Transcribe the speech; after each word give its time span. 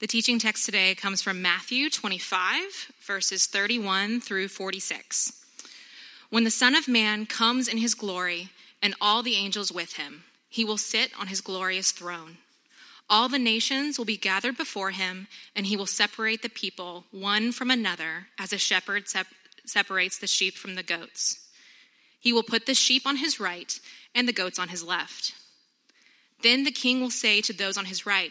The 0.00 0.06
teaching 0.06 0.38
text 0.38 0.64
today 0.64 0.94
comes 0.94 1.22
from 1.22 1.42
Matthew 1.42 1.90
25, 1.90 2.92
verses 3.00 3.46
31 3.46 4.20
through 4.20 4.46
46. 4.46 5.32
When 6.30 6.44
the 6.44 6.52
Son 6.52 6.76
of 6.76 6.86
Man 6.86 7.26
comes 7.26 7.66
in 7.66 7.78
his 7.78 7.96
glory 7.96 8.50
and 8.80 8.94
all 9.00 9.24
the 9.24 9.34
angels 9.34 9.72
with 9.72 9.94
him, 9.94 10.22
he 10.48 10.64
will 10.64 10.76
sit 10.76 11.10
on 11.18 11.26
his 11.26 11.40
glorious 11.40 11.90
throne. 11.90 12.36
All 13.10 13.28
the 13.28 13.40
nations 13.40 13.98
will 13.98 14.04
be 14.04 14.16
gathered 14.16 14.56
before 14.56 14.92
him, 14.92 15.26
and 15.56 15.66
he 15.66 15.76
will 15.76 15.84
separate 15.84 16.42
the 16.42 16.48
people 16.48 17.06
one 17.10 17.50
from 17.50 17.68
another 17.68 18.28
as 18.38 18.52
a 18.52 18.58
shepherd 18.58 19.08
sep- 19.08 19.26
separates 19.66 20.16
the 20.16 20.28
sheep 20.28 20.54
from 20.54 20.76
the 20.76 20.84
goats. 20.84 21.44
He 22.20 22.32
will 22.32 22.44
put 22.44 22.66
the 22.66 22.74
sheep 22.74 23.04
on 23.04 23.16
his 23.16 23.40
right 23.40 23.80
and 24.14 24.28
the 24.28 24.32
goats 24.32 24.60
on 24.60 24.68
his 24.68 24.84
left. 24.84 25.34
Then 26.44 26.62
the 26.62 26.70
king 26.70 27.00
will 27.00 27.10
say 27.10 27.40
to 27.40 27.52
those 27.52 27.76
on 27.76 27.86
his 27.86 28.06
right, 28.06 28.30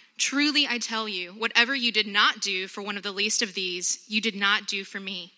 Truly 0.21 0.67
I 0.69 0.77
tell 0.77 1.09
you, 1.09 1.31
whatever 1.31 1.73
you 1.73 1.91
did 1.91 2.05
not 2.05 2.41
do 2.41 2.67
for 2.67 2.83
one 2.83 2.95
of 2.95 3.01
the 3.01 3.11
least 3.11 3.41
of 3.41 3.55
these, 3.55 4.05
you 4.07 4.21
did 4.21 4.35
not 4.35 4.67
do 4.67 4.83
for 4.83 4.99
me. 4.99 5.33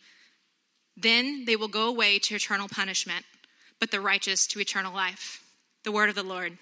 Then 0.97 1.45
they 1.45 1.55
will 1.55 1.69
go 1.69 1.87
away 1.87 2.19
to 2.19 2.35
eternal 2.35 2.67
punishment, 2.67 3.23
but 3.79 3.91
the 3.91 4.01
righteous 4.01 4.45
to 4.47 4.59
eternal 4.59 4.93
life. 4.93 5.41
The 5.85 5.93
word 5.93 6.09
of 6.09 6.15
the 6.15 6.23
Lord. 6.23 6.57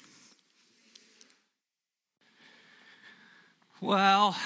Well, 3.82 4.38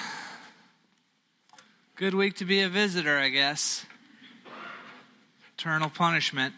good 1.96 2.14
week 2.14 2.36
to 2.36 2.46
be 2.46 2.62
a 2.62 2.70
visitor, 2.70 3.18
I 3.18 3.28
guess. 3.28 3.84
Eternal 5.58 5.90
punishment. 5.90 6.54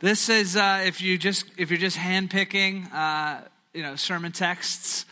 This 0.00 0.30
is 0.30 0.56
uh, 0.56 0.84
if 0.86 1.02
you 1.02 1.18
just 1.18 1.44
if 1.58 1.70
you're 1.70 1.78
just 1.78 1.98
handpicking, 1.98 2.90
uh, 2.94 3.40
you 3.78 3.84
know, 3.84 3.94
sermon 3.94 4.32
texts, 4.32 5.06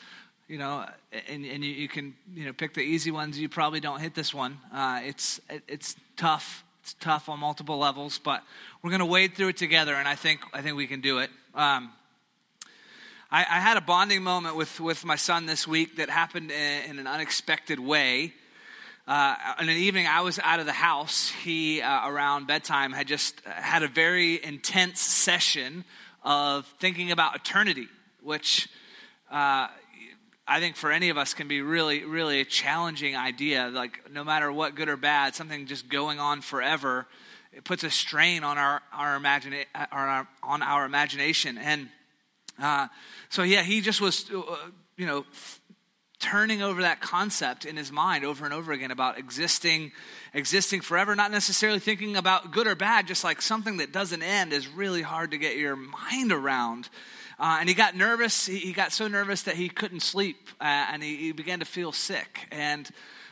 you 0.49 0.59
know, 0.59 0.85
and, 1.29 1.45
and 1.47 1.65
you, 1.65 1.71
you, 1.71 1.87
can 1.87 2.17
you 2.35 2.47
know 2.47 2.53
pick 2.53 2.75
the 2.75 2.81
easy 2.81 3.13
ones. 3.13 3.39
You 3.39 3.49
probably 3.49 3.79
don't 3.79 4.01
hit 4.01 4.17
this 4.17 4.35
one. 4.35 4.59
Uh, 4.75 5.03
it's 5.05 5.41
it, 5.49 5.63
it's 5.69 5.95
tough. 6.17 6.65
It's 6.83 6.95
tough 6.95 7.29
on 7.29 7.39
multiple 7.39 7.79
levels, 7.79 8.19
but 8.19 8.43
we're 8.83 8.91
going 8.91 8.99
to 8.99 9.07
wade 9.07 9.35
through 9.35 9.51
it 9.51 9.57
together, 9.57 9.95
and 9.95 10.09
I 10.09 10.17
think 10.17 10.41
I 10.53 10.63
think 10.63 10.77
we 10.77 10.89
can 10.89 11.01
do 11.01 11.19
it. 11.19 11.31
Um, 11.55 11.93
I, 13.31 13.43
I, 13.43 13.61
had 13.61 13.77
a 13.77 13.81
bonding 13.81 14.25
moment 14.25 14.57
with 14.57 14.81
with 14.81 15.05
my 15.05 15.17
son 15.17 15.47
this 15.47 15.69
week 15.69 15.99
that 15.99 16.11
happened 16.11 16.51
in, 16.51 16.91
in 16.91 16.99
an 16.99 17.07
unexpected 17.07 17.79
way 17.79 18.33
uh, 19.07 19.37
in 19.61 19.69
an 19.69 19.77
evening 19.77 20.09
I 20.09 20.23
was 20.23 20.41
out 20.41 20.59
of 20.59 20.67
the 20.67 20.73
house, 20.73 21.29
he, 21.29 21.81
uh, 21.81 22.09
around 22.09 22.49
bedtime, 22.49 22.93
had 22.93 23.07
just 23.07 23.41
had 23.45 23.85
a 23.85 23.89
very 23.89 24.43
intense 24.43 25.01
session 25.01 25.85
of 26.25 26.67
thinking 26.81 27.13
about 27.13 27.37
eternity, 27.37 27.87
which 28.27 28.69
uh, 29.31 29.69
I 30.49 30.61
think 30.61 30.77
for 30.77 30.91
any 30.91 31.09
of 31.09 31.17
us 31.17 31.33
can 31.33 31.49
be 31.49 31.63
really, 31.63 32.05
really 32.05 32.41
a 32.41 32.45
challenging 32.45 33.17
idea. 33.17 33.71
Like, 33.73 34.11
no 34.13 34.25
matter 34.25 34.51
what, 34.53 34.75
good 34.75 34.89
or 34.89 34.97
bad, 34.97 35.35
something 35.35 35.67
just 35.67 35.89
going 35.89 36.19
on 36.19 36.41
forever, 36.41 37.07
it 37.53 37.65
puts 37.65 37.85
a 37.85 37.91
strain 37.91 38.45
on 38.45 38.59
our, 38.59 38.83
our, 38.93 39.19
imagina- 39.19 39.65
our 39.91 40.29
on 40.43 40.63
our 40.63 40.85
imagination. 40.85 41.57
And 41.57 41.89
uh, 42.61 42.89
so, 43.29 43.43
yeah, 43.43 43.63
he 43.63 43.81
just 43.81 44.01
was, 44.01 44.31
uh, 44.31 44.43
you 44.97 45.07
know, 45.07 45.25
turning 46.19 46.63
over 46.63 46.83
that 46.83 47.01
concept 47.01 47.65
in 47.65 47.77
his 47.77 47.93
mind 47.93 48.25
over 48.25 48.45
and 48.45 48.55
over 48.55 48.73
again 48.73 48.91
about 48.91 49.19
existing 49.19 49.93
existing 50.33 50.81
forever 50.81 51.15
not 51.15 51.31
necessarily 51.31 51.79
thinking 51.79 52.17
about 52.17 52.53
good 52.53 52.67
or 52.67 52.75
bad 52.75 53.07
just 53.07 53.23
like 53.23 53.43
something 53.43 53.77
that 53.77 53.93
doesn't 53.93 54.23
end 54.23 54.51
is 54.51 54.67
really 54.67 55.03
hard 55.03 55.31
to 55.31 55.37
get 55.37 55.59
your 55.59 55.77
mind 55.77 56.33
around 56.33 56.89
uh, 57.39 57.59
and 57.61 57.69
he 57.69 57.75
got 57.75 57.97
nervous 57.97 58.47
he, 58.47 58.59
he, 58.59 58.73
got 58.73 58.93
so 58.93 59.09
nervous 59.09 59.43
that 59.43 59.57
he 59.57 59.69
couldn't 59.69 60.01
sleep 60.01 60.49
uh, 60.61 60.65
and 60.65 61.03
he, 61.03 61.17
he, 61.17 61.33
began 61.33 61.59
to 61.59 61.65
feel 61.65 61.93
sick 61.93 62.49
and 62.51 62.91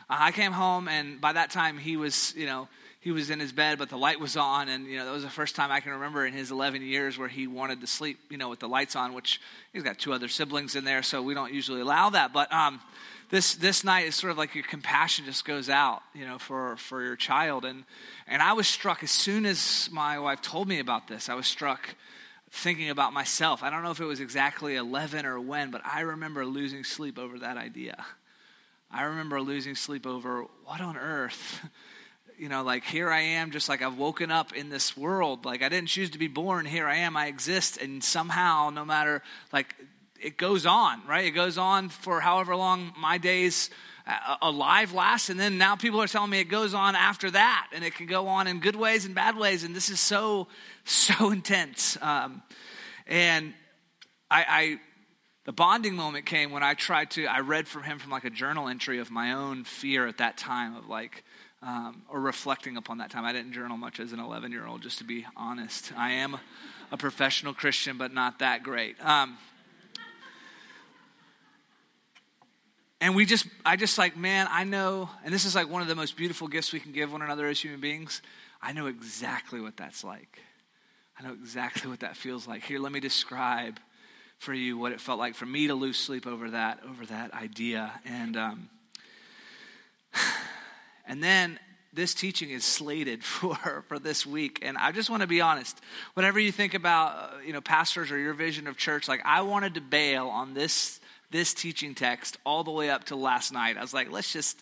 uh, 0.09 0.17
i 0.19 0.31
came 0.31 0.51
home 0.51 0.87
and 0.87 1.19
by 1.19 1.33
that 1.33 1.49
time 1.49 1.77
he 1.77 1.97
was 1.97 2.33
you 2.35 2.45
know 2.45 2.67
he 3.05 3.11
was 3.11 3.29
in 3.29 3.39
his 3.39 3.51
bed, 3.51 3.77
but 3.77 3.89
the 3.89 3.99
light 3.99 4.19
was 4.19 4.35
on, 4.35 4.67
and 4.67 4.87
you 4.87 4.97
know 4.97 5.05
that 5.05 5.11
was 5.11 5.21
the 5.21 5.29
first 5.29 5.55
time 5.55 5.71
I 5.71 5.79
can 5.79 5.91
remember 5.91 6.25
in 6.25 6.33
his 6.33 6.49
11 6.49 6.81
years 6.81 7.19
where 7.19 7.27
he 7.27 7.45
wanted 7.45 7.81
to 7.81 7.87
sleep, 7.87 8.17
you 8.31 8.37
know, 8.39 8.49
with 8.49 8.59
the 8.59 8.67
lights 8.67 8.95
on. 8.95 9.13
Which 9.13 9.39
he's 9.71 9.83
got 9.83 9.99
two 9.99 10.11
other 10.11 10.27
siblings 10.27 10.75
in 10.75 10.85
there, 10.85 11.03
so 11.03 11.21
we 11.21 11.35
don't 11.35 11.53
usually 11.53 11.81
allow 11.81 12.09
that. 12.09 12.33
But 12.33 12.51
um, 12.51 12.81
this 13.29 13.53
this 13.53 13.83
night 13.83 14.07
is 14.07 14.15
sort 14.15 14.31
of 14.31 14.39
like 14.39 14.55
your 14.55 14.63
compassion 14.63 15.25
just 15.25 15.45
goes 15.45 15.69
out, 15.69 16.01
you 16.15 16.25
know, 16.25 16.39
for 16.39 16.77
for 16.77 17.03
your 17.03 17.15
child, 17.15 17.63
and 17.63 17.83
and 18.25 18.41
I 18.41 18.53
was 18.53 18.67
struck 18.67 19.03
as 19.03 19.11
soon 19.11 19.45
as 19.45 19.87
my 19.91 20.17
wife 20.17 20.41
told 20.41 20.67
me 20.67 20.79
about 20.79 21.07
this. 21.07 21.29
I 21.29 21.35
was 21.35 21.45
struck 21.45 21.93
thinking 22.55 22.89
about 22.89 23.13
myself. 23.13 23.63
I 23.63 23.69
don't 23.69 23.83
know 23.83 23.91
if 23.91 23.99
it 23.99 24.05
was 24.05 24.19
exactly 24.19 24.75
11 24.75 25.25
or 25.25 25.39
when, 25.39 25.71
but 25.71 25.81
I 25.85 26.01
remember 26.01 26.45
losing 26.45 26.83
sleep 26.83 27.19
over 27.19 27.39
that 27.39 27.57
idea. 27.57 28.05
I 28.89 29.03
remember 29.03 29.41
losing 29.41 29.75
sleep 29.75 30.07
over 30.07 30.45
what 30.63 30.81
on 30.81 30.97
earth 30.97 31.65
you 32.37 32.49
know, 32.49 32.63
like 32.63 32.83
here 32.83 33.09
I 33.09 33.21
am, 33.21 33.51
just 33.51 33.69
like 33.69 33.81
I've 33.81 33.97
woken 33.97 34.31
up 34.31 34.53
in 34.53 34.69
this 34.69 34.95
world. 34.97 35.45
Like 35.45 35.61
I 35.61 35.69
didn't 35.69 35.89
choose 35.89 36.09
to 36.11 36.17
be 36.17 36.27
born. 36.27 36.65
Here 36.65 36.87
I 36.87 36.97
am. 36.97 37.15
I 37.15 37.27
exist. 37.27 37.77
And 37.77 38.03
somehow, 38.03 38.69
no 38.73 38.85
matter, 38.85 39.21
like, 39.51 39.75
it 40.21 40.37
goes 40.37 40.65
on, 40.65 41.05
right? 41.07 41.25
It 41.25 41.31
goes 41.31 41.57
on 41.57 41.89
for 41.89 42.19
however 42.19 42.55
long 42.55 42.93
my 42.97 43.17
days 43.17 43.69
uh, 44.07 44.37
alive 44.41 44.93
last. 44.93 45.29
And 45.29 45.39
then 45.39 45.57
now 45.57 45.75
people 45.75 46.01
are 46.01 46.07
telling 46.07 46.29
me 46.29 46.39
it 46.39 46.45
goes 46.45 46.73
on 46.73 46.95
after 46.95 47.31
that. 47.31 47.69
And 47.73 47.83
it 47.83 47.95
can 47.95 48.05
go 48.05 48.27
on 48.27 48.47
in 48.47 48.59
good 48.59 48.75
ways 48.75 49.05
and 49.05 49.15
bad 49.15 49.37
ways. 49.37 49.63
And 49.63 49.75
this 49.75 49.89
is 49.89 49.99
so, 49.99 50.47
so 50.83 51.31
intense. 51.31 51.97
Um, 52.01 52.43
and 53.07 53.53
I, 54.29 54.45
I 54.47 54.79
the 55.45 55.53
bonding 55.53 55.95
moment 55.95 56.25
came 56.25 56.51
when 56.51 56.63
I 56.63 56.73
tried 56.73 57.11
to, 57.11 57.25
I 57.25 57.39
read 57.41 57.67
from 57.67 57.83
him 57.83 57.99
from 57.99 58.09
like 58.09 58.25
a 58.25 58.31
journal 58.31 58.67
entry 58.67 58.97
of 58.97 59.11
my 59.11 59.33
own 59.33 59.63
fear 59.63 60.07
at 60.07 60.17
that 60.17 60.37
time 60.37 60.75
of 60.75 60.87
like, 60.87 61.23
um, 61.61 62.01
or 62.09 62.19
reflecting 62.19 62.77
upon 62.77 62.97
that 62.97 63.11
time. 63.11 63.25
I 63.25 63.31
didn't 63.31 63.53
journal 63.53 63.77
much 63.77 63.99
as 63.99 64.11
an 64.11 64.19
11 64.19 64.51
year 64.51 64.65
old, 64.65 64.81
just 64.81 64.97
to 64.99 65.03
be 65.03 65.25
honest. 65.35 65.93
I 65.95 66.11
am 66.13 66.37
a 66.91 66.97
professional 66.97 67.53
Christian, 67.53 67.97
but 67.97 68.11
not 68.11 68.39
that 68.39 68.63
great. 68.63 69.03
Um, 69.05 69.37
and 73.05 73.15
we 73.15 73.27
just, 73.27 73.45
I 73.63 73.75
just 73.75 73.99
like, 73.99 74.17
man, 74.17 74.47
I 74.49 74.63
know, 74.63 75.11
and 75.23 75.31
this 75.31 75.45
is 75.45 75.53
like 75.53 75.69
one 75.69 75.83
of 75.83 75.87
the 75.87 75.93
most 75.93 76.17
beautiful 76.17 76.47
gifts 76.47 76.73
we 76.73 76.79
can 76.79 76.91
give 76.91 77.11
one 77.11 77.21
another 77.21 77.45
as 77.45 77.59
human 77.59 77.79
beings. 77.79 78.23
I 78.63 78.73
know 78.73 78.87
exactly 78.87 79.61
what 79.61 79.77
that's 79.77 80.03
like. 80.03 80.39
I 81.19 81.23
know 81.23 81.33
exactly 81.33 81.87
what 81.87 81.99
that 81.99 82.17
feels 82.17 82.47
like. 82.47 82.63
Here, 82.63 82.79
let 82.79 82.91
me 82.91 82.99
describe 82.99 83.79
for 84.39 84.55
you 84.55 84.79
what 84.79 84.91
it 84.91 84.99
felt 84.99 85.19
like 85.19 85.35
for 85.35 85.45
me 85.45 85.67
to 85.67 85.75
lose 85.75 85.99
sleep 85.99 86.25
over 86.25 86.49
that, 86.49 86.79
over 86.89 87.05
that 87.05 87.31
idea. 87.35 87.91
And, 88.05 88.35
um, 88.35 88.69
And 91.07 91.23
then 91.23 91.59
this 91.93 92.15
teaching 92.15 92.49
is 92.49 92.65
slated 92.65 93.23
for, 93.23 93.85
for 93.87 93.99
this 93.99 94.25
week. 94.25 94.57
And 94.63 94.79
I 94.79 94.91
just 94.91 95.11
want 95.11 95.21
to 95.21 95.27
be 95.27 95.41
honest. 95.41 95.79
Whatever 96.15 96.39
you 96.39 96.51
think 96.51 96.73
about, 96.73 97.15
uh, 97.15 97.37
you 97.45 97.53
know, 97.53 97.61
pastors 97.61 98.11
or 98.11 98.17
your 98.17 98.33
vision 98.33 98.65
of 98.65 98.77
church, 98.77 99.07
like 99.07 99.21
I 99.23 99.41
wanted 99.41 99.75
to 99.75 99.81
bail 99.81 100.27
on 100.27 100.55
this 100.55 100.99
this 101.31 101.53
teaching 101.53 101.95
text 101.95 102.37
all 102.45 102.63
the 102.63 102.71
way 102.71 102.89
up 102.89 103.05
to 103.05 103.15
last 103.15 103.51
night. 103.51 103.77
I 103.77 103.81
was 103.81 103.93
like, 103.93 104.11
let's 104.11 104.31
just, 104.31 104.61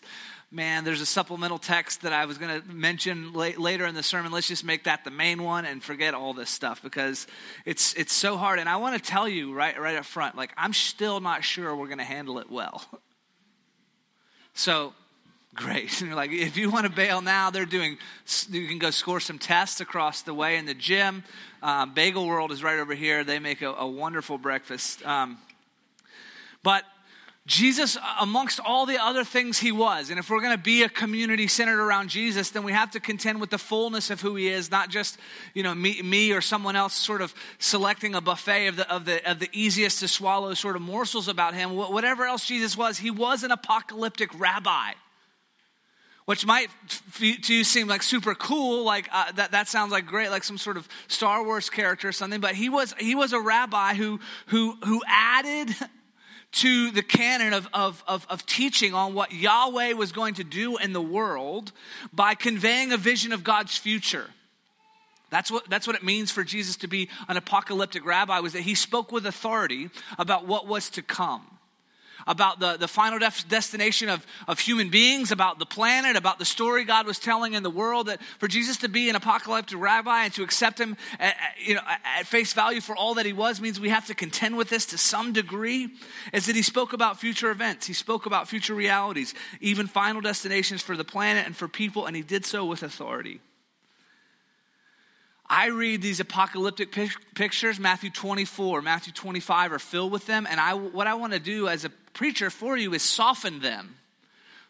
man, 0.50 0.84
there's 0.84 1.00
a 1.00 1.06
supplemental 1.06 1.58
text 1.58 2.02
that 2.02 2.12
I 2.12 2.26
was 2.26 2.38
going 2.38 2.60
to 2.60 2.68
mention 2.68 3.32
late, 3.32 3.58
later 3.58 3.86
in 3.86 3.94
the 3.94 4.02
sermon. 4.02 4.32
Let's 4.32 4.48
just 4.48 4.64
make 4.64 4.84
that 4.84 5.04
the 5.04 5.10
main 5.10 5.42
one 5.42 5.64
and 5.64 5.82
forget 5.82 6.14
all 6.14 6.34
this 6.34 6.50
stuff 6.50 6.82
because 6.82 7.26
it's 7.64 7.94
it's 7.94 8.12
so 8.12 8.36
hard. 8.36 8.58
And 8.58 8.68
I 8.68 8.76
want 8.76 9.02
to 9.02 9.10
tell 9.10 9.28
you 9.28 9.52
right 9.54 9.78
right 9.78 9.96
up 9.96 10.04
front, 10.04 10.36
like 10.36 10.52
I'm 10.56 10.72
still 10.72 11.20
not 11.20 11.44
sure 11.44 11.74
we're 11.74 11.86
going 11.86 11.98
to 11.98 12.04
handle 12.04 12.38
it 12.38 12.50
well. 12.50 12.84
So 14.56 14.92
great. 15.54 16.00
And 16.00 16.00
you're 16.08 16.16
like, 16.16 16.32
if 16.32 16.56
you 16.56 16.70
want 16.70 16.86
to 16.86 16.92
bail 16.92 17.20
now, 17.20 17.50
they're 17.50 17.66
doing, 17.66 17.98
you 18.50 18.68
can 18.68 18.78
go 18.78 18.90
score 18.90 19.20
some 19.20 19.38
tests 19.38 19.80
across 19.80 20.22
the 20.22 20.34
way 20.34 20.56
in 20.56 20.66
the 20.66 20.74
gym. 20.74 21.24
Um, 21.62 21.94
Bagel 21.94 22.26
World 22.26 22.52
is 22.52 22.62
right 22.62 22.78
over 22.78 22.94
here. 22.94 23.24
They 23.24 23.38
make 23.38 23.62
a, 23.62 23.72
a 23.72 23.86
wonderful 23.86 24.38
breakfast. 24.38 25.04
Um, 25.04 25.38
but 26.64 26.84
Jesus, 27.46 27.98
amongst 28.22 28.58
all 28.58 28.86
the 28.86 28.96
other 28.96 29.22
things 29.22 29.58
he 29.58 29.70
was, 29.70 30.08
and 30.08 30.18
if 30.18 30.30
we're 30.30 30.40
going 30.40 30.56
to 30.56 30.62
be 30.62 30.82
a 30.82 30.88
community 30.88 31.46
centered 31.46 31.78
around 31.78 32.08
Jesus, 32.08 32.48
then 32.48 32.64
we 32.64 32.72
have 32.72 32.92
to 32.92 33.00
contend 33.00 33.38
with 33.38 33.50
the 33.50 33.58
fullness 33.58 34.08
of 34.08 34.22
who 34.22 34.34
he 34.34 34.48
is, 34.48 34.70
not 34.70 34.88
just 34.88 35.18
you 35.52 35.62
know 35.62 35.74
me, 35.74 36.00
me 36.00 36.32
or 36.32 36.40
someone 36.40 36.74
else 36.74 36.94
sort 36.94 37.20
of 37.20 37.34
selecting 37.58 38.14
a 38.14 38.22
buffet 38.22 38.68
of 38.68 38.76
the, 38.76 38.90
of 38.90 39.04
the 39.04 39.30
of 39.30 39.40
the 39.40 39.50
easiest 39.52 40.00
to 40.00 40.08
swallow 40.08 40.54
sort 40.54 40.74
of 40.74 40.80
morsels 40.80 41.28
about 41.28 41.52
him. 41.52 41.76
Whatever 41.76 42.24
else 42.24 42.46
Jesus 42.46 42.78
was, 42.78 42.96
he 42.96 43.10
was 43.10 43.44
an 43.44 43.50
apocalyptic 43.50 44.30
rabbi 44.40 44.92
which 46.24 46.46
might 46.46 46.70
to 47.18 47.54
you 47.54 47.64
seem 47.64 47.86
like 47.86 48.02
super 48.02 48.34
cool 48.34 48.82
like 48.84 49.06
uh, 49.12 49.30
that, 49.32 49.52
that 49.52 49.68
sounds 49.68 49.92
like 49.92 50.06
great 50.06 50.30
like 50.30 50.42
some 50.42 50.56
sort 50.56 50.78
of 50.78 50.88
star 51.06 51.44
wars 51.44 51.68
character 51.68 52.08
or 52.08 52.12
something 52.12 52.40
but 52.40 52.54
he 52.54 52.70
was 52.70 52.94
he 52.98 53.14
was 53.14 53.34
a 53.34 53.40
rabbi 53.40 53.92
who 53.94 54.18
who 54.46 54.74
who 54.84 55.02
added 55.06 55.74
to 56.54 56.90
the 56.90 57.02
canon 57.02 57.52
of, 57.52 57.68
of, 57.72 58.02
of, 58.06 58.26
of, 58.30 58.46
teaching 58.46 58.94
on 58.94 59.14
what 59.14 59.32
yahweh 59.32 59.92
was 59.92 60.12
going 60.12 60.34
to 60.34 60.44
do 60.44 60.76
in 60.76 60.92
the 60.92 61.02
world 61.02 61.72
by 62.12 62.34
conveying 62.34 62.92
a 62.92 62.96
vision 62.96 63.32
of 63.32 63.42
god's 63.44 63.76
future. 63.76 64.30
That's 65.30 65.50
what, 65.50 65.68
that's 65.68 65.86
what 65.86 65.96
it 65.96 66.02
means 66.02 66.30
for 66.30 66.44
jesus 66.44 66.76
to 66.76 66.86
be 66.86 67.08
an 67.28 67.36
apocalyptic 67.36 68.06
rabbi 68.06 68.40
was 68.40 68.52
that 68.52 68.62
he 68.62 68.74
spoke 68.74 69.10
with 69.10 69.26
authority 69.26 69.90
about 70.18 70.46
what 70.46 70.66
was 70.66 70.90
to 70.90 71.02
come 71.02 71.53
about 72.26 72.60
the, 72.60 72.76
the 72.76 72.88
final 72.88 73.18
def- 73.18 73.48
destination 73.48 74.08
of, 74.08 74.26
of 74.48 74.58
human 74.58 74.90
beings, 74.90 75.32
about 75.32 75.58
the 75.58 75.66
planet, 75.66 76.16
about 76.16 76.38
the 76.38 76.44
story 76.44 76.84
God 76.84 77.06
was 77.06 77.18
telling 77.18 77.54
in 77.54 77.62
the 77.62 77.70
world. 77.70 78.06
That 78.06 78.20
for 78.38 78.48
Jesus 78.48 78.78
to 78.78 78.88
be 78.88 79.08
an 79.08 79.16
apocalyptic 79.16 79.78
rabbi 79.78 80.24
and 80.24 80.34
to 80.34 80.42
accept 80.42 80.80
him 80.80 80.96
at, 81.18 81.36
you 81.58 81.74
know, 81.74 81.82
at 82.18 82.26
face 82.26 82.52
value 82.52 82.80
for 82.80 82.96
all 82.96 83.14
that 83.14 83.26
he 83.26 83.32
was 83.32 83.60
means 83.60 83.80
we 83.80 83.90
have 83.90 84.06
to 84.06 84.14
contend 84.14 84.56
with 84.56 84.68
this 84.68 84.86
to 84.86 84.98
some 84.98 85.32
degree. 85.32 85.88
Is 86.32 86.46
that 86.46 86.56
he 86.56 86.62
spoke 86.62 86.92
about 86.92 87.20
future 87.20 87.50
events, 87.50 87.86
he 87.86 87.92
spoke 87.92 88.26
about 88.26 88.48
future 88.48 88.74
realities, 88.74 89.34
even 89.60 89.86
final 89.86 90.20
destinations 90.20 90.82
for 90.82 90.96
the 90.96 91.04
planet 91.04 91.46
and 91.46 91.56
for 91.56 91.68
people, 91.68 92.06
and 92.06 92.16
he 92.16 92.22
did 92.22 92.44
so 92.44 92.64
with 92.64 92.82
authority. 92.82 93.40
I 95.54 95.66
read 95.66 96.02
these 96.02 96.18
apocalyptic 96.18 96.90
pictures, 97.36 97.78
Matthew 97.78 98.10
24, 98.10 98.82
Matthew 98.82 99.12
25 99.12 99.72
are 99.72 99.78
filled 99.78 100.10
with 100.10 100.26
them. 100.26 100.48
And 100.50 100.58
I, 100.58 100.74
what 100.74 101.06
I 101.06 101.14
want 101.14 101.32
to 101.32 101.38
do 101.38 101.68
as 101.68 101.84
a 101.84 101.90
preacher 102.12 102.50
for 102.50 102.76
you 102.76 102.92
is 102.92 103.02
soften 103.02 103.60
them 103.60 103.94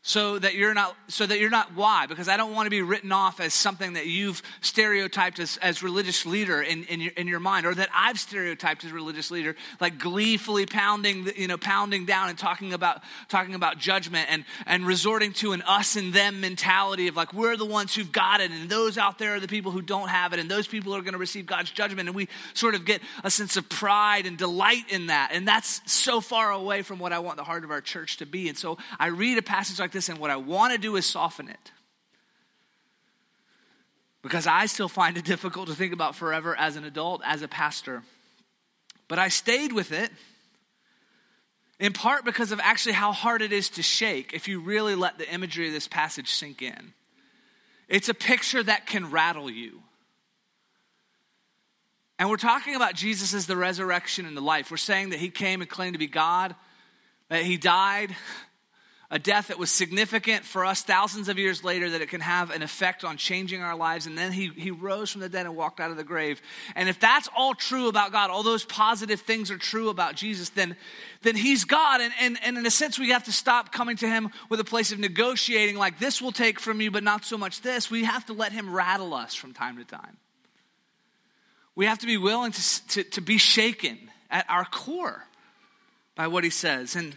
so 0.06 0.38
that 0.38 0.54
you're 0.54 0.74
not 0.74 0.94
so 1.08 1.24
that 1.24 1.40
you're 1.40 1.48
not 1.48 1.74
why 1.74 2.06
because 2.06 2.28
i 2.28 2.36
don't 2.36 2.52
want 2.52 2.66
to 2.66 2.70
be 2.70 2.82
written 2.82 3.10
off 3.10 3.40
as 3.40 3.54
something 3.54 3.94
that 3.94 4.06
you've 4.06 4.42
stereotyped 4.60 5.38
as, 5.38 5.56
as 5.62 5.82
religious 5.82 6.26
leader 6.26 6.60
in, 6.60 6.84
in, 6.84 7.00
your, 7.00 7.12
in 7.16 7.26
your 7.26 7.40
mind 7.40 7.64
or 7.64 7.74
that 7.74 7.88
i've 7.94 8.20
stereotyped 8.20 8.84
as 8.84 8.92
religious 8.92 9.30
leader 9.30 9.56
like 9.80 9.98
gleefully 9.98 10.66
pounding 10.66 11.32
you 11.36 11.48
know 11.48 11.56
pounding 11.56 12.04
down 12.04 12.28
and 12.28 12.36
talking 12.36 12.74
about 12.74 13.00
talking 13.30 13.54
about 13.54 13.78
judgment 13.78 14.26
and 14.30 14.44
and 14.66 14.86
resorting 14.86 15.32
to 15.32 15.52
an 15.52 15.62
us 15.62 15.96
and 15.96 16.12
them 16.12 16.38
mentality 16.38 17.08
of 17.08 17.16
like 17.16 17.32
we're 17.32 17.56
the 17.56 17.64
ones 17.64 17.94
who've 17.94 18.12
got 18.12 18.42
it 18.42 18.50
and 18.50 18.68
those 18.68 18.98
out 18.98 19.18
there 19.18 19.34
are 19.36 19.40
the 19.40 19.48
people 19.48 19.72
who 19.72 19.80
don't 19.80 20.08
have 20.08 20.34
it 20.34 20.38
and 20.38 20.50
those 20.50 20.66
people 20.66 20.94
are 20.94 21.00
going 21.00 21.14
to 21.14 21.18
receive 21.18 21.46
god's 21.46 21.70
judgment 21.70 22.10
and 22.10 22.14
we 22.14 22.28
sort 22.52 22.74
of 22.74 22.84
get 22.84 23.00
a 23.24 23.30
sense 23.30 23.56
of 23.56 23.66
pride 23.70 24.26
and 24.26 24.36
delight 24.36 24.84
in 24.90 25.06
that 25.06 25.30
and 25.32 25.48
that's 25.48 25.80
so 25.90 26.20
far 26.20 26.52
away 26.52 26.82
from 26.82 26.98
what 26.98 27.10
i 27.10 27.18
want 27.18 27.38
the 27.38 27.44
heart 27.44 27.64
of 27.64 27.70
our 27.70 27.80
church 27.80 28.18
to 28.18 28.26
be 28.26 28.50
and 28.50 28.58
so 28.58 28.76
i 28.98 29.06
read 29.06 29.38
a 29.38 29.42
passage 29.42 29.80
like 29.80 29.93
this, 29.94 30.10
and 30.10 30.18
what 30.18 30.30
I 30.30 30.36
want 30.36 30.72
to 30.74 30.78
do 30.78 30.96
is 30.96 31.06
soften 31.06 31.48
it. 31.48 31.72
Because 34.22 34.46
I 34.46 34.66
still 34.66 34.88
find 34.88 35.16
it 35.16 35.24
difficult 35.24 35.68
to 35.68 35.74
think 35.74 35.94
about 35.94 36.14
forever 36.14 36.54
as 36.54 36.76
an 36.76 36.84
adult, 36.84 37.22
as 37.24 37.40
a 37.40 37.48
pastor. 37.48 38.02
But 39.08 39.18
I 39.18 39.28
stayed 39.28 39.72
with 39.72 39.92
it 39.92 40.10
in 41.80 41.92
part 41.92 42.24
because 42.24 42.52
of 42.52 42.60
actually 42.60 42.92
how 42.92 43.12
hard 43.12 43.42
it 43.42 43.52
is 43.52 43.68
to 43.70 43.82
shake 43.82 44.32
if 44.32 44.48
you 44.48 44.60
really 44.60 44.94
let 44.94 45.18
the 45.18 45.32
imagery 45.32 45.66
of 45.68 45.72
this 45.72 45.88
passage 45.88 46.28
sink 46.28 46.62
in. 46.62 46.92
It's 47.88 48.08
a 48.08 48.14
picture 48.14 48.62
that 48.62 48.86
can 48.86 49.10
rattle 49.10 49.50
you. 49.50 49.82
And 52.18 52.30
we're 52.30 52.36
talking 52.36 52.76
about 52.76 52.94
Jesus 52.94 53.34
as 53.34 53.46
the 53.46 53.56
resurrection 53.56 54.24
and 54.24 54.36
the 54.36 54.40
life. 54.40 54.70
We're 54.70 54.76
saying 54.76 55.10
that 55.10 55.18
he 55.18 55.30
came 55.30 55.60
and 55.60 55.68
claimed 55.68 55.94
to 55.94 55.98
be 55.98 56.06
God, 56.06 56.54
that 57.28 57.42
he 57.42 57.56
died, 57.56 58.14
a 59.10 59.18
death 59.18 59.48
that 59.48 59.58
was 59.58 59.70
significant 59.70 60.44
for 60.44 60.64
us 60.64 60.82
thousands 60.82 61.28
of 61.28 61.38
years 61.38 61.62
later, 61.62 61.90
that 61.90 62.00
it 62.00 62.08
can 62.08 62.20
have 62.20 62.50
an 62.50 62.62
effect 62.62 63.04
on 63.04 63.16
changing 63.16 63.62
our 63.62 63.76
lives. 63.76 64.06
And 64.06 64.16
then 64.16 64.32
he, 64.32 64.48
he 64.48 64.70
rose 64.70 65.12
from 65.12 65.20
the 65.20 65.28
dead 65.28 65.46
and 65.46 65.54
walked 65.54 65.78
out 65.78 65.90
of 65.90 65.96
the 65.96 66.04
grave. 66.04 66.40
And 66.74 66.88
if 66.88 66.98
that's 66.98 67.28
all 67.36 67.54
true 67.54 67.88
about 67.88 68.12
God, 68.12 68.30
all 68.30 68.42
those 68.42 68.64
positive 68.64 69.20
things 69.20 69.50
are 69.50 69.58
true 69.58 69.88
about 69.90 70.16
Jesus, 70.16 70.48
then, 70.50 70.74
then 71.22 71.36
he's 71.36 71.64
God. 71.64 72.00
And, 72.00 72.12
and, 72.20 72.38
and 72.42 72.58
in 72.58 72.66
a 72.66 72.70
sense, 72.70 72.98
we 72.98 73.10
have 73.10 73.24
to 73.24 73.32
stop 73.32 73.72
coming 73.72 73.96
to 73.98 74.08
him 74.08 74.30
with 74.48 74.58
a 74.58 74.64
place 74.64 74.90
of 74.90 74.98
negotiating, 74.98 75.76
like 75.76 75.98
this 75.98 76.22
will 76.22 76.32
take 76.32 76.58
from 76.58 76.80
you, 76.80 76.90
but 76.90 77.04
not 77.04 77.24
so 77.24 77.36
much 77.36 77.60
this. 77.60 77.90
We 77.90 78.04
have 78.04 78.24
to 78.26 78.32
let 78.32 78.52
him 78.52 78.74
rattle 78.74 79.14
us 79.14 79.34
from 79.34 79.52
time 79.52 79.76
to 79.76 79.84
time. 79.84 80.16
We 81.76 81.86
have 81.86 81.98
to 81.98 82.06
be 82.06 82.16
willing 82.16 82.52
to, 82.52 82.86
to, 82.88 83.04
to 83.04 83.20
be 83.20 83.38
shaken 83.38 83.98
at 84.30 84.48
our 84.48 84.64
core 84.64 85.24
by 86.14 86.28
what 86.28 86.44
he 86.44 86.50
says. 86.50 86.96
And 86.96 87.14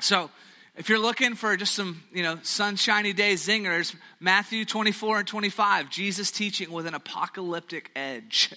so, 0.00 0.30
if 0.78 0.88
you're 0.88 1.00
looking 1.00 1.34
for 1.34 1.56
just 1.56 1.74
some, 1.74 2.04
you 2.12 2.22
know, 2.22 2.38
sunshiny 2.42 3.12
day 3.12 3.34
zingers, 3.34 3.96
Matthew 4.20 4.64
24 4.64 5.18
and 5.18 5.26
25, 5.26 5.90
Jesus 5.90 6.30
teaching 6.30 6.70
with 6.70 6.86
an 6.86 6.94
apocalyptic 6.94 7.90
edge, 7.96 8.54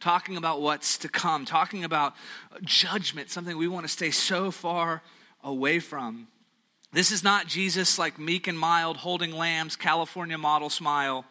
talking 0.00 0.38
about 0.38 0.62
what's 0.62 0.96
to 0.98 1.10
come, 1.10 1.44
talking 1.44 1.84
about 1.84 2.14
judgment, 2.62 3.28
something 3.28 3.58
we 3.58 3.68
want 3.68 3.84
to 3.84 3.92
stay 3.92 4.10
so 4.10 4.50
far 4.50 5.02
away 5.44 5.78
from. 5.78 6.28
This 6.92 7.12
is 7.12 7.22
not 7.22 7.46
Jesus 7.46 7.98
like 7.98 8.18
meek 8.18 8.46
and 8.46 8.58
mild, 8.58 8.96
holding 8.96 9.32
lambs, 9.32 9.76
California 9.76 10.38
model 10.38 10.70
smile. 10.70 11.26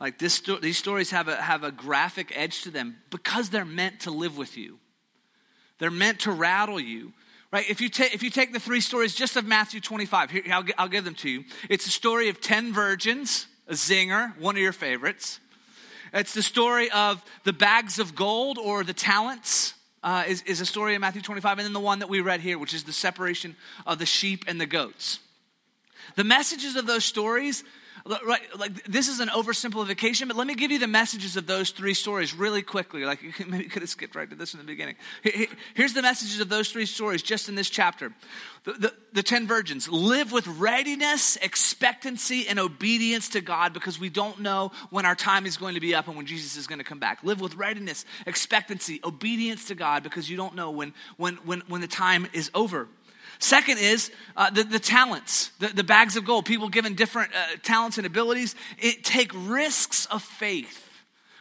Like 0.00 0.18
this, 0.18 0.40
these 0.62 0.78
stories 0.78 1.10
have 1.10 1.28
a, 1.28 1.36
have 1.36 1.62
a 1.62 1.70
graphic 1.70 2.32
edge 2.34 2.62
to 2.62 2.70
them 2.70 2.96
because 3.10 3.50
they're 3.50 3.66
meant 3.66 4.00
to 4.00 4.10
live 4.10 4.38
with 4.38 4.56
you. 4.56 4.78
They're 5.78 5.90
meant 5.90 6.20
to 6.20 6.32
rattle 6.32 6.80
you. 6.80 7.12
Right? 7.50 7.68
If 7.68 7.80
you, 7.80 7.88
take 7.88 8.14
if 8.14 8.22
you 8.22 8.28
take 8.28 8.52
the 8.52 8.60
three 8.60 8.80
stories 8.80 9.14
just 9.14 9.36
of 9.36 9.46
Matthew 9.46 9.80
25, 9.80 10.30
here, 10.30 10.42
I'll, 10.52 10.64
I'll 10.76 10.88
give 10.88 11.04
them 11.04 11.14
to 11.16 11.30
you. 11.30 11.44
It's 11.70 11.86
a 11.86 11.90
story 11.90 12.28
of 12.28 12.42
10 12.42 12.74
virgins, 12.74 13.46
a 13.66 13.72
zinger, 13.72 14.36
one 14.38 14.56
of 14.56 14.60
your 14.60 14.72
favorites. 14.72 15.40
It's 16.12 16.34
the 16.34 16.42
story 16.42 16.90
of 16.90 17.24
the 17.44 17.54
bags 17.54 17.98
of 17.98 18.14
gold 18.14 18.58
or 18.58 18.84
the 18.84 18.92
talents, 18.92 19.74
uh, 20.02 20.24
is, 20.28 20.42
is 20.42 20.60
a 20.60 20.66
story 20.66 20.94
in 20.94 21.00
Matthew 21.00 21.22
25. 21.22 21.58
And 21.58 21.64
then 21.64 21.72
the 21.72 21.80
one 21.80 22.00
that 22.00 22.10
we 22.10 22.20
read 22.20 22.40
here, 22.40 22.58
which 22.58 22.74
is 22.74 22.84
the 22.84 22.92
separation 22.92 23.56
of 23.86 23.98
the 23.98 24.06
sheep 24.06 24.44
and 24.46 24.60
the 24.60 24.66
goats. 24.66 25.18
The 26.16 26.24
messages 26.24 26.76
of 26.76 26.86
those 26.86 27.04
stories 27.04 27.64
right, 28.26 28.40
like 28.58 28.84
this 28.84 29.08
is 29.08 29.20
an 29.20 29.28
oversimplification, 29.28 30.28
but 30.28 30.36
let 30.36 30.46
me 30.46 30.54
give 30.54 30.70
you 30.70 30.78
the 30.78 30.86
messages 30.86 31.36
of 31.36 31.46
those 31.46 31.70
three 31.70 31.94
stories 31.94 32.34
really 32.34 32.62
quickly. 32.62 33.04
Like 33.04 33.22
you 33.22 33.32
maybe 33.46 33.64
could 33.64 33.82
have 33.82 33.90
skipped 33.90 34.14
right 34.14 34.28
to 34.28 34.36
this 34.36 34.54
in 34.54 34.58
the 34.58 34.64
beginning. 34.66 34.96
Here's 35.74 35.94
the 35.94 36.02
messages 36.02 36.40
of 36.40 36.48
those 36.48 36.70
three 36.70 36.86
stories 36.86 37.22
just 37.22 37.48
in 37.48 37.54
this 37.54 37.68
chapter. 37.68 38.12
The, 38.64 38.72
the, 38.72 38.94
the 39.12 39.22
10 39.22 39.46
virgins 39.46 39.88
live 39.88 40.32
with 40.32 40.46
readiness, 40.46 41.36
expectancy, 41.36 42.46
and 42.48 42.58
obedience 42.58 43.28
to 43.30 43.40
God 43.40 43.72
because 43.72 43.98
we 44.00 44.08
don't 44.08 44.40
know 44.40 44.72
when 44.90 45.06
our 45.06 45.14
time 45.14 45.46
is 45.46 45.56
going 45.56 45.74
to 45.74 45.80
be 45.80 45.94
up 45.94 46.08
and 46.08 46.16
when 46.16 46.26
Jesus 46.26 46.56
is 46.56 46.66
going 46.66 46.78
to 46.78 46.84
come 46.84 46.98
back. 46.98 47.22
Live 47.22 47.40
with 47.40 47.54
readiness, 47.54 48.04
expectancy, 48.26 49.00
obedience 49.04 49.66
to 49.66 49.74
God 49.74 50.02
because 50.02 50.28
you 50.28 50.36
don't 50.36 50.54
know 50.54 50.70
when, 50.70 50.92
when, 51.16 51.36
when, 51.36 51.62
when 51.68 51.80
the 51.80 51.86
time 51.86 52.26
is 52.32 52.50
over. 52.54 52.88
Second 53.38 53.78
is 53.78 54.10
uh, 54.36 54.50
the, 54.50 54.64
the 54.64 54.80
talents, 54.80 55.50
the, 55.60 55.68
the 55.68 55.84
bags 55.84 56.16
of 56.16 56.24
gold, 56.24 56.44
people 56.44 56.68
given 56.68 56.94
different 56.94 57.32
uh, 57.34 57.56
talents 57.62 57.96
and 57.96 58.06
abilities. 58.06 58.54
It, 58.78 59.04
take 59.04 59.30
risks 59.34 60.06
of 60.06 60.22
faith 60.22 60.84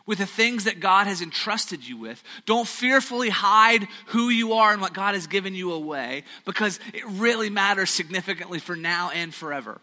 with 0.06 0.20
the 0.20 0.26
things 0.26 0.64
that 0.64 0.80
God 0.80 1.08
has 1.08 1.22
entrusted 1.22 1.86
you 1.86 1.98
with. 1.98 2.24
Don't 2.46 2.68
fearfully 2.68 3.30
hide 3.30 3.88
who 4.08 4.30
you 4.30 4.54
are 4.54 4.72
and 4.72 4.82
what 4.82 4.94
God 4.94 5.16
has 5.16 5.28
given 5.28 5.54
you 5.54 5.74
away 5.74 6.24
because 6.46 6.80
it 6.94 7.04
really 7.06 7.50
matters 7.50 7.90
significantly 7.90 8.60
for 8.60 8.76
now 8.76 9.10
and 9.14 9.34
forever. 9.34 9.82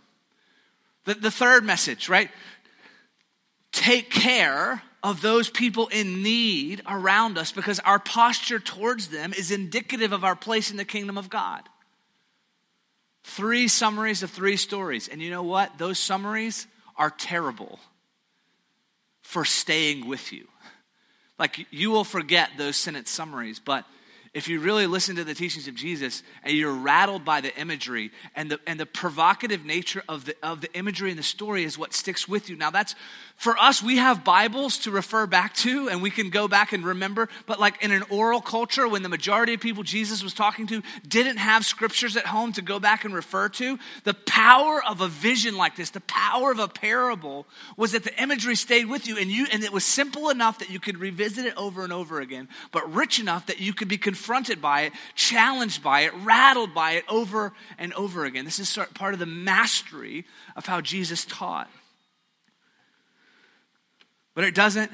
The, 1.04 1.14
the 1.14 1.30
third 1.30 1.64
message, 1.64 2.08
right? 2.08 2.30
Take 3.72 4.10
care 4.10 4.82
of 5.02 5.20
those 5.20 5.50
people 5.50 5.88
in 5.88 6.22
need 6.22 6.80
around 6.88 7.36
us 7.36 7.52
because 7.52 7.78
our 7.80 7.98
posture 7.98 8.58
towards 8.58 9.08
them 9.08 9.34
is 9.34 9.50
indicative 9.50 10.12
of 10.12 10.24
our 10.24 10.36
place 10.36 10.70
in 10.70 10.78
the 10.78 10.84
kingdom 10.84 11.18
of 11.18 11.28
God. 11.28 11.68
Three 13.24 13.68
summaries 13.68 14.22
of 14.22 14.30
three 14.30 14.56
stories. 14.56 15.08
And 15.08 15.20
you 15.20 15.30
know 15.30 15.42
what? 15.42 15.78
Those 15.78 15.98
summaries 15.98 16.66
are 16.96 17.10
terrible 17.10 17.80
for 19.22 19.44
staying 19.44 20.06
with 20.06 20.32
you. 20.32 20.46
Like 21.38 21.66
you 21.70 21.90
will 21.90 22.04
forget 22.04 22.50
those 22.56 22.76
sentence 22.76 23.10
summaries, 23.10 23.58
but 23.58 23.84
if 24.34 24.48
you 24.48 24.58
really 24.58 24.88
listen 24.88 25.14
to 25.16 25.24
the 25.24 25.32
teachings 25.32 25.68
of 25.68 25.76
Jesus 25.76 26.24
and 26.42 26.56
you're 26.56 26.74
rattled 26.74 27.24
by 27.24 27.40
the 27.40 27.56
imagery 27.56 28.10
and 28.34 28.50
the, 28.50 28.60
and 28.66 28.78
the 28.80 28.86
provocative 28.86 29.64
nature 29.64 30.02
of 30.08 30.24
the, 30.24 30.34
of 30.42 30.60
the 30.60 30.72
imagery 30.74 31.10
and 31.10 31.18
the 31.18 31.22
story 31.22 31.62
is 31.62 31.78
what 31.78 31.94
sticks 31.94 32.26
with 32.26 32.50
you. 32.50 32.56
Now, 32.56 32.70
that's 32.70 32.96
for 33.36 33.58
us, 33.58 33.82
we 33.82 33.96
have 33.96 34.24
Bibles 34.24 34.78
to 34.80 34.90
refer 34.90 35.26
back 35.26 35.54
to 35.56 35.88
and 35.88 36.02
we 36.02 36.10
can 36.10 36.30
go 36.30 36.48
back 36.48 36.72
and 36.72 36.84
remember. 36.84 37.28
But, 37.46 37.60
like 37.60 37.82
in 37.82 37.92
an 37.92 38.04
oral 38.10 38.40
culture, 38.40 38.88
when 38.88 39.02
the 39.02 39.08
majority 39.08 39.54
of 39.54 39.60
people 39.60 39.82
Jesus 39.82 40.22
was 40.22 40.34
talking 40.34 40.66
to 40.68 40.82
didn't 41.06 41.36
have 41.36 41.64
scriptures 41.64 42.16
at 42.16 42.26
home 42.26 42.52
to 42.52 42.62
go 42.62 42.78
back 42.80 43.04
and 43.04 43.14
refer 43.14 43.48
to, 43.50 43.78
the 44.04 44.14
power 44.14 44.82
of 44.84 45.00
a 45.00 45.08
vision 45.08 45.56
like 45.56 45.76
this, 45.76 45.90
the 45.90 46.00
power 46.02 46.50
of 46.50 46.58
a 46.58 46.68
parable, 46.68 47.46
was 47.76 47.92
that 47.92 48.04
the 48.04 48.22
imagery 48.22 48.54
stayed 48.54 48.86
with 48.86 49.06
you 49.06 49.18
and, 49.18 49.30
you, 49.30 49.46
and 49.52 49.62
it 49.62 49.72
was 49.72 49.84
simple 49.84 50.30
enough 50.30 50.58
that 50.60 50.70
you 50.70 50.80
could 50.80 50.98
revisit 50.98 51.44
it 51.44 51.54
over 51.56 51.84
and 51.84 51.92
over 51.92 52.20
again, 52.20 52.48
but 52.72 52.92
rich 52.92 53.20
enough 53.20 53.46
that 53.46 53.60
you 53.60 53.72
could 53.72 53.88
be 53.88 53.98
confronted 54.24 54.62
by 54.62 54.82
it, 54.82 54.92
challenged 55.14 55.82
by 55.82 56.00
it, 56.00 56.14
rattled 56.22 56.72
by 56.72 56.92
it 56.92 57.04
over 57.10 57.52
and 57.76 57.92
over 57.92 58.24
again. 58.24 58.46
This 58.46 58.58
is 58.58 58.78
part 58.94 59.12
of 59.12 59.20
the 59.20 59.26
mastery 59.26 60.24
of 60.56 60.64
how 60.64 60.80
Jesus 60.80 61.26
taught. 61.26 61.70
But 64.34 64.44
it 64.44 64.54
doesn't, 64.54 64.90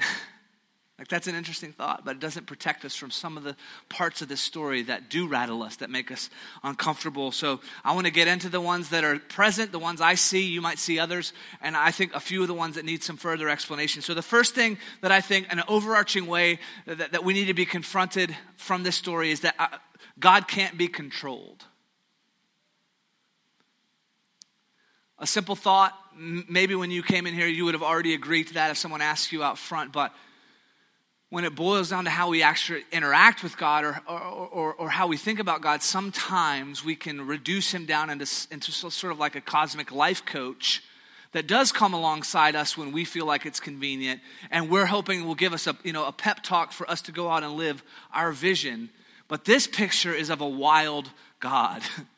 like 1.01 1.07
that's 1.07 1.25
an 1.25 1.33
interesting 1.33 1.71
thought, 1.71 2.05
but 2.05 2.17
it 2.17 2.19
doesn't 2.19 2.45
protect 2.45 2.85
us 2.85 2.95
from 2.95 3.09
some 3.09 3.35
of 3.35 3.43
the 3.43 3.55
parts 3.89 4.21
of 4.21 4.27
this 4.27 4.39
story 4.39 4.83
that 4.83 5.09
do 5.09 5.27
rattle 5.27 5.63
us, 5.63 5.77
that 5.77 5.89
make 5.89 6.11
us 6.11 6.29
uncomfortable. 6.63 7.31
So 7.31 7.59
I 7.83 7.95
want 7.95 8.05
to 8.05 8.11
get 8.11 8.27
into 8.27 8.49
the 8.49 8.61
ones 8.61 8.89
that 8.89 9.03
are 9.03 9.17
present, 9.17 9.71
the 9.71 9.79
ones 9.79 9.99
I 9.99 10.13
see, 10.13 10.43
you 10.43 10.61
might 10.61 10.77
see 10.77 10.99
others, 10.99 11.33
and 11.59 11.75
I 11.75 11.89
think 11.89 12.13
a 12.13 12.19
few 12.19 12.43
of 12.43 12.47
the 12.47 12.53
ones 12.53 12.75
that 12.75 12.85
need 12.85 13.01
some 13.01 13.17
further 13.17 13.49
explanation. 13.49 14.03
So 14.03 14.13
the 14.13 14.21
first 14.21 14.53
thing 14.53 14.77
that 15.01 15.11
I 15.11 15.21
think, 15.21 15.47
an 15.49 15.63
overarching 15.67 16.27
way 16.27 16.59
that, 16.85 17.13
that 17.13 17.23
we 17.23 17.33
need 17.33 17.45
to 17.45 17.55
be 17.55 17.65
confronted 17.65 18.37
from 18.55 18.83
this 18.83 18.95
story 18.95 19.31
is 19.31 19.39
that 19.39 19.55
uh, 19.57 19.69
God 20.19 20.47
can't 20.47 20.77
be 20.77 20.87
controlled. 20.87 21.65
A 25.17 25.25
simple 25.25 25.55
thought, 25.55 25.97
maybe 26.15 26.75
when 26.75 26.91
you 26.91 27.01
came 27.01 27.25
in 27.25 27.33
here, 27.33 27.47
you 27.47 27.65
would 27.65 27.73
have 27.73 27.81
already 27.81 28.13
agreed 28.13 28.49
to 28.49 28.53
that 28.53 28.69
if 28.69 28.77
someone 28.77 29.01
asked 29.01 29.31
you 29.31 29.41
out 29.41 29.57
front, 29.57 29.91
but 29.91 30.13
when 31.31 31.45
it 31.45 31.55
boils 31.55 31.89
down 31.89 32.03
to 32.03 32.09
how 32.09 32.29
we 32.29 32.43
actually 32.43 32.83
interact 32.91 33.41
with 33.41 33.57
God 33.57 33.85
or, 33.85 34.01
or, 34.05 34.19
or, 34.19 34.73
or, 34.73 34.89
how 34.89 35.07
we 35.07 35.15
think 35.15 35.39
about 35.39 35.61
God, 35.61 35.81
sometimes 35.81 36.83
we 36.83 36.93
can 36.93 37.25
reduce 37.25 37.73
him 37.73 37.85
down 37.85 38.09
into, 38.09 38.29
into 38.51 38.71
sort 38.73 39.13
of 39.13 39.17
like 39.17 39.37
a 39.37 39.41
cosmic 39.41 39.93
life 39.93 40.25
coach 40.25 40.83
that 41.31 41.47
does 41.47 41.71
come 41.71 41.93
alongside 41.93 42.53
us 42.53 42.77
when 42.77 42.91
we 42.91 43.05
feel 43.05 43.25
like 43.25 43.45
it's 43.45 43.61
convenient. 43.61 44.19
And 44.51 44.69
we're 44.69 44.87
hoping 44.87 45.25
will 45.25 45.33
give 45.33 45.53
us 45.53 45.67
a, 45.67 45.77
you 45.83 45.93
know, 45.93 46.05
a 46.05 46.11
pep 46.11 46.43
talk 46.43 46.73
for 46.73 46.89
us 46.91 47.01
to 47.03 47.13
go 47.13 47.29
out 47.29 47.43
and 47.43 47.53
live 47.53 47.81
our 48.13 48.33
vision. 48.33 48.89
But 49.29 49.45
this 49.45 49.67
picture 49.67 50.13
is 50.13 50.29
of 50.29 50.41
a 50.41 50.49
wild 50.49 51.11
God. 51.39 51.81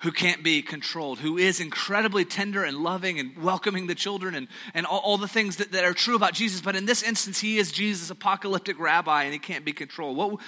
who 0.00 0.10
can't 0.12 0.42
be 0.42 0.62
controlled, 0.62 1.18
who 1.18 1.36
is 1.36 1.60
incredibly 1.60 2.24
tender 2.24 2.64
and 2.64 2.78
loving 2.78 3.18
and 3.18 3.36
welcoming 3.36 3.86
the 3.86 3.94
children 3.94 4.34
and, 4.34 4.48
and 4.72 4.86
all, 4.86 5.00
all 5.00 5.18
the 5.18 5.28
things 5.28 5.56
that, 5.56 5.72
that 5.72 5.84
are 5.84 5.92
true 5.92 6.16
about 6.16 6.32
Jesus. 6.32 6.60
But 6.60 6.74
in 6.74 6.86
this 6.86 7.02
instance, 7.02 7.40
he 7.40 7.58
is 7.58 7.70
Jesus, 7.70 8.10
apocalyptic 8.10 8.78
rabbi, 8.78 9.24
and 9.24 9.32
he 9.32 9.38
can't 9.38 9.64
be 9.64 9.72
controlled. 9.72 10.16
What, 10.16 10.40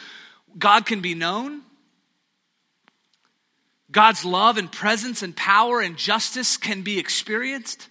God 0.59 0.87
can 0.87 1.01
be 1.01 1.15
known. 1.15 1.63
God's 3.91 4.25
love 4.25 4.57
and 4.57 4.73
presence 4.73 5.23
and 5.23 5.37
power 5.37 5.81
and 5.81 5.99
justice 5.99 6.57
can 6.57 6.83
be 6.83 6.99
experienced. 6.99 7.89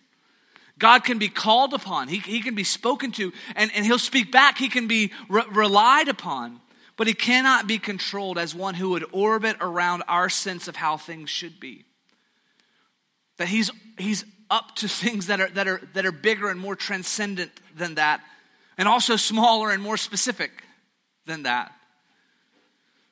God 0.80 1.04
can 1.04 1.20
be 1.20 1.30
called 1.30 1.76
upon. 1.76 2.08
He, 2.08 2.18
he 2.18 2.42
can 2.42 2.56
be 2.56 2.64
spoken 2.64 3.12
to, 3.14 3.32
and, 3.56 3.70
and 3.76 3.86
he'll 3.86 4.00
speak 4.00 4.32
back. 4.32 4.58
He 4.58 4.68
can 4.68 4.88
be 4.88 5.12
re- 5.30 5.44
relied 5.52 6.08
upon 6.08 6.61
but 7.02 7.08
he 7.08 7.16
cannot 7.16 7.66
be 7.66 7.80
controlled 7.80 8.38
as 8.38 8.54
one 8.54 8.76
who 8.76 8.92
would 8.92 9.04
orbit 9.12 9.58
around 9.60 10.04
our 10.08 10.30
sense 10.30 10.68
of 10.68 10.76
how 10.76 10.98
things 10.98 11.32
should 11.32 11.60
be. 11.60 11.84
That 13.38 13.48
he's, 13.48 13.72
he's 13.98 14.24
up 14.52 14.76
to 14.76 14.88
things 15.04 15.26
that 15.26 15.42
are, 15.42 15.50
that, 15.50 15.68
are, 15.68 15.82
that 15.96 16.06
are 16.06 16.12
bigger 16.12 16.48
and 16.48 16.60
more 16.60 16.76
transcendent 16.76 17.50
than 17.76 17.96
that, 17.96 18.22
and 18.78 18.88
also 18.88 19.16
smaller 19.16 19.72
and 19.72 19.82
more 19.82 19.98
specific 19.98 20.52
than 21.26 21.42
that. 21.42 21.72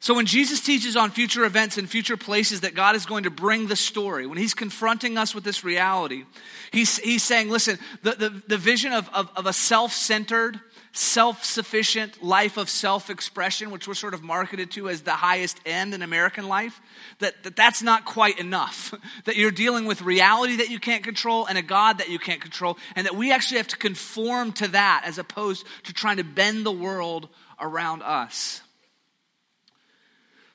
So, 0.02 0.14
when 0.14 0.28
Jesus 0.28 0.62
teaches 0.62 0.96
on 0.96 1.10
future 1.10 1.44
events 1.44 1.80
and 1.80 1.90
future 1.90 2.16
places 2.16 2.62
that 2.62 2.76
God 2.76 2.96
is 2.96 3.08
going 3.08 3.24
to 3.24 3.32
bring 3.32 3.66
the 3.66 3.76
story, 3.76 4.28
when 4.28 4.38
he's 4.38 4.54
confronting 4.54 5.18
us 5.18 5.34
with 5.34 5.44
this 5.44 5.64
reality, 5.64 6.26
he's, 6.72 7.00
he's 7.00 7.24
saying, 7.24 7.50
listen, 7.50 7.80
the, 8.04 8.12
the, 8.12 8.44
the 8.50 8.58
vision 8.58 8.94
of, 8.94 9.10
of, 9.16 9.32
of 9.36 9.48
a 9.48 9.52
self 9.52 9.94
centered, 9.94 10.60
self 10.92 11.44
sufficient 11.44 12.24
life 12.24 12.58
of 12.58 12.70
self 12.70 13.10
expression, 13.10 13.72
which 13.72 13.88
we're 13.88 13.94
sort 13.94 14.14
of 14.14 14.24
marketed 14.24 14.72
to 14.72 14.90
as 14.90 15.02
the 15.02 15.12
highest 15.12 15.60
end 15.66 15.94
in 15.94 16.02
American 16.02 16.48
life, 16.48 16.82
that, 17.20 17.44
that 17.44 17.56
that's 17.56 17.82
not 17.82 18.06
quite 18.06 18.40
enough. 18.40 18.94
that 19.26 19.36
you're 19.36 19.52
dealing 19.52 19.86
with 19.86 20.02
reality 20.02 20.58
that 20.58 20.70
you 20.70 20.80
can't 20.80 21.04
control 21.04 21.46
and 21.46 21.58
a 21.58 21.62
God 21.62 22.00
that 22.00 22.10
you 22.10 22.20
can't 22.20 22.42
control, 22.42 22.78
and 22.96 23.06
that 23.06 23.16
we 23.16 23.32
actually 23.32 23.58
have 23.58 23.68
to 23.68 23.78
conform 23.78 24.52
to 24.54 24.68
that 24.70 25.04
as 25.06 25.18
opposed 25.18 25.66
to 25.84 25.94
trying 25.94 26.18
to 26.18 26.24
bend 26.24 26.66
the 26.66 26.72
world 26.72 27.30
around 27.60 28.02
us. 28.04 28.62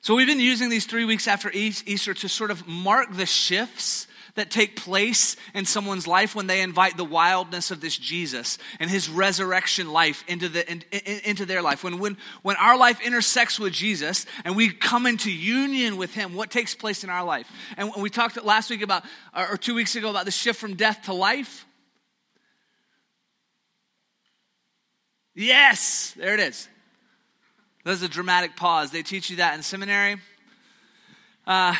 So, 0.01 0.13
we've 0.15 0.27
been 0.27 0.39
using 0.39 0.69
these 0.69 0.85
three 0.85 1.05
weeks 1.05 1.27
after 1.27 1.49
Easter 1.51 2.13
to 2.13 2.29
sort 2.29 2.51
of 2.51 2.67
mark 2.67 3.15
the 3.15 3.25
shifts 3.25 4.07
that 4.35 4.51
take 4.51 4.75
place 4.75 5.35
in 5.53 5.65
someone's 5.65 6.07
life 6.07 6.35
when 6.35 6.47
they 6.47 6.61
invite 6.61 6.97
the 6.97 7.05
wildness 7.05 7.71
of 7.71 7.81
this 7.81 7.97
Jesus 7.97 8.57
and 8.79 8.89
his 8.89 9.09
resurrection 9.09 9.91
life 9.91 10.23
into, 10.27 10.49
the, 10.49 10.69
in, 10.69 10.83
in, 10.91 11.21
into 11.23 11.45
their 11.45 11.61
life. 11.61 11.83
When, 11.83 11.99
when, 11.99 12.17
when 12.41 12.55
our 12.57 12.77
life 12.77 13.01
intersects 13.01 13.59
with 13.59 13.73
Jesus 13.73 14.25
and 14.43 14.55
we 14.55 14.69
come 14.69 15.05
into 15.05 15.31
union 15.31 15.97
with 15.97 16.13
him, 16.13 16.35
what 16.35 16.51
takes 16.51 16.75
place 16.75 17.03
in 17.03 17.09
our 17.09 17.23
life? 17.23 17.49
And 17.77 17.91
we 17.97 18.09
talked 18.09 18.41
last 18.43 18.69
week 18.69 18.81
about, 18.81 19.03
or 19.33 19.57
two 19.57 19.73
weeks 19.73 19.95
ago, 19.95 20.09
about 20.09 20.25
the 20.25 20.31
shift 20.31 20.59
from 20.59 20.75
death 20.75 21.03
to 21.03 21.13
life. 21.13 21.65
Yes, 25.33 26.13
there 26.17 26.33
it 26.33 26.39
is. 26.39 26.67
There's 27.83 28.01
a 28.01 28.07
dramatic 28.07 28.55
pause. 28.55 28.91
They 28.91 29.03
teach 29.03 29.29
you 29.29 29.37
that 29.37 29.55
in 29.55 29.61
seminary. 29.61 30.17
Uh, 31.45 31.75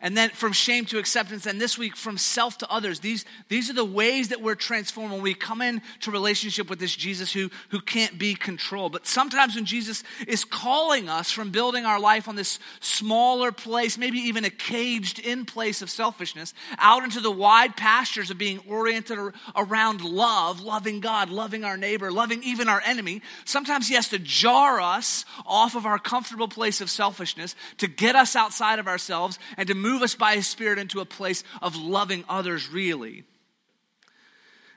and 0.00 0.16
then 0.16 0.30
from 0.30 0.52
shame 0.52 0.86
to 0.86 0.98
acceptance, 0.98 1.44
and 1.44 1.60
this 1.60 1.76
week 1.76 1.94
from 1.94 2.16
self 2.16 2.58
to 2.58 2.70
others. 2.70 3.00
These, 3.00 3.26
these 3.48 3.68
are 3.68 3.74
the 3.74 3.84
ways 3.84 4.28
that 4.28 4.40
we're 4.40 4.54
transformed 4.54 5.12
when 5.12 5.22
we 5.22 5.34
come 5.34 5.60
into 5.60 6.10
relationship 6.10 6.70
with 6.70 6.78
this 6.78 6.94
Jesus 6.96 7.32
who, 7.32 7.50
who 7.68 7.80
can't 7.80 8.18
be 8.18 8.34
controlled. 8.34 8.92
But 8.92 9.06
sometimes 9.06 9.56
when 9.56 9.66
Jesus 9.66 10.02
is 10.26 10.44
calling 10.44 11.08
us 11.08 11.30
from 11.30 11.50
building 11.50 11.84
our 11.84 12.00
life 12.00 12.28
on 12.28 12.36
this 12.36 12.58
smaller 12.80 13.52
place, 13.52 13.98
maybe 13.98 14.18
even 14.18 14.44
a 14.44 14.50
caged 14.50 15.18
in 15.18 15.44
place 15.44 15.82
of 15.82 15.90
selfishness, 15.90 16.54
out 16.78 17.04
into 17.04 17.20
the 17.20 17.30
wide 17.30 17.76
pastures 17.76 18.30
of 18.30 18.38
being 18.38 18.60
oriented 18.66 19.18
around 19.54 20.02
love, 20.02 20.60
loving 20.60 21.00
God, 21.00 21.28
loving 21.28 21.62
our 21.62 21.76
neighbor, 21.76 22.10
loving 22.10 22.42
even 22.42 22.68
our 22.68 22.82
enemy, 22.86 23.20
sometimes 23.44 23.88
he 23.88 23.94
has 23.94 24.08
to 24.08 24.18
jar 24.18 24.80
us 24.80 25.26
off 25.44 25.74
of 25.74 25.84
our 25.84 25.98
comfortable 25.98 26.48
place 26.48 26.80
of 26.80 26.88
selfishness 26.88 27.54
to 27.76 27.86
get 27.86 28.16
us 28.16 28.34
outside 28.34 28.78
of 28.78 28.88
ourselves 28.88 29.38
and 29.58 29.68
to 29.68 29.74
move 29.74 29.89
move 29.90 30.02
us 30.02 30.14
by 30.14 30.36
His 30.36 30.46
Spirit 30.46 30.78
into 30.78 31.00
a 31.00 31.04
place 31.04 31.42
of 31.60 31.76
loving 31.76 32.24
others 32.28 32.68
really. 32.68 33.24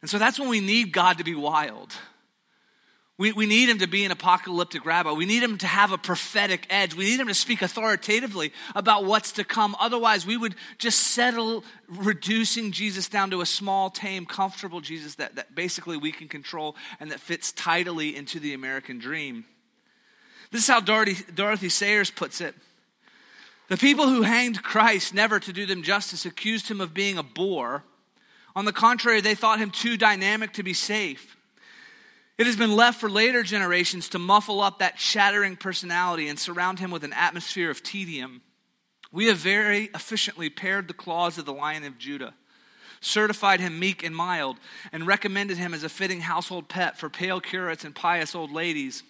And 0.02 0.10
so 0.10 0.18
that's 0.18 0.40
when 0.40 0.50
we 0.50 0.60
need 0.60 0.92
God 0.92 1.20
to 1.20 1.24
be 1.24 1.36
wild. 1.36 1.94
We, 3.18 3.32
we 3.32 3.46
need 3.46 3.70
him 3.70 3.78
to 3.80 3.88
be 3.88 4.04
an 4.06 4.12
apocalyptic 4.12 4.86
rabbi. 4.86 5.12
We 5.12 5.28
need 5.28 5.44
him 5.44 5.58
to 5.60 5.68
have 5.68 5.92
a 5.92 6.00
prophetic 6.00 6.66
edge. 6.72 6.96
We 6.96 7.06
need 7.06 7.20
him 7.20 7.28
to 7.28 7.34
speak 7.36 7.62
authoritatively 7.62 8.52
about 8.76 9.06
what's 9.06 9.34
to 9.34 9.44
come. 9.44 9.76
Otherwise, 9.80 10.26
we 10.26 10.36
would 10.36 10.56
just 10.80 11.00
settle 11.00 11.64
reducing 11.88 12.72
Jesus 12.72 13.08
down 13.08 13.30
to 13.30 13.42
a 13.42 13.46
small, 13.46 13.92
tame, 13.92 14.26
comfortable 14.26 14.82
Jesus 14.82 15.16
that, 15.16 15.36
that 15.36 15.54
basically 15.54 15.96
we 15.96 16.12
can 16.12 16.28
control 16.28 16.76
and 17.00 17.12
that 17.12 17.20
fits 17.20 17.52
tidily 17.52 18.16
into 18.16 18.40
the 18.40 18.54
American 18.54 18.98
dream. 18.98 19.46
This 20.52 20.64
is 20.64 20.68
how 20.68 20.80
Dorothy, 20.80 21.24
Dorothy 21.32 21.70
Sayers 21.70 22.10
puts 22.10 22.42
it. 22.42 22.56
The 23.74 23.80
people 23.80 24.08
who 24.08 24.22
hanged 24.22 24.62
Christ, 24.62 25.16
never 25.16 25.40
to 25.40 25.52
do 25.52 25.66
them 25.66 25.82
justice, 25.82 26.28
accused 26.28 26.70
him 26.70 26.80
of 26.80 26.94
being 26.94 27.18
a 27.18 27.24
bore. 27.24 27.84
On 28.56 28.66
the 28.66 28.72
contrary, 28.72 29.20
they 29.20 29.34
thought 29.34 29.58
him 29.58 29.72
too 29.72 29.98
dynamic 29.98 30.54
to 30.54 30.62
be 30.62 30.76
safe. 30.76 31.36
It 32.38 32.46
has 32.46 32.56
been 32.56 32.76
left 32.76 33.00
for 33.00 33.10
later 33.10 33.42
generations 33.42 34.10
to 34.10 34.20
muffle 34.20 34.62
up 34.62 34.78
that 34.78 35.00
shattering 35.00 35.56
personality 35.56 36.28
and 36.28 36.38
surround 36.38 36.78
him 36.78 36.92
with 36.92 37.04
an 37.04 37.14
atmosphere 37.14 37.72
of 37.72 37.82
tedium. 37.82 38.44
We 39.12 39.26
have 39.26 39.38
very 39.38 39.86
efficiently 39.96 40.52
pared 40.52 40.88
the 40.88 40.94
claws 40.94 41.40
of 41.40 41.46
the 41.46 41.52
lion 41.52 41.84
of 41.84 41.98
Judah 41.98 42.36
certified 43.02 43.60
him 43.60 43.80
meek 43.80 44.04
and 44.04 44.16
mild, 44.16 44.58
and 44.92 45.08
recommended 45.08 45.58
him 45.58 45.74
as 45.74 45.84
a 45.84 45.90
fitting 45.90 46.22
household 46.22 46.70
pet 46.70 46.96
for 46.98 47.10
pale 47.10 47.42
curates 47.42 47.84
and 47.84 47.96
pious 47.96 48.36
old 48.36 48.52
ladies. 48.52 49.02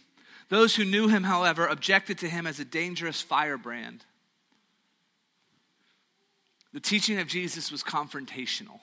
Those 0.47 0.77
who 0.77 0.85
knew 0.85 1.09
him, 1.09 1.25
however, 1.25 1.67
objected 1.67 2.17
to 2.19 2.29
him 2.29 2.47
as 2.47 2.61
a 2.61 2.65
dangerous 2.65 3.21
firebrand. 3.21 4.05
The 6.73 6.79
teaching 6.79 7.19
of 7.19 7.27
Jesus 7.27 7.71
was 7.71 7.83
confrontational. 7.83 8.79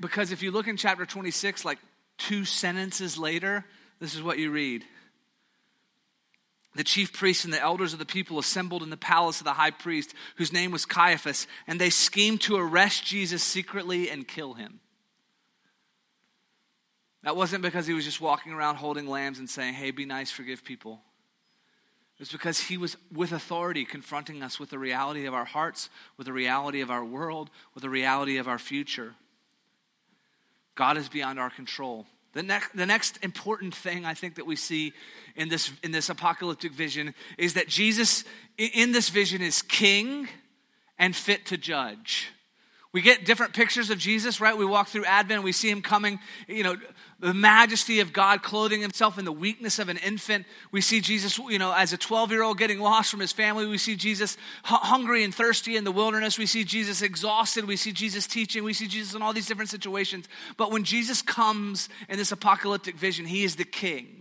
Because 0.00 0.32
if 0.32 0.42
you 0.42 0.50
look 0.50 0.68
in 0.68 0.76
chapter 0.76 1.06
26, 1.06 1.64
like 1.64 1.78
two 2.18 2.44
sentences 2.44 3.16
later, 3.16 3.64
this 4.00 4.14
is 4.14 4.22
what 4.22 4.38
you 4.38 4.50
read. 4.50 4.84
The 6.74 6.84
chief 6.84 7.12
priests 7.12 7.44
and 7.44 7.52
the 7.52 7.60
elders 7.60 7.92
of 7.92 7.98
the 7.98 8.04
people 8.04 8.38
assembled 8.38 8.82
in 8.82 8.90
the 8.90 8.96
palace 8.96 9.40
of 9.40 9.44
the 9.44 9.54
high 9.54 9.70
priest, 9.70 10.14
whose 10.36 10.52
name 10.52 10.70
was 10.70 10.86
Caiaphas, 10.86 11.46
and 11.66 11.80
they 11.80 11.90
schemed 11.90 12.42
to 12.42 12.56
arrest 12.56 13.04
Jesus 13.04 13.42
secretly 13.42 14.08
and 14.08 14.28
kill 14.28 14.54
him. 14.54 14.80
That 17.22 17.36
wasn't 17.36 17.62
because 17.62 17.86
he 17.86 17.92
was 17.92 18.04
just 18.04 18.20
walking 18.20 18.52
around 18.52 18.76
holding 18.76 19.06
lambs 19.06 19.38
and 19.38 19.50
saying, 19.50 19.74
hey, 19.74 19.90
be 19.90 20.04
nice, 20.04 20.30
forgive 20.30 20.64
people. 20.64 21.00
It 22.20 22.24
was 22.24 22.32
because 22.32 22.60
he 22.60 22.76
was 22.76 22.98
with 23.10 23.32
authority 23.32 23.86
confronting 23.86 24.42
us 24.42 24.60
with 24.60 24.68
the 24.68 24.78
reality 24.78 25.24
of 25.24 25.32
our 25.32 25.46
hearts, 25.46 25.88
with 26.18 26.26
the 26.26 26.34
reality 26.34 26.82
of 26.82 26.90
our 26.90 27.02
world, 27.02 27.48
with 27.72 27.80
the 27.80 27.88
reality 27.88 28.36
of 28.36 28.46
our 28.46 28.58
future. 28.58 29.14
God 30.74 30.98
is 30.98 31.08
beyond 31.08 31.40
our 31.40 31.48
control. 31.48 32.04
The 32.34 32.42
next, 32.42 32.76
the 32.76 32.84
next 32.84 33.18
important 33.22 33.74
thing 33.74 34.04
I 34.04 34.12
think 34.12 34.34
that 34.34 34.44
we 34.44 34.54
see 34.54 34.92
in 35.34 35.48
this, 35.48 35.72
in 35.82 35.92
this 35.92 36.10
apocalyptic 36.10 36.72
vision 36.72 37.14
is 37.38 37.54
that 37.54 37.68
Jesus, 37.68 38.24
in 38.58 38.92
this 38.92 39.08
vision, 39.08 39.40
is 39.40 39.62
king 39.62 40.28
and 40.98 41.16
fit 41.16 41.46
to 41.46 41.56
judge. 41.56 42.28
We 42.92 43.02
get 43.02 43.24
different 43.24 43.54
pictures 43.54 43.90
of 43.90 43.98
Jesus, 43.98 44.40
right? 44.40 44.56
We 44.56 44.64
walk 44.64 44.88
through 44.88 45.04
Advent, 45.04 45.44
we 45.44 45.52
see 45.52 45.70
him 45.70 45.80
coming, 45.80 46.18
you 46.48 46.64
know, 46.64 46.76
the 47.20 47.32
majesty 47.32 48.00
of 48.00 48.12
God 48.12 48.42
clothing 48.42 48.80
himself 48.80 49.16
in 49.16 49.24
the 49.24 49.32
weakness 49.32 49.78
of 49.78 49.88
an 49.88 49.96
infant. 49.98 50.44
We 50.72 50.80
see 50.80 51.00
Jesus, 51.00 51.38
you 51.38 51.58
know, 51.58 51.72
as 51.72 51.92
a 51.92 51.96
12 51.96 52.32
year 52.32 52.42
old 52.42 52.58
getting 52.58 52.80
lost 52.80 53.10
from 53.10 53.20
his 53.20 53.30
family. 53.30 53.66
We 53.66 53.78
see 53.78 53.94
Jesus 53.94 54.36
hungry 54.64 55.22
and 55.22 55.32
thirsty 55.32 55.76
in 55.76 55.84
the 55.84 55.92
wilderness. 55.92 56.36
We 56.36 56.46
see 56.46 56.64
Jesus 56.64 57.00
exhausted. 57.00 57.66
We 57.66 57.76
see 57.76 57.92
Jesus 57.92 58.26
teaching. 58.26 58.64
We 58.64 58.72
see 58.72 58.88
Jesus 58.88 59.14
in 59.14 59.22
all 59.22 59.32
these 59.32 59.46
different 59.46 59.70
situations. 59.70 60.26
But 60.56 60.72
when 60.72 60.82
Jesus 60.82 61.22
comes 61.22 61.90
in 62.08 62.16
this 62.16 62.32
apocalyptic 62.32 62.96
vision, 62.96 63.26
he 63.26 63.44
is 63.44 63.54
the 63.54 63.64
king 63.64 64.19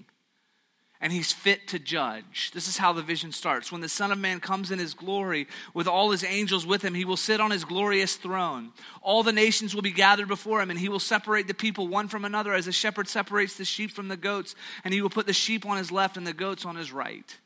and 1.01 1.13
he's 1.13 1.31
fit 1.31 1.67
to 1.69 1.79
judge. 1.79 2.51
This 2.53 2.67
is 2.67 2.77
how 2.77 2.91
the 2.91 3.01
vision 3.01 3.31
starts. 3.31 3.71
When 3.71 3.81
the 3.81 3.87
Son 3.87 4.11
of 4.11 4.17
Man 4.17 4.39
comes 4.39 4.69
in 4.69 4.79
his 4.79 4.93
glory 4.93 5.47
with 5.73 5.87
all 5.87 6.11
his 6.11 6.23
angels 6.23 6.65
with 6.65 6.83
him, 6.83 6.93
he 6.93 7.05
will 7.05 7.17
sit 7.17 7.39
on 7.39 7.51
his 7.51 7.63
glorious 7.63 8.17
throne. 8.17 8.71
All 9.01 9.23
the 9.23 9.31
nations 9.31 9.73
will 9.73 9.81
be 9.81 9.91
gathered 9.91 10.27
before 10.27 10.61
him, 10.61 10.69
and 10.69 10.79
he 10.79 10.89
will 10.89 10.99
separate 10.99 11.47
the 11.47 11.53
people 11.53 11.87
one 11.87 12.09
from 12.09 12.25
another 12.25 12.53
as 12.53 12.67
a 12.67 12.73
shepherd 12.73 13.07
separates 13.07 13.55
the 13.55 13.65
sheep 13.65 13.91
from 13.91 14.09
the 14.09 14.17
goats, 14.17 14.55
and 14.83 14.93
he 14.93 15.01
will 15.01 15.09
put 15.09 15.25
the 15.25 15.33
sheep 15.33 15.65
on 15.65 15.77
his 15.77 15.91
left 15.91 16.17
and 16.17 16.27
the 16.27 16.33
goats 16.33 16.65
on 16.65 16.75
his 16.75 16.91
right. 16.91 17.37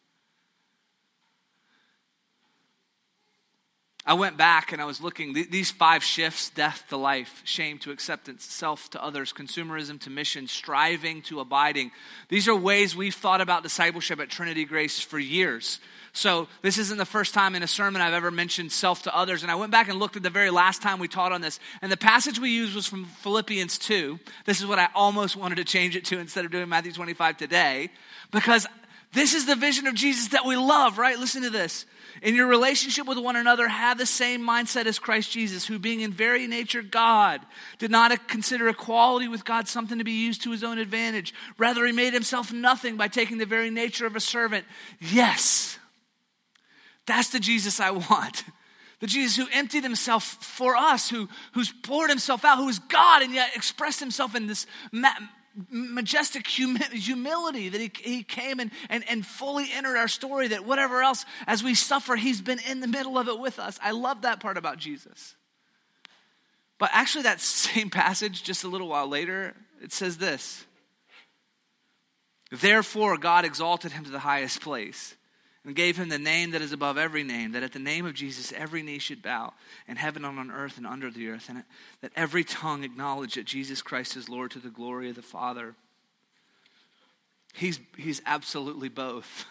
I 4.06 4.16
went 4.16 4.36
back 4.36 4.74
and 4.74 4.82
I 4.82 4.86
was 4.86 5.00
looking, 5.00 5.32
these 5.34 5.72
five 5.72 6.04
shifts 6.04 6.50
death 6.50 6.84
to 6.90 6.98
life, 6.98 7.42
shame 7.46 7.78
to 7.80 7.92
acceptance, 7.92 8.44
self 8.44 8.90
to 8.90 9.04
others, 9.04 9.32
consumerism 9.32 10.00
to 10.02 10.10
mission, 10.10 10.48
striving 10.48 11.22
to 11.24 11.40
abiding. 11.40 11.92
These 12.28 12.50
are 12.50 12.56
ways 12.56 12.98
we've 12.98 13.16
thought 13.16 13.40
about 13.40 13.64
discipleship 13.64 14.20
at 14.20 14.30
Trinity 14.30 14.66
Grace 14.66 15.00
for 15.00 15.20
years. 15.20 15.80
So, 16.16 16.48
this 16.62 16.78
isn't 16.78 16.98
the 16.98 17.06
first 17.06 17.34
time 17.34 17.56
in 17.56 17.64
a 17.64 17.68
sermon 17.68 18.00
I've 18.00 18.14
ever 18.14 18.30
mentioned 18.30 18.72
self 18.72 19.02
to 19.04 19.16
others. 19.16 19.42
And 19.42 19.52
I 19.52 19.56
went 19.56 19.72
back 19.72 19.88
and 19.90 19.98
looked 19.98 20.16
at 20.16 20.22
the 20.22 20.30
very 20.30 20.52
last 20.52 20.82
time 20.82 21.00
we 21.00 21.08
taught 21.08 21.32
on 21.32 21.42
this. 21.42 21.60
And 21.82 21.92
the 21.92 21.98
passage 21.98 22.38
we 22.38 22.52
used 22.52 22.76
was 22.76 22.86
from 22.86 23.06
Philippians 23.06 23.80
2. 23.80 24.20
This 24.46 24.60
is 24.60 24.68
what 24.68 24.78
I 24.78 24.90
almost 24.94 25.36
wanted 25.36 25.56
to 25.56 25.64
change 25.64 25.96
it 25.96 26.06
to 26.06 26.20
instead 26.20 26.46
of 26.46 26.52
doing 26.52 26.70
Matthew 26.70 26.92
25 26.92 27.38
today, 27.38 27.90
because 28.32 28.68
this 29.14 29.34
is 29.34 29.46
the 29.46 29.56
vision 29.56 29.88
of 29.88 29.94
Jesus 29.94 30.30
that 30.30 30.46
we 30.46 30.56
love, 30.56 30.98
right? 30.98 31.18
Listen 31.18 31.44
to 31.44 31.50
this. 31.50 31.86
In 32.22 32.36
your 32.36 32.48
relationship 32.48 33.06
with 33.06 33.18
one 33.18 33.36
another, 33.36 33.68
have 33.68 33.98
the 33.98 34.06
same 34.06 34.42
mindset 34.42 34.86
as 34.86 34.98
Christ 34.98 35.32
Jesus, 35.32 35.66
who, 35.66 35.78
being 35.78 36.02
in 36.02 36.12
very 36.12 36.48
nature 36.48 36.82
God, 36.82 37.42
did 37.80 37.92
not 37.92 38.28
consider 38.28 38.68
equality 38.70 39.28
with 39.28 39.46
God 39.46 39.68
something 39.68 39.98
to 39.98 40.04
be 40.04 40.12
used 40.12 40.44
to 40.44 40.52
his 40.52 40.64
own 40.64 40.78
advantage. 40.78 41.34
Rather, 41.58 41.86
he 41.86 41.92
made 41.92 42.14
himself 42.14 42.54
nothing 42.54 42.98
by 42.98 43.08
taking 43.08 43.38
the 43.38 43.46
very 43.46 43.70
nature 43.70 44.06
of 44.06 44.16
a 44.16 44.20
servant. 44.20 44.66
Yes, 45.00 45.78
that's 47.06 47.30
the 47.30 47.40
Jesus 47.40 47.80
I 47.80 47.92
want. 47.92 48.44
The 49.00 49.08
Jesus 49.08 49.36
who 49.36 49.52
emptied 49.52 49.84
himself 49.84 50.24
for 50.24 50.78
us, 50.78 51.10
who, 51.10 51.28
who's 51.54 51.74
poured 51.84 52.10
himself 52.10 52.46
out, 52.46 52.58
who 52.58 52.70
is 52.70 52.80
God 52.80 53.22
and 53.22 53.34
yet 53.34 53.54
expressed 53.54 54.00
himself 54.00 54.34
in 54.34 54.48
this 54.48 54.66
majestic 55.70 56.48
humility 56.48 57.70
that 57.70 57.80
he, 57.80 57.92
he 58.02 58.24
came 58.24 58.60
and, 58.60 58.72
and, 58.90 59.04
and 59.08 59.26
fully 59.26 59.68
entered 59.72 59.98
our 59.98 60.08
story, 60.08 60.48
that 60.50 60.66
whatever 60.66 61.04
else, 61.04 61.26
as 61.46 61.64
we 61.64 61.76
suffer, 61.76 62.16
he's 62.16 62.42
been 62.42 62.60
in 62.70 62.80
the 62.80 62.88
middle 62.88 63.18
of 63.18 63.28
it 63.28 63.40
with 63.40 63.60
us. 63.60 63.80
I 63.82 63.92
love 63.92 64.24
that 64.24 64.40
part 64.40 64.58
about 64.58 64.78
Jesus. 64.78 65.36
But 66.80 66.90
actually, 66.94 67.24
that 67.24 67.40
same 67.40 67.90
passage, 67.90 68.44
just 68.44 68.64
a 68.64 68.68
little 68.68 68.88
while 68.88 69.08
later, 69.08 69.56
it 69.82 69.92
says 69.92 70.18
this 70.18 70.66
Therefore, 72.52 73.18
God 73.18 73.46
exalted 73.46 73.92
him 73.92 74.04
to 74.06 74.12
the 74.12 74.20
highest 74.20 74.62
place 74.62 75.16
and 75.66 75.76
gave 75.76 75.98
him 75.98 76.10
the 76.10 76.20
name 76.20 76.52
that 76.52 76.62
is 76.62 76.72
above 76.72 76.98
every 76.98 77.24
name, 77.24 77.54
that 77.54 77.64
at 77.64 77.72
the 77.72 77.80
name 77.80 78.06
of 78.06 78.14
Jesus 78.14 78.52
every 78.52 78.84
knee 78.84 79.00
should 79.00 79.22
bow, 79.22 79.54
in 79.88 79.96
heaven 79.96 80.26
and 80.26 80.38
on 80.38 80.52
earth 80.52 80.78
and 80.78 80.86
under 80.86 81.10
the 81.10 81.30
earth, 81.30 81.48
and 81.50 81.64
that 82.02 82.12
every 82.16 82.44
tongue 82.44 82.84
acknowledge 82.84 83.36
that 83.36 83.46
Jesus 83.46 83.82
Christ 83.82 84.18
is 84.18 84.28
Lord 84.28 84.52
to 84.52 84.60
the 84.60 84.70
glory 84.70 85.10
of 85.10 85.16
the 85.16 85.22
Father. 85.22 85.76
He's, 87.54 87.80
he's 87.98 88.22
absolutely 88.26 88.90
both. 88.90 89.46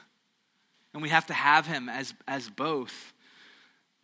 And 0.92 1.02
we 1.02 1.08
have 1.08 1.26
to 1.26 1.34
have 1.34 1.66
him 1.66 1.88
as, 1.88 2.12
as 2.28 2.50
both. 2.50 3.12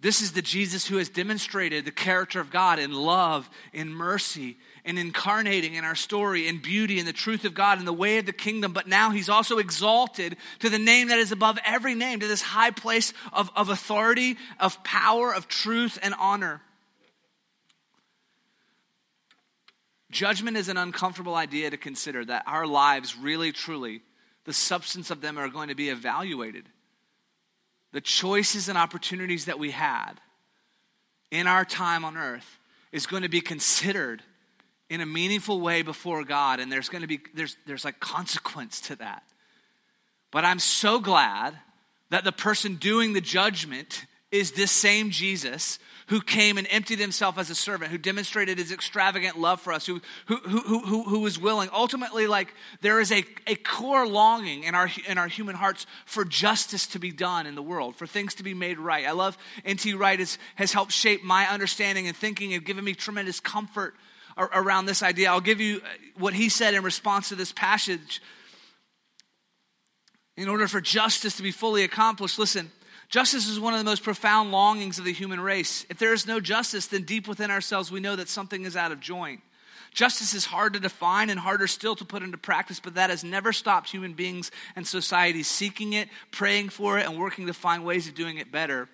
This 0.01 0.23
is 0.23 0.33
the 0.33 0.43
Jesus 0.43 0.87
who 0.87 0.97
has 0.99 1.09
demonstrated 1.09 1.85
the 1.85 1.91
character 1.91 2.41
of 2.41 2.51
God 2.51 2.79
in 2.79 2.93
love, 2.93 3.51
in 3.73 3.93
mercy, 3.93 4.57
and 4.89 4.99
incarnating 4.99 5.75
in 5.75 5.85
our 5.85 5.95
story, 5.95 6.49
and 6.49 6.61
beauty, 6.61 6.99
and 6.99 7.07
the 7.07 7.13
truth 7.13 7.45
of 7.45 7.55
God, 7.55 7.79
and 7.79 7.87
the 7.87 7.93
way 7.93 8.19
of 8.19 8.27
the 8.27 8.33
kingdom. 8.33 8.73
But 8.73 8.89
now 8.89 9.11
he's 9.11 9.29
also 9.29 9.59
exalted 9.59 10.37
to 10.59 10.69
the 10.69 10.79
name 10.79 11.09
that 11.09 11.19
is 11.19 11.31
above 11.31 11.59
every 11.65 11.95
name, 11.95 12.21
to 12.21 12.27
this 12.27 12.43
high 12.43 12.71
place 12.71 13.13
of, 13.33 13.51
of 13.55 13.69
authority, 13.69 14.37
of 14.59 14.83
power, 14.83 15.33
of 15.33 15.47
truth, 15.47 15.99
and 16.03 16.15
honor. 16.19 16.61
Judgment 20.11 20.57
is 20.57 20.69
an 20.69 20.79
uncomfortable 20.79 21.35
idea 21.35 21.71
to 21.71 21.77
consider 21.77 22.25
that 22.25 22.43
our 22.47 22.67
lives 22.67 23.17
really, 23.17 23.53
truly, 23.53 24.01
the 24.45 24.53
substance 24.53 25.11
of 25.11 25.21
them 25.21 25.39
are 25.39 25.49
going 25.49 25.69
to 25.69 25.75
be 25.75 25.91
evaluated 25.91 26.65
the 27.93 28.01
choices 28.01 28.69
and 28.69 28.77
opportunities 28.77 29.47
that 29.47 29.59
we 29.59 29.71
had 29.71 30.15
in 31.31 31.47
our 31.47 31.65
time 31.65 32.05
on 32.05 32.17
earth 32.17 32.59
is 32.93 33.07
going 33.07 33.23
to 33.23 33.29
be 33.29 33.41
considered 33.41 34.23
in 34.91 35.01
a 35.01 35.07
meaningful 35.07 35.61
way 35.61 35.83
before 35.83 36.25
God 36.25 36.61
and 36.61 36.73
there's 36.73 36.89
going 36.89 37.03
to 37.03 37.09
be 37.09 37.21
there's 37.35 37.57
there's 37.67 37.85
like 37.85 38.01
consequence 38.01 38.81
to 38.83 38.97
that. 38.97 39.23
But 40.31 40.45
I'm 40.45 40.59
so 40.59 40.99
glad 40.99 41.59
that 42.11 42.25
the 42.25 42.33
person 42.33 42.77
doing 42.77 43.13
the 43.13 43.21
judgment 43.21 44.07
is 44.31 44.53
this 44.53 44.71
same 44.71 45.11
Jesus 45.11 45.79
who 46.09 46.23
came 46.23 46.57
and 46.57 46.67
emptied 46.71 46.99
himself 46.99 47.37
as 47.39 47.51
a 47.51 47.55
servant, 47.55 47.91
who 47.91 47.99
demonstrated 47.99 48.57
his 48.57 48.73
extravagant 48.73 49.39
love 49.39 49.61
for 49.61 49.75
us, 49.75 49.85
who, 49.85 50.01
who, 50.27 50.37
who, 50.37 50.81
who, 50.81 51.03
who 51.05 51.21
was 51.21 51.39
willing. 51.39 51.69
Ultimately, 51.73 52.27
like 52.27 52.55
there 52.81 52.99
is 52.99 53.13
a, 53.13 53.25
a 53.47 53.55
core 53.57 54.07
longing 54.07 54.65
in 54.65 54.75
our, 54.75 54.91
in 55.07 55.19
our 55.19 55.29
human 55.29 55.55
hearts 55.55 55.87
for 56.07 56.25
justice 56.25 56.87
to 56.89 56.99
be 56.99 57.11
done 57.11 57.47
in 57.47 57.55
the 57.55 57.63
world, 57.63 57.95
for 57.95 58.07
things 58.07 58.35
to 58.37 58.43
be 58.43 58.55
made 58.55 58.79
right. 58.79 59.07
I 59.07 59.13
love 59.13 59.37
N.T. 59.67 59.93
Wright 59.95 60.19
has, 60.19 60.39
has 60.57 60.73
helped 60.73 60.93
shape 60.93 61.23
my 61.23 61.47
understanding 61.47 62.07
and 62.07 62.17
thinking 62.17 62.55
and 62.55 62.65
given 62.65 62.85
me 62.85 62.95
tremendous 62.95 63.39
comfort 63.39 63.95
around 64.39 64.87
this 64.87 65.03
idea. 65.03 65.31
I'll 65.31 65.41
give 65.41 65.61
you 65.61 65.79
uh, 65.79 65.89
what 66.17 66.35
he 66.35 66.49
said 66.49 66.75
in 66.75 66.83
response 66.83 67.29
to 67.31 67.35
this 67.35 67.53
passage. 67.53 68.23
In 70.37 70.49
order 70.49 70.69
for 70.69 70.81
justice 70.81 71.37
to 71.37 71.43
be 71.43 71.51
fully 71.51 71.83
accomplished, 71.83 72.39
listen, 72.39 72.71
Justice 73.09 73.49
is 73.49 73.59
one 73.59 73.73
of 73.73 73.79
the 73.79 73.85
most 73.85 74.03
profound 74.03 74.53
longings 74.53 74.99
of 74.99 75.05
the 75.07 75.13
human 75.13 75.41
race. 75.41 75.87
If 75.89 75.99
there 75.99 76.13
is 76.13 76.27
no 76.27 76.41
justice, 76.41 76.87
then 76.89 77.05
deep 77.05 77.27
within 77.27 77.51
ourselves 77.51 77.91
we 77.91 78.01
know 78.01 78.17
that 78.17 78.29
something 78.29 78.67
is 78.67 78.77
out 78.77 78.93
of 78.93 79.01
joint. 79.01 79.41
Justice 79.95 80.35
is 80.35 80.45
hard 80.45 80.75
to 80.75 80.81
define 80.81 81.31
and 81.31 81.41
harder 81.41 81.67
still 81.67 81.97
to 81.97 82.05
put 82.05 82.23
into 82.23 82.37
practice, 82.37 82.79
but 82.79 82.95
that 82.97 83.09
has 83.09 83.25
never 83.25 83.55
stopped 83.55 83.91
human 83.91 84.13
beings 84.13 84.51
and 84.77 84.87
society 84.87 85.43
seeking 85.43 85.95
it, 85.95 86.11
praying 86.31 86.69
for 86.69 86.99
it, 86.99 87.07
and 87.07 87.19
working 87.19 87.47
to 87.47 87.55
find 87.55 87.83
ways 87.83 88.07
of 88.07 88.15
doing 88.15 88.37
it 88.37 88.53
better. 88.53 88.91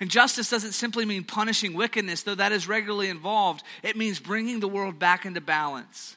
And 0.00 0.10
justice 0.10 0.50
doesn't 0.50 0.72
simply 0.72 1.04
mean 1.04 1.24
punishing 1.24 1.74
wickedness, 1.74 2.22
though 2.22 2.34
that 2.34 2.52
is 2.52 2.68
regularly 2.68 3.08
involved. 3.08 3.62
It 3.82 3.96
means 3.96 4.20
bringing 4.20 4.60
the 4.60 4.68
world 4.68 4.98
back 4.98 5.24
into 5.24 5.40
balance. 5.40 6.16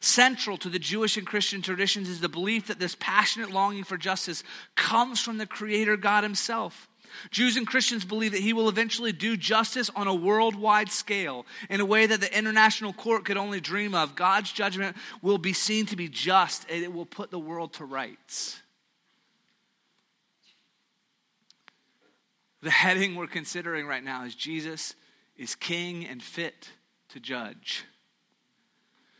Central 0.00 0.58
to 0.58 0.68
the 0.68 0.78
Jewish 0.78 1.16
and 1.16 1.26
Christian 1.26 1.62
traditions 1.62 2.10
is 2.10 2.20
the 2.20 2.28
belief 2.28 2.66
that 2.66 2.78
this 2.78 2.96
passionate 3.00 3.50
longing 3.50 3.84
for 3.84 3.96
justice 3.96 4.44
comes 4.74 5.20
from 5.20 5.38
the 5.38 5.46
Creator 5.46 5.96
God 5.96 6.24
Himself. 6.24 6.88
Jews 7.30 7.56
and 7.56 7.66
Christians 7.66 8.04
believe 8.04 8.32
that 8.32 8.40
he 8.40 8.52
will 8.52 8.68
eventually 8.68 9.12
do 9.12 9.36
justice 9.36 9.90
on 9.94 10.06
a 10.06 10.14
worldwide 10.14 10.90
scale 10.90 11.46
in 11.70 11.80
a 11.80 11.84
way 11.84 12.06
that 12.06 12.20
the 12.20 12.36
international 12.36 12.92
court 12.92 13.24
could 13.24 13.36
only 13.36 13.60
dream 13.60 13.94
of. 13.94 14.16
God's 14.16 14.52
judgment 14.52 14.96
will 15.22 15.38
be 15.38 15.52
seen 15.52 15.86
to 15.86 15.96
be 15.96 16.08
just 16.08 16.68
and 16.68 16.82
it 16.82 16.92
will 16.92 17.06
put 17.06 17.30
the 17.30 17.38
world 17.38 17.72
to 17.74 17.84
rights. 17.84 18.60
The 22.64 22.70
heading 22.70 23.14
we're 23.14 23.26
considering 23.26 23.86
right 23.86 24.02
now 24.02 24.24
is 24.24 24.34
Jesus 24.34 24.94
is 25.36 25.54
king 25.54 26.06
and 26.06 26.22
fit 26.22 26.70
to 27.10 27.20
judge. 27.20 27.84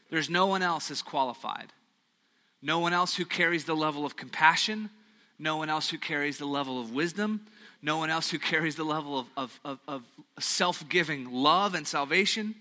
There's 0.09 0.30
no 0.30 0.46
one 0.46 0.62
else 0.62 0.90
as 0.90 1.02
qualified. 1.02 1.70
No 2.62 2.78
one 2.78 2.94
else 2.94 3.16
who 3.16 3.26
carries 3.26 3.66
the 3.66 3.76
level 3.76 4.07
of 4.07 4.16
compassion, 4.16 4.88
no 5.38 5.59
one 5.59 5.68
else 5.68 5.90
who 5.90 5.98
carries 5.98 6.38
the 6.38 6.46
level 6.46 6.80
of 6.80 6.94
wisdom, 6.94 7.44
no 7.83 7.98
one 7.98 8.09
else 8.09 8.30
who 8.30 8.38
carries 8.38 8.76
the 8.76 8.85
level 8.85 9.18
of, 9.18 9.26
of, 9.37 9.61
of, 9.62 9.78
of 9.87 10.02
self 10.38 10.88
giving 10.88 11.30
love 11.30 11.74
and 11.74 11.87
salvation. 11.87 12.54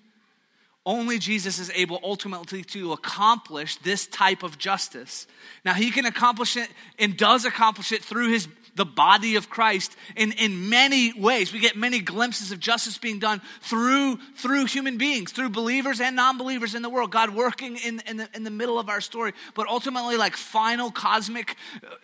Only 0.86 1.18
Jesus 1.18 1.60
is 1.60 1.72
able 1.74 2.02
ultimately 2.04 2.62
to 2.62 2.92
accomplish 2.92 3.78
this 3.78 4.06
type 4.06 4.44
of 4.44 4.58
justice. 4.58 5.28
Now, 5.64 5.76
he 5.76 5.92
can 5.92 6.06
accomplish 6.06 6.58
it 6.58 6.68
and 7.00 7.16
does 7.16 7.46
accomplish 7.46 7.94
it 7.94 8.04
through 8.04 8.34
his 8.34 8.50
the 8.76 8.86
body 8.86 9.36
of 9.36 9.50
Christ 9.50 9.96
in, 10.16 10.32
in 10.34 10.70
many 10.70 11.14
ways. 11.14 11.54
We 11.54 11.60
get 11.60 11.76
many 11.76 12.00
glimpses 12.00 12.52
of 12.52 12.60
justice 12.60 12.98
being 12.98 13.20
done 13.20 13.42
through, 13.62 14.18
through 14.36 14.66
human 14.66 14.98
beings, 14.98 15.32
through 15.32 15.50
believers 15.50 16.02
and 16.02 16.16
non 16.16 16.38
believers 16.38 16.76
in 16.76 16.82
the 16.82 16.90
world. 16.90 17.12
God 17.12 17.36
working 17.36 17.78
in, 17.78 18.02
in, 18.08 18.18
the, 18.18 18.30
in 18.34 18.44
the 18.44 18.52
middle 18.52 18.80
of 18.80 18.90
our 18.90 19.02
story. 19.02 19.34
But 19.54 19.68
ultimately, 19.68 20.18
like 20.18 20.36
final, 20.36 20.92
cosmic, 20.92 21.56
uh, 21.84 21.96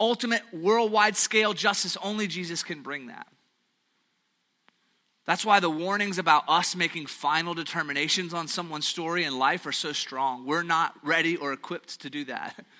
ultimate, 0.00 0.42
worldwide 0.52 1.16
scale 1.16 1.54
justice, 1.54 1.96
only 2.02 2.26
Jesus 2.26 2.62
can 2.62 2.82
bring 2.82 3.06
that. 3.06 3.26
That's 5.28 5.44
why 5.44 5.60
the 5.60 5.68
warnings 5.68 6.18
about 6.18 6.44
us 6.48 6.74
making 6.74 7.04
final 7.04 7.52
determinations 7.52 8.32
on 8.32 8.48
someone's 8.48 8.88
story 8.88 9.24
and 9.24 9.38
life 9.38 9.66
are 9.66 9.72
so 9.72 9.92
strong. 9.92 10.46
We're 10.46 10.62
not 10.62 10.94
ready 11.02 11.36
or 11.36 11.52
equipped 11.52 12.00
to 12.00 12.10
do 12.10 12.24
that. 12.24 12.64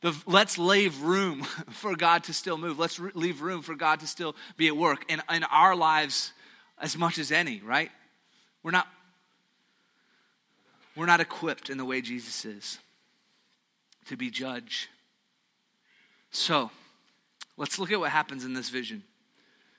The, 0.00 0.14
let's 0.26 0.58
leave 0.58 1.00
room 1.02 1.42
for 1.70 1.96
God 1.96 2.24
to 2.24 2.34
still 2.34 2.58
move. 2.58 2.78
Let's 2.78 2.98
re- 2.98 3.12
leave 3.14 3.40
room 3.40 3.62
for 3.62 3.74
God 3.74 4.00
to 4.00 4.06
still 4.06 4.36
be 4.56 4.68
at 4.68 4.76
work 4.76 5.10
in, 5.10 5.22
in 5.32 5.44
our 5.44 5.74
lives 5.74 6.32
as 6.78 6.96
much 6.96 7.18
as 7.18 7.32
any, 7.32 7.60
right? 7.64 7.90
We're 8.62 8.70
not, 8.70 8.86
we're 10.96 11.06
not 11.06 11.20
equipped 11.20 11.70
in 11.70 11.78
the 11.78 11.84
way 11.84 12.00
Jesus 12.00 12.44
is 12.44 12.78
to 14.06 14.16
be 14.16 14.30
judge. 14.30 14.88
So, 16.30 16.70
let's 17.56 17.78
look 17.78 17.92
at 17.92 18.00
what 18.00 18.10
happens 18.10 18.44
in 18.44 18.54
this 18.54 18.68
vision. 18.68 19.02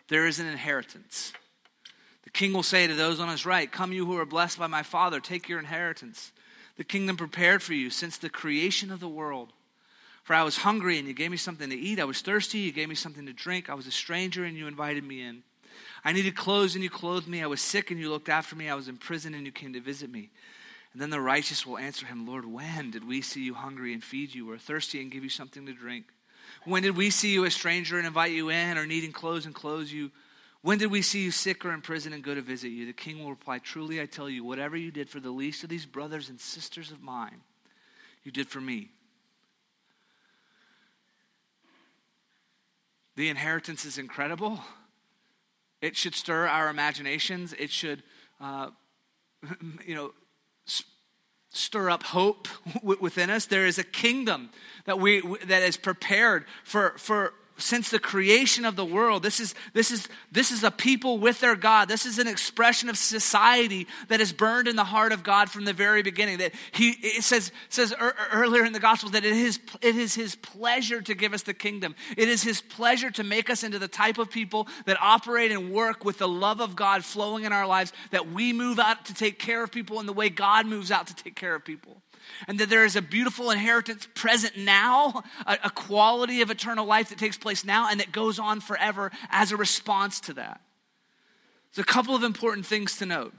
There 0.07 0.27
is 0.27 0.39
an 0.39 0.47
inheritance. 0.47 1.33
The 2.23 2.29
king 2.29 2.53
will 2.53 2.63
say 2.63 2.87
to 2.87 2.93
those 2.93 3.19
on 3.19 3.29
his 3.29 3.45
right, 3.45 3.71
Come, 3.71 3.91
you 3.91 4.05
who 4.05 4.17
are 4.17 4.25
blessed 4.25 4.59
by 4.59 4.67
my 4.67 4.83
Father, 4.83 5.19
take 5.19 5.49
your 5.49 5.59
inheritance, 5.59 6.31
the 6.77 6.83
kingdom 6.83 7.17
prepared 7.17 7.61
for 7.61 7.73
you 7.73 7.89
since 7.89 8.17
the 8.17 8.29
creation 8.29 8.91
of 8.91 8.99
the 8.99 9.07
world. 9.07 9.53
For 10.25 10.33
I 10.33 10.41
was 10.41 10.57
hungry 10.57 10.97
and 10.97 11.07
you 11.07 11.13
gave 11.13 11.29
me 11.29 11.37
something 11.37 11.69
to 11.69 11.75
eat. 11.75 11.99
I 11.99 12.03
was 12.03 12.21
thirsty, 12.21 12.57
you 12.57 12.71
gave 12.71 12.89
me 12.89 12.95
something 12.95 13.27
to 13.27 13.31
drink. 13.31 13.69
I 13.69 13.75
was 13.75 13.85
a 13.85 13.91
stranger 13.91 14.43
and 14.43 14.57
you 14.57 14.65
invited 14.65 15.03
me 15.03 15.21
in. 15.21 15.43
I 16.03 16.13
needed 16.13 16.35
clothes 16.35 16.73
and 16.73 16.83
you 16.83 16.89
clothed 16.89 17.27
me. 17.27 17.43
I 17.43 17.47
was 17.47 17.61
sick 17.61 17.91
and 17.91 17.99
you 17.99 18.09
looked 18.09 18.27
after 18.27 18.55
me. 18.55 18.67
I 18.67 18.73
was 18.73 18.87
in 18.87 18.97
prison 18.97 19.35
and 19.35 19.45
you 19.45 19.51
came 19.51 19.73
to 19.73 19.79
visit 19.79 20.11
me. 20.11 20.31
And 20.93 21.01
then 21.01 21.11
the 21.11 21.21
righteous 21.21 21.63
will 21.63 21.77
answer 21.77 22.07
him, 22.07 22.25
Lord, 22.25 22.43
when 22.43 22.89
did 22.89 23.07
we 23.07 23.21
see 23.21 23.43
you 23.43 23.53
hungry 23.53 23.93
and 23.93 24.03
feed 24.03 24.33
you, 24.33 24.49
or 24.49 24.57
thirsty 24.57 24.99
and 24.99 25.11
give 25.11 25.23
you 25.23 25.29
something 25.29 25.67
to 25.67 25.73
drink? 25.73 26.05
When 26.63 26.81
did 26.81 26.97
we 26.97 27.11
see 27.11 27.31
you 27.31 27.45
a 27.45 27.51
stranger 27.51 27.97
and 27.97 28.07
invite 28.07 28.31
you 28.31 28.49
in, 28.49 28.79
or 28.79 28.87
needing 28.87 29.11
clothes 29.11 29.45
and 29.45 29.53
clothe 29.53 29.89
you? 29.89 30.09
When 30.63 30.79
did 30.79 30.89
we 30.89 31.03
see 31.03 31.23
you 31.23 31.29
sick 31.29 31.63
or 31.65 31.71
in 31.71 31.81
prison 31.81 32.13
and 32.13 32.23
go 32.23 32.33
to 32.33 32.41
visit 32.41 32.69
you? 32.69 32.87
The 32.87 32.93
king 32.93 33.23
will 33.23 33.29
reply, 33.29 33.59
Truly 33.59 34.01
I 34.01 34.07
tell 34.07 34.27
you, 34.27 34.43
whatever 34.43 34.75
you 34.75 34.89
did 34.89 35.07
for 35.07 35.19
the 35.19 35.29
least 35.29 35.63
of 35.63 35.69
these 35.69 35.85
brothers 35.85 36.29
and 36.29 36.39
sisters 36.39 36.89
of 36.89 37.03
mine, 37.03 37.41
you 38.23 38.31
did 38.31 38.47
for 38.47 38.59
me. 38.59 38.89
The 43.15 43.29
inheritance 43.29 43.85
is 43.85 43.97
incredible. 43.97 44.59
It 45.81 45.95
should 45.95 46.15
stir 46.15 46.47
our 46.47 46.69
imaginations. 46.69 47.53
It 47.53 47.71
should, 47.71 48.03
uh, 48.41 48.71
you 49.85 49.95
know, 49.95 50.11
stir 51.55 51.89
up 51.89 52.03
hope 52.03 52.47
within 52.83 53.29
us. 53.29 53.45
There 53.45 53.65
is 53.65 53.77
a 53.77 53.83
kingdom 53.83 54.49
that 54.85 54.99
we 54.99 55.21
that 55.45 55.63
is 55.63 55.77
prepared 55.77 56.45
for 56.63 56.95
for 56.97 57.33
since 57.57 57.89
the 57.89 57.99
creation 57.99 58.65
of 58.65 58.75
the 58.75 58.85
world. 58.85 59.23
This 59.23 59.39
is, 59.39 59.55
this, 59.73 59.91
is, 59.91 60.07
this 60.31 60.51
is 60.51 60.63
a 60.63 60.71
people 60.71 61.19
with 61.19 61.39
their 61.39 61.55
God. 61.55 61.87
This 61.87 62.05
is 62.05 62.19
an 62.19 62.27
expression 62.27 62.89
of 62.89 62.97
society 62.97 63.87
that 64.09 64.19
is 64.19 64.33
burned 64.33 64.67
in 64.67 64.75
the 64.75 64.83
heart 64.83 65.11
of 65.11 65.23
God 65.23 65.49
from 65.49 65.65
the 65.65 65.73
very 65.73 66.03
beginning. 66.03 66.39
That 66.39 66.53
he, 66.71 66.89
it 67.01 67.23
says, 67.23 67.51
says 67.69 67.93
earlier 68.31 68.65
in 68.65 68.73
the 68.73 68.79
Gospels 68.79 69.13
that 69.13 69.23
it 69.23 69.33
is, 69.33 69.59
it 69.81 69.95
is 69.95 70.15
His 70.15 70.35
pleasure 70.35 71.01
to 71.01 71.15
give 71.15 71.33
us 71.33 71.43
the 71.43 71.53
kingdom. 71.53 71.95
It 72.17 72.27
is 72.27 72.43
His 72.43 72.61
pleasure 72.61 73.11
to 73.11 73.23
make 73.23 73.49
us 73.49 73.63
into 73.63 73.79
the 73.79 73.87
type 73.87 74.17
of 74.17 74.29
people 74.29 74.67
that 74.85 74.97
operate 75.01 75.51
and 75.51 75.71
work 75.71 76.03
with 76.03 76.17
the 76.17 76.27
love 76.27 76.59
of 76.59 76.75
God 76.75 77.05
flowing 77.05 77.45
in 77.45 77.53
our 77.53 77.67
lives, 77.67 77.93
that 78.11 78.31
we 78.31 78.53
move 78.53 78.79
out 78.79 79.05
to 79.05 79.13
take 79.13 79.39
care 79.39 79.63
of 79.63 79.71
people 79.71 79.99
in 79.99 80.05
the 80.05 80.13
way 80.13 80.29
God 80.29 80.65
moves 80.65 80.91
out 80.91 81.07
to 81.07 81.15
take 81.15 81.35
care 81.35 81.55
of 81.55 81.63
people 81.63 82.01
and 82.47 82.59
that 82.59 82.69
there 82.69 82.85
is 82.85 82.95
a 82.95 83.01
beautiful 83.01 83.51
inheritance 83.51 84.07
present 84.13 84.57
now, 84.57 85.23
a, 85.45 85.57
a, 85.65 85.69
quality 85.69 86.41
of 86.41 86.49
eternal 86.49 86.85
life 86.85 87.09
that 87.09 87.17
takes 87.17 87.37
place 87.37 87.65
now 87.65 87.89
and 87.89 87.99
that 87.99 88.11
goes 88.11 88.39
on 88.39 88.59
forever 88.59 89.11
as 89.29 89.51
a 89.51 89.57
response 89.57 90.19
to 90.21 90.33
that. 90.33 90.61
There's 91.73 91.83
a 91.83 91.91
couple 91.91 92.15
of 92.15 92.23
important 92.23 92.65
things 92.65 92.97
to 92.97 93.05
note. 93.05 93.33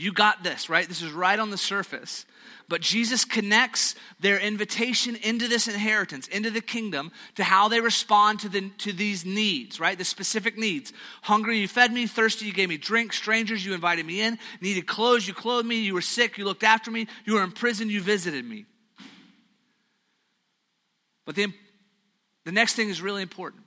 You 0.00 0.14
got 0.14 0.42
this, 0.42 0.70
right? 0.70 0.88
This 0.88 1.02
is 1.02 1.12
right 1.12 1.38
on 1.38 1.50
the 1.50 1.58
surface. 1.58 2.24
But 2.70 2.80
Jesus 2.80 3.26
connects 3.26 3.94
their 4.18 4.38
invitation 4.38 5.14
into 5.14 5.46
this 5.46 5.68
inheritance, 5.68 6.26
into 6.28 6.50
the 6.50 6.62
kingdom, 6.62 7.12
to 7.34 7.44
how 7.44 7.68
they 7.68 7.82
respond 7.82 8.40
to, 8.40 8.48
the, 8.48 8.70
to 8.78 8.94
these 8.94 9.26
needs, 9.26 9.78
right? 9.78 9.98
The 9.98 10.04
specific 10.06 10.56
needs. 10.56 10.94
Hungry, 11.20 11.58
you 11.58 11.68
fed 11.68 11.92
me. 11.92 12.06
Thirsty, 12.06 12.46
you 12.46 12.54
gave 12.54 12.70
me 12.70 12.78
drink. 12.78 13.12
Strangers, 13.12 13.62
you 13.62 13.74
invited 13.74 14.06
me 14.06 14.22
in. 14.22 14.38
Needed 14.62 14.86
clothes, 14.86 15.28
you 15.28 15.34
clothed 15.34 15.66
me. 15.66 15.80
You 15.82 15.92
were 15.92 16.00
sick, 16.00 16.38
you 16.38 16.46
looked 16.46 16.64
after 16.64 16.90
me. 16.90 17.06
You 17.26 17.34
were 17.34 17.44
in 17.44 17.52
prison, 17.52 17.90
you 17.90 18.00
visited 18.00 18.46
me. 18.46 18.64
But 21.26 21.34
the, 21.34 21.52
the 22.46 22.52
next 22.52 22.74
thing 22.74 22.88
is 22.88 23.02
really 23.02 23.20
important. 23.20 23.64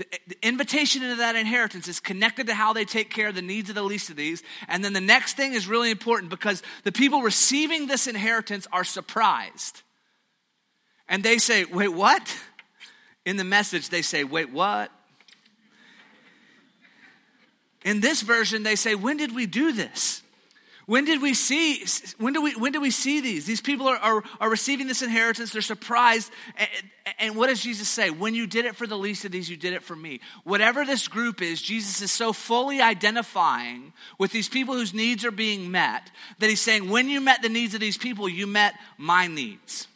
The, 0.00 0.06
the 0.28 0.36
invitation 0.40 1.02
into 1.02 1.16
that 1.16 1.36
inheritance 1.36 1.86
is 1.86 2.00
connected 2.00 2.46
to 2.46 2.54
how 2.54 2.72
they 2.72 2.86
take 2.86 3.10
care 3.10 3.28
of 3.28 3.34
the 3.34 3.42
needs 3.42 3.68
of 3.68 3.74
the 3.74 3.82
least 3.82 4.08
of 4.08 4.16
these. 4.16 4.42
And 4.66 4.82
then 4.82 4.94
the 4.94 5.00
next 5.00 5.36
thing 5.36 5.52
is 5.52 5.66
really 5.66 5.90
important 5.90 6.30
because 6.30 6.62
the 6.84 6.92
people 6.92 7.20
receiving 7.20 7.86
this 7.86 8.06
inheritance 8.06 8.66
are 8.72 8.82
surprised. 8.82 9.82
And 11.06 11.22
they 11.22 11.36
say, 11.36 11.66
Wait, 11.66 11.88
what? 11.88 12.34
In 13.26 13.36
the 13.36 13.44
message, 13.44 13.90
they 13.90 14.00
say, 14.00 14.24
Wait, 14.24 14.50
what? 14.50 14.90
In 17.84 18.00
this 18.00 18.22
version, 18.22 18.62
they 18.62 18.76
say, 18.76 18.94
When 18.94 19.18
did 19.18 19.34
we 19.34 19.44
do 19.44 19.70
this? 19.70 20.22
When 20.90 21.04
did 21.04 21.22
we 21.22 21.34
see, 21.34 21.84
when 22.18 22.32
do 22.32 22.42
we, 22.42 22.56
when 22.56 22.72
do 22.72 22.80
we 22.80 22.90
see 22.90 23.20
these? 23.20 23.46
These 23.46 23.60
people 23.60 23.86
are, 23.86 23.96
are, 23.98 24.24
are 24.40 24.50
receiving 24.50 24.88
this 24.88 25.02
inheritance. 25.02 25.52
They're 25.52 25.62
surprised. 25.62 26.32
And, 26.56 26.68
and 27.20 27.36
what 27.36 27.46
does 27.46 27.60
Jesus 27.60 27.88
say? 27.88 28.10
When 28.10 28.34
you 28.34 28.48
did 28.48 28.64
it 28.64 28.74
for 28.74 28.88
the 28.88 28.98
least 28.98 29.24
of 29.24 29.30
these, 29.30 29.48
you 29.48 29.56
did 29.56 29.72
it 29.72 29.84
for 29.84 29.94
me. 29.94 30.18
Whatever 30.42 30.84
this 30.84 31.06
group 31.06 31.42
is, 31.42 31.62
Jesus 31.62 32.02
is 32.02 32.10
so 32.10 32.32
fully 32.32 32.80
identifying 32.80 33.92
with 34.18 34.32
these 34.32 34.48
people 34.48 34.74
whose 34.74 34.92
needs 34.92 35.24
are 35.24 35.30
being 35.30 35.70
met 35.70 36.10
that 36.40 36.50
he's 36.50 36.60
saying, 36.60 36.90
when 36.90 37.08
you 37.08 37.20
met 37.20 37.40
the 37.40 37.48
needs 37.48 37.72
of 37.72 37.78
these 37.78 37.96
people, 37.96 38.28
you 38.28 38.48
met 38.48 38.74
my 38.98 39.28
needs. 39.28 39.86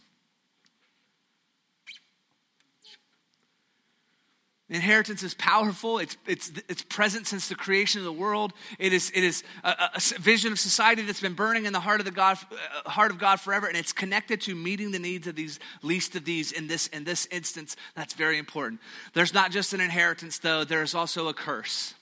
Inheritance 4.74 5.22
is 5.22 5.34
powerful. 5.34 5.98
It's, 5.98 6.16
it's, 6.26 6.50
it's 6.68 6.82
present 6.82 7.28
since 7.28 7.48
the 7.48 7.54
creation 7.54 8.00
of 8.00 8.04
the 8.04 8.12
world. 8.12 8.52
It 8.78 8.92
is, 8.92 9.12
it 9.14 9.22
is 9.22 9.44
a, 9.62 9.90
a 9.94 10.00
vision 10.18 10.50
of 10.50 10.58
society 10.58 11.02
that's 11.02 11.20
been 11.20 11.34
burning 11.34 11.64
in 11.64 11.72
the 11.72 11.80
heart 11.80 12.00
of, 12.00 12.06
the 12.06 12.10
God, 12.10 12.38
uh, 12.50 12.90
heart 12.90 13.12
of 13.12 13.18
God 13.18 13.40
forever, 13.40 13.68
and 13.68 13.76
it's 13.76 13.92
connected 13.92 14.40
to 14.42 14.54
meeting 14.54 14.90
the 14.90 14.98
needs 14.98 15.26
of 15.26 15.36
these 15.36 15.60
least 15.82 16.16
of 16.16 16.24
these 16.24 16.50
in 16.50 16.66
this, 16.66 16.88
in 16.88 17.04
this 17.04 17.26
instance. 17.30 17.76
That's 17.94 18.14
very 18.14 18.36
important. 18.36 18.80
There's 19.12 19.32
not 19.32 19.52
just 19.52 19.72
an 19.74 19.80
inheritance, 19.80 20.38
though, 20.38 20.64
there's 20.64 20.94
also 20.94 21.28
a 21.28 21.34
curse. 21.34 21.94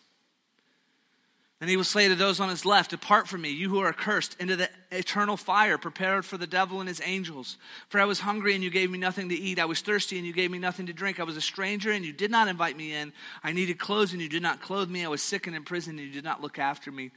And 1.63 1.71
he 1.71 1.77
will 1.77 1.85
say 1.85 2.09
to 2.09 2.17
those 2.17 2.41
on 2.41 2.49
his 2.49 2.67
left, 2.67 2.91
Depart 2.91 3.29
from 3.29 3.43
me, 3.43 3.51
you 3.51 3.69
who 3.69 3.79
are 3.79 3.93
cursed, 3.93 4.35
into 4.41 4.57
the 4.57 4.69
eternal 4.91 5.37
fire 5.37 5.79
prepared 5.79 6.25
for 6.25 6.37
the 6.37 6.45
devil 6.45 6.81
and 6.81 6.89
his 6.89 7.01
angels. 7.05 7.57
For 7.89 8.01
I 8.01 8.05
was 8.05 8.19
hungry, 8.19 8.57
and 8.57 8.65
you 8.65 8.69
gave 8.69 8.91
me 8.91 8.99
nothing 8.99 9.29
to 9.29 9.37
eat. 9.37 9.61
I 9.61 9.67
was 9.67 9.81
thirsty, 9.81 10.19
and 10.19 10.27
you 10.27 10.33
gave 10.33 10.51
me 10.51 10.59
nothing 10.59 10.87
to 10.87 10.93
drink. 10.93 11.21
I 11.21 11.23
was 11.23 11.37
a 11.37 11.41
stranger, 11.41 11.93
and 11.93 12.05
you 12.05 12.13
did 12.13 12.33
not 12.33 12.49
invite 12.49 12.77
me 12.77 12.93
in. 12.93 13.13
I 13.45 13.53
needed 13.53 13.79
clothes, 13.79 14.13
and 14.13 14.21
you 14.21 14.29
did 14.29 14.43
not 14.43 14.61
clothe 14.61 14.91
me. 14.91 15.05
I 15.05 15.09
was 15.09 15.23
sick 15.23 15.47
and 15.47 15.55
in 15.55 15.63
prison, 15.63 16.01
and 16.01 16.09
you 16.09 16.13
did 16.13 16.25
not 16.25 16.43
look 16.43 16.59
after 16.59 16.91
me. 16.91 17.13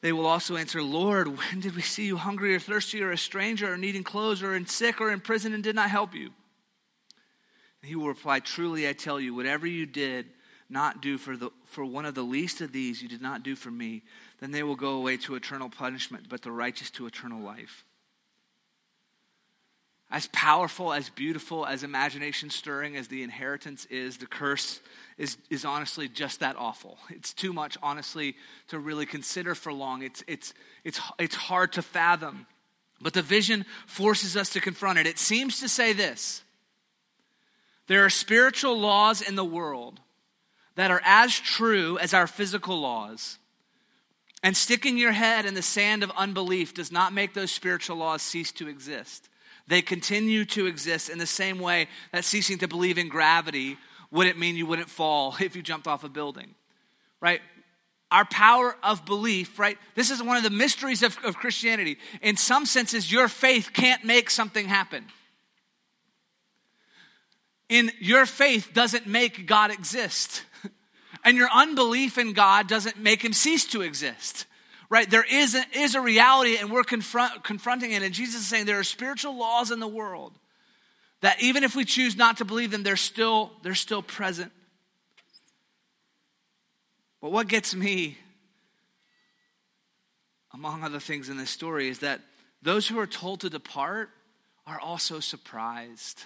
They 0.00 0.12
will 0.14 0.24
also 0.24 0.56
answer, 0.56 0.82
Lord, 0.82 1.28
when 1.36 1.60
did 1.60 1.76
we 1.76 1.82
see 1.82 2.06
you 2.06 2.16
hungry 2.16 2.54
or 2.54 2.60
thirsty 2.60 3.02
or 3.02 3.12
a 3.12 3.18
stranger 3.18 3.70
or 3.70 3.76
needing 3.76 4.04
clothes 4.04 4.42
or 4.42 4.54
in 4.54 4.64
sick 4.64 5.02
or 5.02 5.10
in 5.10 5.20
prison 5.20 5.52
and 5.52 5.62
did 5.62 5.76
not 5.76 5.90
help 5.90 6.14
you? 6.14 6.30
And 7.82 7.90
he 7.90 7.94
will 7.94 8.08
reply, 8.08 8.40
Truly 8.40 8.88
I 8.88 8.94
tell 8.94 9.20
you, 9.20 9.34
whatever 9.34 9.66
you 9.66 9.84
did, 9.84 10.28
not 10.70 11.02
do 11.02 11.18
for, 11.18 11.36
the, 11.36 11.50
for 11.66 11.84
one 11.84 12.04
of 12.04 12.14
the 12.14 12.22
least 12.22 12.60
of 12.60 12.72
these, 12.72 13.02
you 13.02 13.08
did 13.08 13.22
not 13.22 13.42
do 13.42 13.56
for 13.56 13.70
me, 13.70 14.02
then 14.40 14.50
they 14.50 14.62
will 14.62 14.76
go 14.76 14.92
away 14.92 15.16
to 15.18 15.34
eternal 15.34 15.68
punishment, 15.68 16.26
but 16.28 16.42
the 16.42 16.52
righteous 16.52 16.90
to 16.90 17.06
eternal 17.06 17.40
life. 17.40 17.84
As 20.12 20.28
powerful, 20.32 20.92
as 20.92 21.08
beautiful, 21.08 21.64
as 21.64 21.84
imagination 21.84 22.50
stirring 22.50 22.96
as 22.96 23.06
the 23.06 23.22
inheritance 23.22 23.84
is, 23.86 24.16
the 24.16 24.26
curse 24.26 24.80
is, 25.18 25.36
is 25.50 25.64
honestly 25.64 26.08
just 26.08 26.40
that 26.40 26.56
awful. 26.58 26.98
It's 27.10 27.32
too 27.32 27.52
much, 27.52 27.78
honestly, 27.80 28.34
to 28.68 28.78
really 28.80 29.06
consider 29.06 29.54
for 29.54 29.72
long. 29.72 30.02
It's, 30.02 30.24
it's, 30.26 30.52
it's, 30.82 31.00
it's 31.20 31.36
hard 31.36 31.72
to 31.74 31.82
fathom. 31.82 32.46
But 33.00 33.12
the 33.12 33.22
vision 33.22 33.64
forces 33.86 34.36
us 34.36 34.50
to 34.50 34.60
confront 34.60 34.98
it. 34.98 35.06
It 35.06 35.18
seems 35.18 35.60
to 35.60 35.68
say 35.68 35.92
this 35.92 36.42
there 37.86 38.04
are 38.04 38.10
spiritual 38.10 38.78
laws 38.78 39.20
in 39.20 39.34
the 39.34 39.44
world 39.44 40.00
that 40.76 40.90
are 40.90 41.02
as 41.04 41.38
true 41.38 41.98
as 41.98 42.14
our 42.14 42.26
physical 42.26 42.80
laws. 42.80 43.38
And 44.42 44.56
sticking 44.56 44.96
your 44.96 45.12
head 45.12 45.44
in 45.44 45.54
the 45.54 45.62
sand 45.62 46.02
of 46.02 46.10
unbelief 46.16 46.72
does 46.72 46.90
not 46.90 47.12
make 47.12 47.34
those 47.34 47.50
spiritual 47.50 47.96
laws 47.96 48.22
cease 48.22 48.52
to 48.52 48.68
exist. 48.68 49.28
They 49.66 49.82
continue 49.82 50.44
to 50.46 50.66
exist 50.66 51.10
in 51.10 51.18
the 51.18 51.26
same 51.26 51.58
way 51.58 51.88
that 52.12 52.24
ceasing 52.24 52.58
to 52.58 52.68
believe 52.68 52.98
in 52.98 53.08
gravity 53.08 53.76
wouldn't 54.10 54.38
mean 54.38 54.56
you 54.56 54.66
wouldn't 54.66 54.88
fall 54.88 55.36
if 55.40 55.54
you 55.54 55.62
jumped 55.62 55.86
off 55.86 56.04
a 56.04 56.08
building, 56.08 56.54
right? 57.20 57.40
Our 58.10 58.24
power 58.24 58.76
of 58.82 59.04
belief, 59.04 59.58
right? 59.58 59.78
This 59.94 60.10
is 60.10 60.22
one 60.22 60.36
of 60.36 60.42
the 60.42 60.50
mysteries 60.50 61.02
of, 61.02 61.16
of 61.22 61.36
Christianity. 61.36 61.98
In 62.22 62.36
some 62.36 62.66
senses, 62.66 63.12
your 63.12 63.28
faith 63.28 63.70
can't 63.72 64.04
make 64.04 64.30
something 64.30 64.66
happen. 64.66 65.04
In 67.68 67.92
your 68.00 68.26
faith 68.26 68.70
doesn't 68.74 69.06
make 69.06 69.46
God 69.46 69.70
exist. 69.70 70.42
And 71.24 71.36
your 71.36 71.50
unbelief 71.52 72.18
in 72.18 72.32
God 72.32 72.66
doesn't 72.66 72.98
make 72.98 73.22
him 73.22 73.32
cease 73.32 73.66
to 73.66 73.82
exist. 73.82 74.46
Right? 74.88 75.08
There 75.08 75.24
is 75.28 75.54
a, 75.54 75.62
is 75.74 75.94
a 75.94 76.00
reality, 76.00 76.56
and 76.56 76.70
we're 76.70 76.82
confront, 76.82 77.44
confronting 77.44 77.92
it. 77.92 78.02
And 78.02 78.12
Jesus 78.12 78.40
is 78.40 78.46
saying 78.48 78.66
there 78.66 78.80
are 78.80 78.84
spiritual 78.84 79.36
laws 79.36 79.70
in 79.70 79.78
the 79.78 79.86
world 79.86 80.32
that 81.20 81.40
even 81.42 81.64
if 81.64 81.76
we 81.76 81.84
choose 81.84 82.16
not 82.16 82.38
to 82.38 82.44
believe 82.44 82.70
them, 82.70 82.82
they're 82.82 82.96
still, 82.96 83.52
they're 83.62 83.74
still 83.74 84.02
present. 84.02 84.50
But 87.20 87.32
what 87.32 87.46
gets 87.46 87.74
me, 87.74 88.16
among 90.52 90.82
other 90.82 91.00
things 91.00 91.28
in 91.28 91.36
this 91.36 91.50
story, 91.50 91.88
is 91.88 91.98
that 91.98 92.20
those 92.62 92.88
who 92.88 92.98
are 92.98 93.06
told 93.06 93.40
to 93.40 93.50
depart 93.50 94.10
are 94.66 94.80
also 94.80 95.20
surprised. 95.20 96.24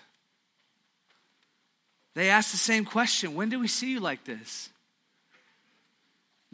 They 2.15 2.31
ask 2.31 2.53
the 2.53 2.57
same 2.57 2.85
question 2.85 3.35
When 3.35 3.49
do 3.49 3.59
we 3.59 3.69
see 3.69 3.91
you 3.91 4.01
like 4.01 4.25
this? 4.25 4.71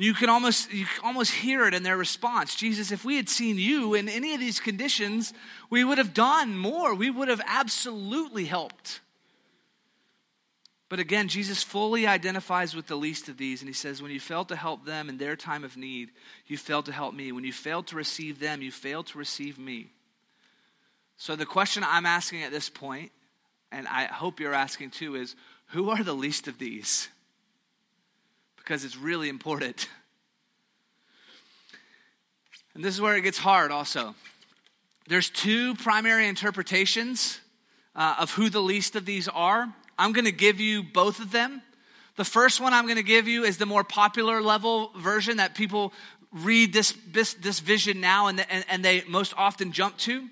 You 0.00 0.14
can 0.14 0.30
almost 0.30 0.72
you 0.72 0.86
can 0.86 1.04
almost 1.04 1.30
hear 1.30 1.66
it 1.66 1.74
in 1.74 1.82
their 1.82 1.98
response. 1.98 2.54
Jesus, 2.54 2.90
if 2.90 3.04
we 3.04 3.16
had 3.16 3.28
seen 3.28 3.58
you 3.58 3.92
in 3.92 4.08
any 4.08 4.32
of 4.32 4.40
these 4.40 4.58
conditions, 4.58 5.34
we 5.68 5.84
would 5.84 5.98
have 5.98 6.14
done 6.14 6.56
more. 6.56 6.94
We 6.94 7.10
would 7.10 7.28
have 7.28 7.42
absolutely 7.46 8.46
helped. 8.46 9.00
But 10.88 11.00
again, 11.00 11.28
Jesus 11.28 11.62
fully 11.62 12.06
identifies 12.06 12.74
with 12.74 12.86
the 12.86 12.96
least 12.96 13.28
of 13.28 13.36
these, 13.36 13.60
and 13.60 13.68
he 13.68 13.74
says, 13.74 14.00
When 14.00 14.10
you 14.10 14.20
failed 14.20 14.48
to 14.48 14.56
help 14.56 14.86
them 14.86 15.10
in 15.10 15.18
their 15.18 15.36
time 15.36 15.64
of 15.64 15.76
need, 15.76 16.12
you 16.46 16.56
failed 16.56 16.86
to 16.86 16.92
help 16.92 17.12
me. 17.12 17.30
When 17.30 17.44
you 17.44 17.52
failed 17.52 17.86
to 17.88 17.96
receive 17.96 18.40
them, 18.40 18.62
you 18.62 18.72
failed 18.72 19.08
to 19.08 19.18
receive 19.18 19.58
me. 19.58 19.90
So 21.18 21.36
the 21.36 21.44
question 21.44 21.84
I'm 21.86 22.06
asking 22.06 22.42
at 22.42 22.52
this 22.52 22.70
point, 22.70 23.12
and 23.70 23.86
I 23.86 24.04
hope 24.04 24.40
you're 24.40 24.54
asking 24.54 24.92
too, 24.92 25.16
is 25.16 25.36
who 25.66 25.90
are 25.90 26.02
the 26.02 26.14
least 26.14 26.48
of 26.48 26.56
these? 26.56 27.10
Because 28.70 28.85
it's 28.85 28.96
really 28.96 29.28
important. 29.28 29.88
And 32.72 32.85
this 32.85 32.94
is 32.94 33.00
where 33.00 33.16
it 33.16 33.22
gets 33.22 33.37
hard 33.37 33.72
also. 33.72 34.14
There's 35.09 35.28
two 35.28 35.74
primary 35.74 36.28
interpretations 36.28 37.40
uh, 37.96 38.14
of 38.20 38.30
who 38.30 38.48
the 38.48 38.61
least 38.61 38.94
of 38.94 39.04
these 39.04 39.26
are. 39.26 39.74
I'm 39.98 40.12
going 40.12 40.24
to 40.24 40.33
give 40.33 40.61
you 40.61 40.85
both 40.85 41.18
of 41.18 41.33
them. 41.33 41.62
The 42.14 42.24
first 42.24 42.61
one 42.61 42.72
I'm 42.72 42.85
going 42.85 42.96
to 42.96 43.02
give 43.02 43.26
you 43.26 43.42
is 43.42 43.59
the 43.59 43.66
more 43.66 43.83
popular 43.83 44.40
level 44.40 44.92
version 44.96 45.38
that 45.38 45.56
people 45.56 45.92
read 46.33 46.72
this, 46.72 46.94
this, 47.11 47.35
this 47.35 47.59
vision 47.59 48.00
now 48.00 48.28
and, 48.28 48.46
and, 48.48 48.64
and, 48.68 48.85
they 48.85 49.02
most 49.09 49.35
often 49.37 49.72
jump 49.72 49.98
to. 49.98 50.28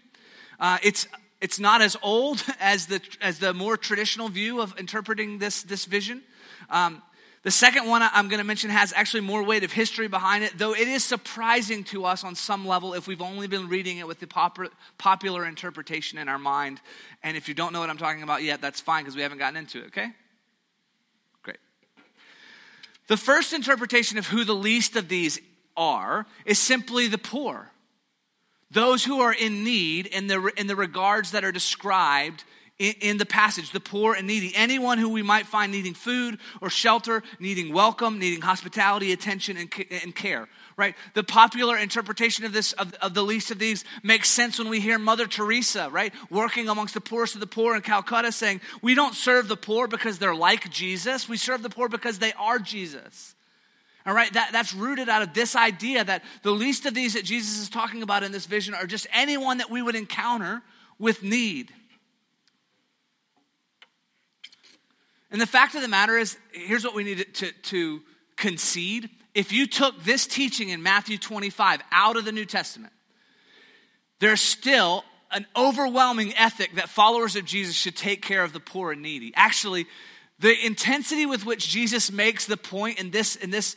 Uh, 0.60 0.78
it's, 0.84 1.08
it's 1.40 1.58
not 1.58 1.82
as 1.82 1.96
old 2.04 2.44
as 2.60 2.86
the, 2.86 3.00
as 3.20 3.40
the 3.40 3.52
more 3.52 3.76
traditional 3.76 4.28
view 4.28 4.60
of 4.60 4.78
interpreting 4.78 5.38
this, 5.38 5.64
this 5.64 5.86
vision. 5.86 6.22
Um, 6.70 7.02
the 7.48 7.52
second 7.52 7.86
one 7.86 8.02
I'm 8.02 8.28
going 8.28 8.40
to 8.40 8.44
mention 8.44 8.68
has 8.68 8.92
actually 8.94 9.22
more 9.22 9.42
weight 9.42 9.64
of 9.64 9.72
history 9.72 10.06
behind 10.06 10.44
it, 10.44 10.58
though 10.58 10.74
it 10.74 10.86
is 10.86 11.02
surprising 11.02 11.82
to 11.84 12.04
us 12.04 12.22
on 12.22 12.34
some 12.34 12.66
level 12.66 12.92
if 12.92 13.06
we've 13.08 13.22
only 13.22 13.46
been 13.46 13.70
reading 13.70 13.96
it 13.96 14.06
with 14.06 14.20
the 14.20 14.26
popular 14.98 15.46
interpretation 15.46 16.18
in 16.18 16.28
our 16.28 16.38
mind. 16.38 16.78
And 17.22 17.38
if 17.38 17.48
you 17.48 17.54
don't 17.54 17.72
know 17.72 17.80
what 17.80 17.88
I'm 17.88 17.96
talking 17.96 18.22
about 18.22 18.42
yet, 18.42 18.60
that's 18.60 18.82
fine 18.82 19.02
because 19.02 19.16
we 19.16 19.22
haven't 19.22 19.38
gotten 19.38 19.56
into 19.56 19.78
it, 19.78 19.86
okay? 19.86 20.10
Great. 21.42 21.56
The 23.06 23.16
first 23.16 23.54
interpretation 23.54 24.18
of 24.18 24.26
who 24.26 24.44
the 24.44 24.54
least 24.54 24.94
of 24.96 25.08
these 25.08 25.40
are 25.74 26.26
is 26.44 26.58
simply 26.58 27.06
the 27.06 27.16
poor. 27.16 27.72
Those 28.70 29.06
who 29.06 29.22
are 29.22 29.32
in 29.32 29.64
need 29.64 30.04
in 30.04 30.26
the, 30.26 30.52
in 30.58 30.66
the 30.66 30.76
regards 30.76 31.30
that 31.30 31.44
are 31.44 31.52
described 31.52 32.44
in, 32.78 32.94
in 33.00 33.16
the 33.18 33.26
passage 33.26 33.72
the 33.72 33.80
poor 33.80 34.14
and 34.14 34.26
needy. 34.26 34.52
Anyone 34.54 34.98
who 34.98 35.08
we 35.08 35.22
might 35.22 35.46
find 35.46 35.72
needing 35.72 35.94
food 35.94 36.38
or 36.60 36.70
shelter, 36.70 37.22
needing 37.38 37.72
welcome, 37.72 38.18
needing 38.18 38.40
hospitality, 38.40 39.12
attention, 39.12 39.56
and, 39.56 39.72
and 40.02 40.14
care 40.14 40.48
right? 40.78 40.94
The 41.14 41.24
popular 41.24 41.76
interpretation 41.76 42.44
of 42.44 42.52
this, 42.52 42.72
of, 42.74 42.94
of, 43.02 43.12
the 43.12 43.22
least 43.22 43.50
of 43.50 43.58
these, 43.58 43.84
makes 44.04 44.30
sense 44.30 44.60
when 44.60 44.68
we 44.68 44.78
hear 44.78 44.96
Mother 44.96 45.26
Teresa, 45.26 45.90
right? 45.90 46.14
Working 46.30 46.68
amongst 46.68 46.94
the 46.94 47.00
poorest 47.00 47.34
of 47.34 47.40
the 47.40 47.48
poor 47.48 47.74
in 47.74 47.82
Calcutta 47.82 48.30
saying, 48.30 48.60
We 48.80 48.94
don't 48.94 49.14
serve 49.14 49.48
the 49.48 49.56
poor 49.56 49.88
because 49.88 50.20
they're 50.20 50.36
like 50.36 50.70
Jesus, 50.70 51.28
we 51.28 51.36
serve 51.36 51.62
the 51.62 51.68
poor 51.68 51.88
because 51.88 52.20
they 52.20 52.32
are 52.34 52.60
Jesus. 52.60 53.34
All 54.06 54.14
right, 54.14 54.32
that, 54.32 54.50
that's 54.52 54.72
rooted 54.72 55.08
out 55.08 55.20
of 55.20 55.34
this 55.34 55.56
idea 55.56 56.04
that 56.04 56.22
the 56.42 56.52
least 56.52 56.86
of 56.86 56.94
these 56.94 57.14
that 57.14 57.24
Jesus 57.24 57.58
is 57.58 57.68
talking 57.68 58.02
about 58.02 58.22
in 58.22 58.30
this 58.30 58.46
vision 58.46 58.72
are 58.72 58.86
just 58.86 59.08
anyone 59.12 59.58
that 59.58 59.70
we 59.70 59.82
would 59.82 59.96
encounter 59.96 60.62
with 60.98 61.24
need. 61.24 61.72
And 65.30 65.40
the 65.40 65.46
fact 65.46 65.74
of 65.74 65.82
the 65.82 65.88
matter 65.88 66.16
is, 66.16 66.36
here's 66.52 66.84
what 66.84 66.94
we 66.94 67.04
need 67.04 67.34
to, 67.34 67.52
to 67.52 68.02
concede. 68.36 69.10
If 69.34 69.52
you 69.52 69.66
took 69.66 70.02
this 70.02 70.26
teaching 70.26 70.70
in 70.70 70.82
Matthew 70.82 71.18
25 71.18 71.80
out 71.92 72.16
of 72.16 72.24
the 72.24 72.32
New 72.32 72.46
Testament, 72.46 72.92
there's 74.20 74.40
still 74.40 75.04
an 75.30 75.46
overwhelming 75.54 76.34
ethic 76.36 76.74
that 76.76 76.88
followers 76.88 77.36
of 77.36 77.44
Jesus 77.44 77.74
should 77.74 77.96
take 77.96 78.22
care 78.22 78.42
of 78.42 78.52
the 78.52 78.60
poor 78.60 78.92
and 78.92 79.02
needy. 79.02 79.32
Actually, 79.36 79.86
the 80.38 80.54
intensity 80.64 81.26
with 81.26 81.44
which 81.44 81.68
Jesus 81.68 82.10
makes 82.10 82.46
the 82.46 82.56
point 82.56 82.98
in 82.98 83.10
this, 83.10 83.36
in 83.36 83.50
this 83.50 83.76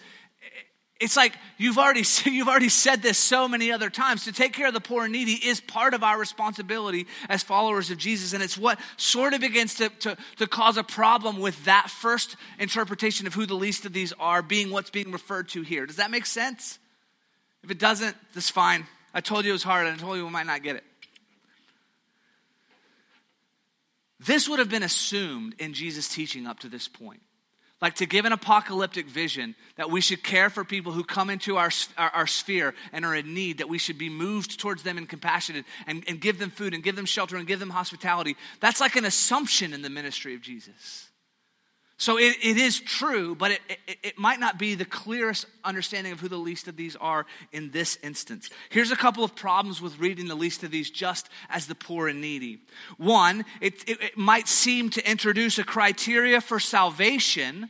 it's 1.02 1.18
like 1.18 1.34
you've 1.58 1.80
already, 1.80 2.04
you've 2.30 2.48
already 2.48 2.70
said 2.70 3.02
this 3.02 3.18
so 3.18 3.48
many 3.48 3.72
other 3.72 3.90
times. 3.90 4.26
To 4.26 4.32
take 4.32 4.54
care 4.54 4.68
of 4.68 4.74
the 4.74 4.80
poor 4.80 5.04
and 5.04 5.12
needy 5.12 5.34
is 5.34 5.60
part 5.60 5.94
of 5.94 6.04
our 6.04 6.18
responsibility 6.18 7.08
as 7.28 7.44
followers 7.44 7.90
of 7.90 7.98
Jesus. 7.98 8.34
And 8.34 8.42
it's 8.42 8.58
what 8.58 8.80
sort 8.96 9.34
of 9.34 9.42
begins 9.42 9.76
to, 9.76 9.90
to, 9.90 10.18
to 10.38 10.48
cause 10.48 10.78
a 10.78 10.84
problem 10.84 11.40
with 11.40 11.66
that 11.66 11.90
first 11.90 12.38
interpretation 12.60 13.28
of 13.28 13.34
who 13.34 13.46
the 13.46 13.56
least 13.56 13.86
of 13.86 13.94
these 13.94 14.14
are 14.20 14.42
being 14.42 14.70
what's 14.70 14.92
being 14.92 15.12
referred 15.12 15.50
to 15.50 15.64
here. 15.64 15.86
Does 15.86 15.98
that 15.98 16.12
make 16.12 16.26
sense? 16.26 16.78
If 17.64 17.72
it 17.72 17.80
doesn't, 17.80 18.16
that's 18.34 18.50
fine. 18.50 18.86
I 19.14 19.22
told 19.22 19.44
you 19.44 19.52
it 19.52 19.54
was 19.54 19.64
hard 19.64 19.88
and 19.88 19.98
I 19.98 20.00
told 20.00 20.18
you 20.18 20.26
we 20.26 20.32
might 20.32 20.46
not 20.46 20.64
get 20.64 20.76
it. 20.78 20.84
This 24.20 24.48
would 24.48 24.60
have 24.60 24.70
been 24.70 24.84
assumed 24.84 25.56
in 25.58 25.74
Jesus' 25.74 26.08
teaching 26.08 26.46
up 26.46 26.60
to 26.60 26.70
this 26.70 26.88
point 26.88 27.22
like 27.82 27.96
to 27.96 28.06
give 28.06 28.26
an 28.26 28.32
apocalyptic 28.32 29.08
vision 29.08 29.56
that 29.76 29.89
we 29.89 30.02
should 30.02 30.24
care 30.24 30.50
for 30.50 30.63
people 30.63 30.91
who 30.91 31.04
come 31.04 31.30
into 31.30 31.58
our, 31.58 31.72
our, 31.98 32.10
our, 32.12 32.28
sphere 32.28 32.76
and 32.94 33.04
are 33.04 33.15
in 33.15 33.34
need, 33.34 33.58
that 33.58 33.67
we 33.67 33.78
should 33.78 33.98
be 33.98 34.10
moved 34.10 34.60
towards 34.60 34.84
them 34.84 34.98
and 34.98 35.10
compassionate 35.10 35.65
and, 35.88 36.04
and 36.08 36.22
give 36.22 36.38
them 36.38 36.52
food 36.52 36.74
and 36.74 36.84
give 36.84 36.96
them 36.96 37.06
shelter 37.06 37.38
and 37.38 37.48
give 37.48 37.60
them 37.60 37.72
hospitality. 37.72 38.38
That's 38.60 38.80
like 38.80 38.96
an 38.96 39.06
assumption 39.06 39.74
in 39.74 39.82
the 39.82 39.89
ministry 39.89 40.36
of 40.36 40.41
Jesus. 40.41 41.11
So 42.02 42.18
it, 42.18 42.36
it 42.42 42.58
is 42.58 42.80
true, 42.80 43.36
but 43.36 43.52
it, 43.52 43.62
it, 43.88 43.98
it, 44.02 44.18
might 44.18 44.40
not 44.40 44.58
be 44.58 44.74
the 44.74 44.86
clearest 44.86 45.46
understanding 45.64 46.12
of 46.12 46.20
who 46.20 46.30
the 46.30 46.36
least 46.36 46.68
of 46.68 46.76
these 46.76 46.96
are 46.96 47.28
in 47.52 47.70
this 47.70 48.00
instance. 48.02 48.50
Here's 48.72 48.90
a 48.90 48.96
couple 48.96 49.24
of 49.24 49.36
problems 49.36 49.84
with 49.84 50.00
reading 50.00 50.28
the 50.28 50.34
least 50.34 50.64
of 50.64 50.72
these 50.72 50.90
just 50.90 51.30
as 51.48 51.68
the 51.68 51.76
poor 51.76 52.08
and 52.08 52.20
needy. 52.20 52.58
One, 52.98 53.46
it, 53.62 53.88
it 53.88 54.18
might 54.18 54.48
seem 54.48 54.90
to 54.90 55.08
introduce 55.08 55.60
a 55.60 55.64
criteria 55.64 56.42
for 56.42 56.60
salvation 56.60 57.70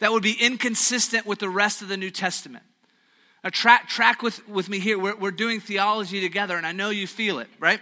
that 0.00 0.10
would 0.10 0.24
be 0.24 0.36
inconsistent 0.40 1.24
with 1.24 1.38
the 1.38 1.48
rest 1.48 1.80
of 1.80 1.86
the 1.86 1.96
New 1.96 2.10
Testament. 2.10 2.64
Now, 3.44 3.50
track, 3.50 3.88
track 3.88 4.22
with, 4.22 4.48
with 4.48 4.68
me 4.68 4.80
here. 4.80 4.98
We're, 4.98 5.14
we're 5.14 5.30
doing 5.30 5.60
theology 5.60 6.20
together, 6.20 6.56
and 6.56 6.66
I 6.66 6.72
know 6.72 6.90
you 6.90 7.06
feel 7.06 7.38
it, 7.38 7.48
right? 7.60 7.80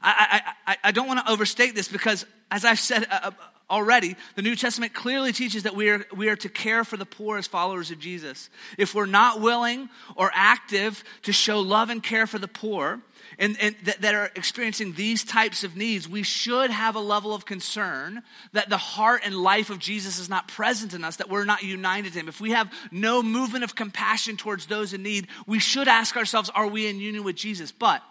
I, 0.00 0.52
I, 0.66 0.72
I, 0.72 0.76
I 0.84 0.90
don't 0.92 1.08
want 1.08 1.26
to 1.26 1.32
overstate 1.32 1.74
this 1.74 1.88
because, 1.88 2.24
as 2.52 2.64
I've 2.64 2.78
said 2.78 3.02
a, 3.10 3.34
already, 3.70 4.16
the 4.36 4.42
New 4.42 4.56
Testament 4.56 4.92
clearly 4.92 5.32
teaches 5.32 5.62
that 5.62 5.74
we 5.74 5.88
are, 5.90 6.04
we 6.14 6.28
are 6.28 6.36
to 6.36 6.48
care 6.48 6.84
for 6.84 6.96
the 6.96 7.06
poor 7.06 7.38
as 7.38 7.46
followers 7.46 7.90
of 7.90 7.98
Jesus. 7.98 8.50
If 8.78 8.94
we're 8.94 9.06
not 9.06 9.40
willing 9.40 9.88
or 10.16 10.30
active 10.34 11.02
to 11.22 11.32
show 11.32 11.60
love 11.60 11.90
and 11.90 12.02
care 12.02 12.26
for 12.26 12.38
the 12.38 12.48
poor, 12.48 13.00
and, 13.38 13.56
and 13.60 13.74
that, 13.84 14.00
that 14.02 14.14
are 14.14 14.30
experiencing 14.36 14.92
these 14.92 15.24
types 15.24 15.64
of 15.64 15.76
needs, 15.76 16.08
we 16.08 16.22
should 16.22 16.70
have 16.70 16.94
a 16.94 17.00
level 17.00 17.34
of 17.34 17.44
concern 17.44 18.22
that 18.52 18.68
the 18.68 18.76
heart 18.76 19.22
and 19.24 19.34
life 19.34 19.70
of 19.70 19.78
Jesus 19.78 20.18
is 20.18 20.28
not 20.28 20.48
present 20.48 20.94
in 20.94 21.04
us, 21.04 21.16
that 21.16 21.30
we're 21.30 21.44
not 21.44 21.62
united 21.62 22.12
to 22.12 22.18
Him. 22.18 22.28
If 22.28 22.40
we 22.40 22.50
have 22.50 22.72
no 22.90 23.22
movement 23.22 23.64
of 23.64 23.74
compassion 23.74 24.36
towards 24.36 24.66
those 24.66 24.92
in 24.92 25.02
need, 25.02 25.28
we 25.46 25.58
should 25.58 25.88
ask 25.88 26.16
ourselves, 26.16 26.50
are 26.50 26.66
we 26.68 26.86
in 26.86 27.00
union 27.00 27.24
with 27.24 27.36
Jesus? 27.36 27.72
But 27.72 28.02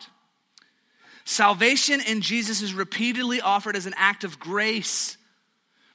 salvation 1.26 2.02
in 2.02 2.22
Jesus 2.22 2.62
is 2.62 2.74
repeatedly 2.74 3.40
offered 3.40 3.76
as 3.76 3.86
an 3.86 3.94
act 3.98 4.24
of 4.24 4.40
grace 4.40 5.18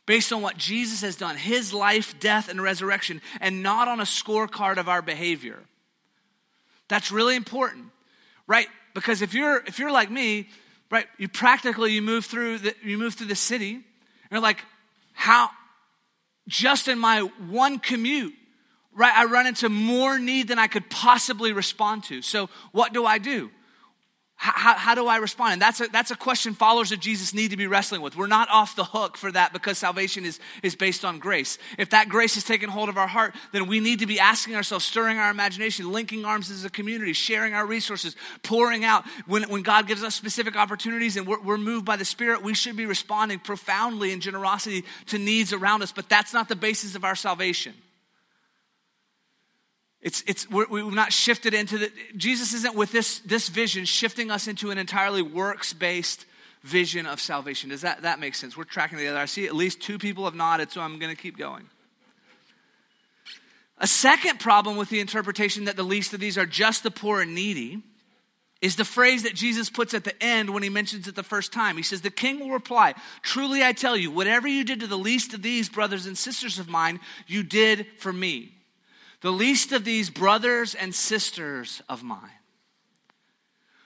based 0.08 0.32
on 0.32 0.40
what 0.40 0.56
Jesus 0.56 1.02
has 1.02 1.16
done, 1.16 1.36
his 1.36 1.74
life, 1.74 2.18
death, 2.18 2.48
and 2.48 2.62
resurrection, 2.62 3.20
and 3.42 3.62
not 3.62 3.88
on 3.88 4.00
a 4.00 4.04
scorecard 4.04 4.78
of 4.78 4.88
our 4.88 5.02
behavior. 5.02 5.58
That's 6.88 7.12
really 7.12 7.36
important, 7.36 7.84
right? 8.46 8.68
Because 8.94 9.20
if 9.20 9.34
you're 9.34 9.62
if 9.66 9.78
you're 9.78 9.92
like 9.92 10.10
me, 10.10 10.48
right, 10.90 11.06
you 11.18 11.28
practically 11.28 11.92
you 11.92 12.00
move 12.00 12.24
through 12.24 12.56
the, 12.60 12.74
you 12.82 12.96
move 12.96 13.14
through 13.14 13.26
the 13.26 13.36
city, 13.36 13.74
and 13.74 13.84
you're 14.30 14.40
like, 14.40 14.64
how 15.12 15.50
just 16.48 16.88
in 16.88 16.98
my 16.98 17.20
one 17.50 17.78
commute, 17.78 18.32
right, 18.94 19.12
I 19.14 19.26
run 19.26 19.46
into 19.46 19.68
more 19.68 20.18
need 20.18 20.48
than 20.48 20.58
I 20.58 20.68
could 20.68 20.88
possibly 20.88 21.52
respond 21.52 22.04
to. 22.04 22.22
So 22.22 22.48
what 22.72 22.94
do 22.94 23.04
I 23.04 23.18
do? 23.18 23.50
How, 24.40 24.74
how, 24.74 24.94
do 24.94 25.08
I 25.08 25.16
respond? 25.16 25.54
And 25.54 25.62
that's 25.62 25.80
a, 25.80 25.88
that's 25.88 26.12
a 26.12 26.16
question 26.16 26.54
followers 26.54 26.92
of 26.92 27.00
Jesus 27.00 27.34
need 27.34 27.50
to 27.50 27.56
be 27.56 27.66
wrestling 27.66 28.02
with. 28.02 28.16
We're 28.16 28.28
not 28.28 28.48
off 28.50 28.76
the 28.76 28.84
hook 28.84 29.16
for 29.16 29.32
that 29.32 29.52
because 29.52 29.78
salvation 29.78 30.24
is, 30.24 30.38
is 30.62 30.76
based 30.76 31.04
on 31.04 31.18
grace. 31.18 31.58
If 31.76 31.90
that 31.90 32.08
grace 32.08 32.36
has 32.36 32.44
taken 32.44 32.70
hold 32.70 32.88
of 32.88 32.96
our 32.96 33.08
heart, 33.08 33.34
then 33.50 33.66
we 33.66 33.80
need 33.80 33.98
to 33.98 34.06
be 34.06 34.20
asking 34.20 34.54
ourselves, 34.54 34.84
stirring 34.84 35.18
our 35.18 35.32
imagination, 35.32 35.90
linking 35.90 36.24
arms 36.24 36.52
as 36.52 36.64
a 36.64 36.70
community, 36.70 37.14
sharing 37.14 37.52
our 37.52 37.66
resources, 37.66 38.14
pouring 38.44 38.84
out. 38.84 39.04
When, 39.26 39.42
when 39.50 39.62
God 39.62 39.88
gives 39.88 40.04
us 40.04 40.14
specific 40.14 40.54
opportunities 40.54 41.16
and 41.16 41.26
we're, 41.26 41.42
we're 41.42 41.58
moved 41.58 41.84
by 41.84 41.96
the 41.96 42.04
Spirit, 42.04 42.40
we 42.40 42.54
should 42.54 42.76
be 42.76 42.86
responding 42.86 43.40
profoundly 43.40 44.12
in 44.12 44.20
generosity 44.20 44.84
to 45.06 45.18
needs 45.18 45.52
around 45.52 45.82
us. 45.82 45.90
But 45.90 46.08
that's 46.08 46.32
not 46.32 46.48
the 46.48 46.54
basis 46.54 46.94
of 46.94 47.02
our 47.02 47.16
salvation. 47.16 47.74
It's, 50.00 50.22
it's, 50.26 50.48
we're, 50.48 50.66
we've 50.68 50.92
not 50.92 51.12
shifted 51.12 51.54
into 51.54 51.78
the, 51.78 51.92
Jesus 52.16 52.54
isn't 52.54 52.74
with 52.76 52.92
this, 52.92 53.18
this 53.20 53.48
vision 53.48 53.84
shifting 53.84 54.30
us 54.30 54.46
into 54.46 54.70
an 54.70 54.78
entirely 54.78 55.22
works 55.22 55.72
based 55.72 56.24
vision 56.62 57.06
of 57.06 57.20
salvation. 57.20 57.70
Does 57.70 57.80
that, 57.82 58.02
that 58.02 58.20
make 58.20 58.34
sense? 58.34 58.56
We're 58.56 58.64
tracking 58.64 58.98
together. 58.98 59.18
I 59.18 59.24
see 59.24 59.46
at 59.46 59.54
least 59.54 59.80
two 59.80 59.98
people 59.98 60.24
have 60.24 60.34
nodded, 60.34 60.70
so 60.70 60.80
I'm 60.80 60.98
going 60.98 61.14
to 61.14 61.20
keep 61.20 61.36
going. 61.36 61.68
A 63.78 63.86
second 63.86 64.40
problem 64.40 64.76
with 64.76 64.88
the 64.88 65.00
interpretation 65.00 65.64
that 65.64 65.76
the 65.76 65.84
least 65.84 66.12
of 66.12 66.20
these 66.20 66.36
are 66.36 66.46
just 66.46 66.82
the 66.82 66.90
poor 66.90 67.20
and 67.20 67.34
needy 67.34 67.82
is 68.60 68.74
the 68.74 68.84
phrase 68.84 69.22
that 69.22 69.34
Jesus 69.34 69.70
puts 69.70 69.94
at 69.94 70.02
the 70.02 70.20
end 70.20 70.50
when 70.50 70.64
he 70.64 70.68
mentions 70.68 71.06
it 71.06 71.14
the 71.14 71.22
first 71.22 71.52
time. 71.52 71.76
He 71.76 71.84
says, 71.84 72.00
The 72.00 72.10
king 72.10 72.40
will 72.40 72.50
reply, 72.50 72.94
Truly 73.22 73.62
I 73.62 73.72
tell 73.72 73.96
you, 73.96 74.10
whatever 74.10 74.48
you 74.48 74.64
did 74.64 74.80
to 74.80 74.88
the 74.88 74.98
least 74.98 75.32
of 75.32 75.42
these 75.42 75.68
brothers 75.68 76.06
and 76.06 76.18
sisters 76.18 76.58
of 76.58 76.68
mine, 76.68 76.98
you 77.28 77.44
did 77.44 77.86
for 77.98 78.12
me 78.12 78.57
the 79.20 79.32
least 79.32 79.72
of 79.72 79.84
these 79.84 80.10
brothers 80.10 80.74
and 80.74 80.94
sisters 80.94 81.82
of 81.88 82.02
mine. 82.02 82.30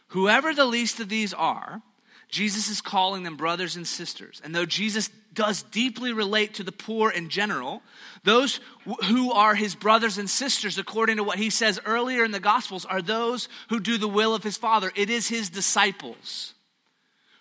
Whoever 0.09 0.53
the 0.55 0.67
least 0.67 1.01
of 1.01 1.09
these 1.09 1.33
are, 1.33 1.83
Jesus 2.29 2.69
is 2.69 2.81
calling 2.81 3.23
them 3.23 3.37
brothers 3.37 3.77
and 3.77 3.87
sisters. 3.87 4.41
And 4.45 4.55
though 4.55 4.67
Jesus 4.67 5.11
does 5.33 5.63
deeply 5.63 6.13
relate 6.13 6.55
to 6.55 6.63
the 6.63 6.73
poor 6.73 7.11
in 7.11 7.29
general, 7.29 7.83
those 8.25 8.61
who 9.07 9.33
are 9.33 9.55
his 9.55 9.75
brothers 9.75 10.19
and 10.19 10.29
sisters, 10.29 10.79
according 10.79 11.17
to 11.17 11.25
what 11.25 11.39
he 11.39 11.51
says 11.51 11.81
earlier 11.85 12.25
in 12.25 12.31
the 12.31 12.41
Gospels, 12.41 12.85
are 12.85 13.03
those 13.03 13.49
who 13.69 13.81
do 13.81 13.99
the 13.99 14.09
will 14.09 14.35
of 14.35 14.43
his 14.43 14.57
Father. 14.57 14.93
It 14.95 15.11
is 15.11 15.29
his 15.29 15.51
disciples 15.51 16.55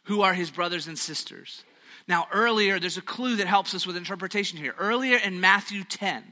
who 0.05 0.21
are 0.21 0.33
his 0.33 0.51
brothers 0.51 0.87
and 0.87 0.97
sisters. 0.97 1.63
Now, 2.07 2.27
earlier, 2.31 2.79
there's 2.79 2.97
a 2.97 3.01
clue 3.01 3.37
that 3.37 3.47
helps 3.47 3.73
us 3.73 3.85
with 3.85 3.97
interpretation 3.97 4.57
here. 4.57 4.75
Earlier 4.77 5.17
in 5.17 5.39
Matthew 5.39 5.83
10, 5.83 6.23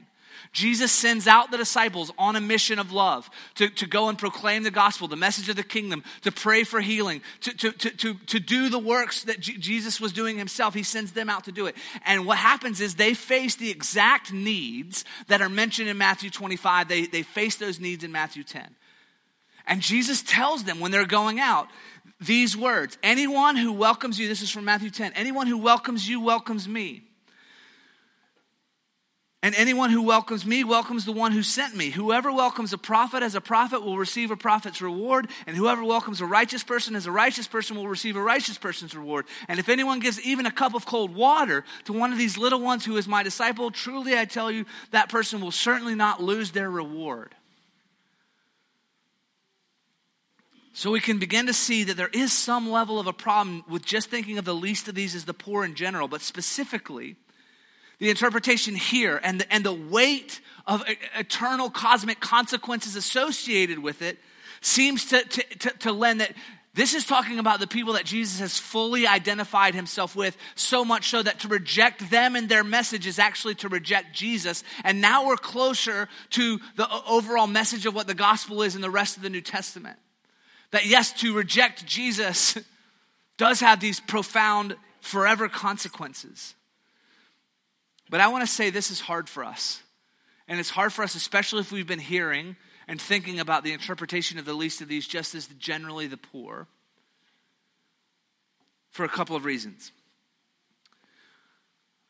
Jesus 0.52 0.90
sends 0.90 1.28
out 1.28 1.52
the 1.52 1.56
disciples 1.56 2.10
on 2.18 2.34
a 2.34 2.40
mission 2.40 2.80
of 2.80 2.90
love 2.90 3.30
to, 3.54 3.68
to 3.68 3.86
go 3.86 4.08
and 4.08 4.18
proclaim 4.18 4.64
the 4.64 4.70
gospel, 4.72 5.06
the 5.06 5.14
message 5.14 5.48
of 5.48 5.54
the 5.54 5.62
kingdom, 5.62 6.02
to 6.22 6.32
pray 6.32 6.64
for 6.64 6.80
healing, 6.80 7.22
to, 7.42 7.52
to, 7.56 7.72
to, 7.72 7.90
to, 7.90 8.14
to 8.14 8.40
do 8.40 8.68
the 8.68 8.78
works 8.78 9.22
that 9.24 9.38
G- 9.38 9.58
Jesus 9.58 10.00
was 10.00 10.12
doing 10.12 10.36
himself. 10.38 10.74
He 10.74 10.82
sends 10.82 11.12
them 11.12 11.30
out 11.30 11.44
to 11.44 11.52
do 11.52 11.66
it. 11.66 11.76
And 12.04 12.26
what 12.26 12.38
happens 12.38 12.80
is 12.80 12.96
they 12.96 13.14
face 13.14 13.54
the 13.54 13.70
exact 13.70 14.32
needs 14.32 15.04
that 15.28 15.40
are 15.40 15.48
mentioned 15.48 15.88
in 15.88 15.96
Matthew 15.96 16.30
25. 16.30 16.88
They, 16.88 17.06
they 17.06 17.22
face 17.22 17.54
those 17.54 17.78
needs 17.78 18.02
in 18.02 18.10
Matthew 18.10 18.42
10. 18.42 18.74
And 19.68 19.80
Jesus 19.80 20.20
tells 20.22 20.64
them 20.64 20.80
when 20.80 20.90
they're 20.90 21.06
going 21.06 21.38
out 21.38 21.68
these 22.20 22.56
words 22.56 22.98
Anyone 23.04 23.54
who 23.54 23.72
welcomes 23.72 24.18
you, 24.18 24.26
this 24.26 24.42
is 24.42 24.50
from 24.50 24.64
Matthew 24.64 24.90
10, 24.90 25.12
anyone 25.14 25.46
who 25.46 25.58
welcomes 25.58 26.08
you 26.08 26.20
welcomes 26.20 26.66
me. 26.66 27.04
And 29.42 29.54
anyone 29.54 29.88
who 29.88 30.02
welcomes 30.02 30.44
me 30.44 30.64
welcomes 30.64 31.06
the 31.06 31.12
one 31.12 31.32
who 31.32 31.42
sent 31.42 31.74
me. 31.74 31.88
Whoever 31.88 32.30
welcomes 32.30 32.74
a 32.74 32.78
prophet 32.78 33.22
as 33.22 33.34
a 33.34 33.40
prophet 33.40 33.82
will 33.82 33.96
receive 33.96 34.30
a 34.30 34.36
prophet's 34.36 34.82
reward, 34.82 35.28
and 35.46 35.56
whoever 35.56 35.82
welcomes 35.82 36.20
a 36.20 36.26
righteous 36.26 36.62
person 36.62 36.94
as 36.94 37.06
a 37.06 37.12
righteous 37.12 37.48
person 37.48 37.74
will 37.74 37.88
receive 37.88 38.16
a 38.16 38.22
righteous 38.22 38.58
person's 38.58 38.94
reward. 38.94 39.24
And 39.48 39.58
if 39.58 39.70
anyone 39.70 40.00
gives 40.00 40.20
even 40.20 40.44
a 40.44 40.50
cup 40.50 40.74
of 40.74 40.84
cold 40.84 41.14
water 41.14 41.64
to 41.84 41.94
one 41.94 42.12
of 42.12 42.18
these 42.18 42.36
little 42.36 42.60
ones 42.60 42.84
who 42.84 42.98
is 42.98 43.08
my 43.08 43.22
disciple, 43.22 43.70
truly 43.70 44.18
I 44.18 44.26
tell 44.26 44.50
you, 44.50 44.66
that 44.90 45.08
person 45.08 45.40
will 45.40 45.52
certainly 45.52 45.94
not 45.94 46.22
lose 46.22 46.50
their 46.50 46.70
reward. 46.70 47.34
So 50.74 50.90
we 50.90 51.00
can 51.00 51.18
begin 51.18 51.46
to 51.46 51.54
see 51.54 51.84
that 51.84 51.96
there 51.96 52.10
is 52.12 52.32
some 52.32 52.70
level 52.70 53.00
of 53.00 53.06
a 53.06 53.12
problem 53.14 53.64
with 53.70 53.86
just 53.86 54.10
thinking 54.10 54.36
of 54.36 54.44
the 54.44 54.54
least 54.54 54.86
of 54.86 54.94
these 54.94 55.14
as 55.14 55.24
the 55.24 55.34
poor 55.34 55.64
in 55.64 55.74
general, 55.74 56.08
but 56.08 56.20
specifically, 56.20 57.16
the 58.00 58.10
interpretation 58.10 58.74
here 58.74 59.20
and 59.22 59.40
the, 59.40 59.52
and 59.52 59.64
the 59.64 59.72
weight 59.72 60.40
of 60.66 60.82
eternal 61.16 61.70
cosmic 61.70 62.18
consequences 62.18 62.96
associated 62.96 63.78
with 63.78 64.02
it 64.02 64.18
seems 64.60 65.06
to, 65.06 65.22
to, 65.22 65.42
to, 65.58 65.70
to 65.78 65.92
lend 65.92 66.20
that 66.20 66.32
this 66.72 66.94
is 66.94 67.04
talking 67.04 67.40
about 67.40 67.58
the 67.58 67.66
people 67.66 67.94
that 67.94 68.04
Jesus 68.04 68.38
has 68.38 68.56
fully 68.56 69.06
identified 69.06 69.74
himself 69.74 70.14
with, 70.14 70.36
so 70.54 70.84
much 70.84 71.10
so 71.10 71.20
that 71.20 71.40
to 71.40 71.48
reject 71.48 72.10
them 72.10 72.36
and 72.36 72.48
their 72.48 72.62
message 72.62 73.08
is 73.08 73.18
actually 73.18 73.56
to 73.56 73.68
reject 73.68 74.14
Jesus. 74.14 74.62
And 74.84 75.00
now 75.00 75.26
we're 75.26 75.36
closer 75.36 76.08
to 76.30 76.60
the 76.76 76.88
overall 77.08 77.48
message 77.48 77.86
of 77.86 77.94
what 77.94 78.06
the 78.06 78.14
gospel 78.14 78.62
is 78.62 78.76
in 78.76 78.82
the 78.82 78.90
rest 78.90 79.16
of 79.16 79.22
the 79.24 79.30
New 79.30 79.40
Testament. 79.40 79.98
That 80.70 80.86
yes, 80.86 81.12
to 81.14 81.34
reject 81.34 81.86
Jesus 81.86 82.56
does 83.36 83.58
have 83.60 83.80
these 83.80 83.98
profound, 83.98 84.76
forever 85.00 85.48
consequences. 85.48 86.54
But 88.10 88.20
I 88.20 88.28
want 88.28 88.42
to 88.42 88.52
say 88.52 88.70
this 88.70 88.90
is 88.90 89.00
hard 89.00 89.28
for 89.28 89.44
us. 89.44 89.82
And 90.48 90.58
it's 90.58 90.70
hard 90.70 90.92
for 90.92 91.04
us, 91.04 91.14
especially 91.14 91.60
if 91.60 91.70
we've 91.70 91.86
been 91.86 92.00
hearing 92.00 92.56
and 92.88 93.00
thinking 93.00 93.38
about 93.38 93.62
the 93.62 93.72
interpretation 93.72 94.36
of 94.38 94.44
the 94.44 94.52
least 94.52 94.80
of 94.80 94.88
these 94.88 95.06
just 95.06 95.36
as 95.36 95.46
generally 95.46 96.08
the 96.08 96.16
poor, 96.16 96.66
for 98.90 99.04
a 99.04 99.08
couple 99.08 99.36
of 99.36 99.44
reasons. 99.44 99.92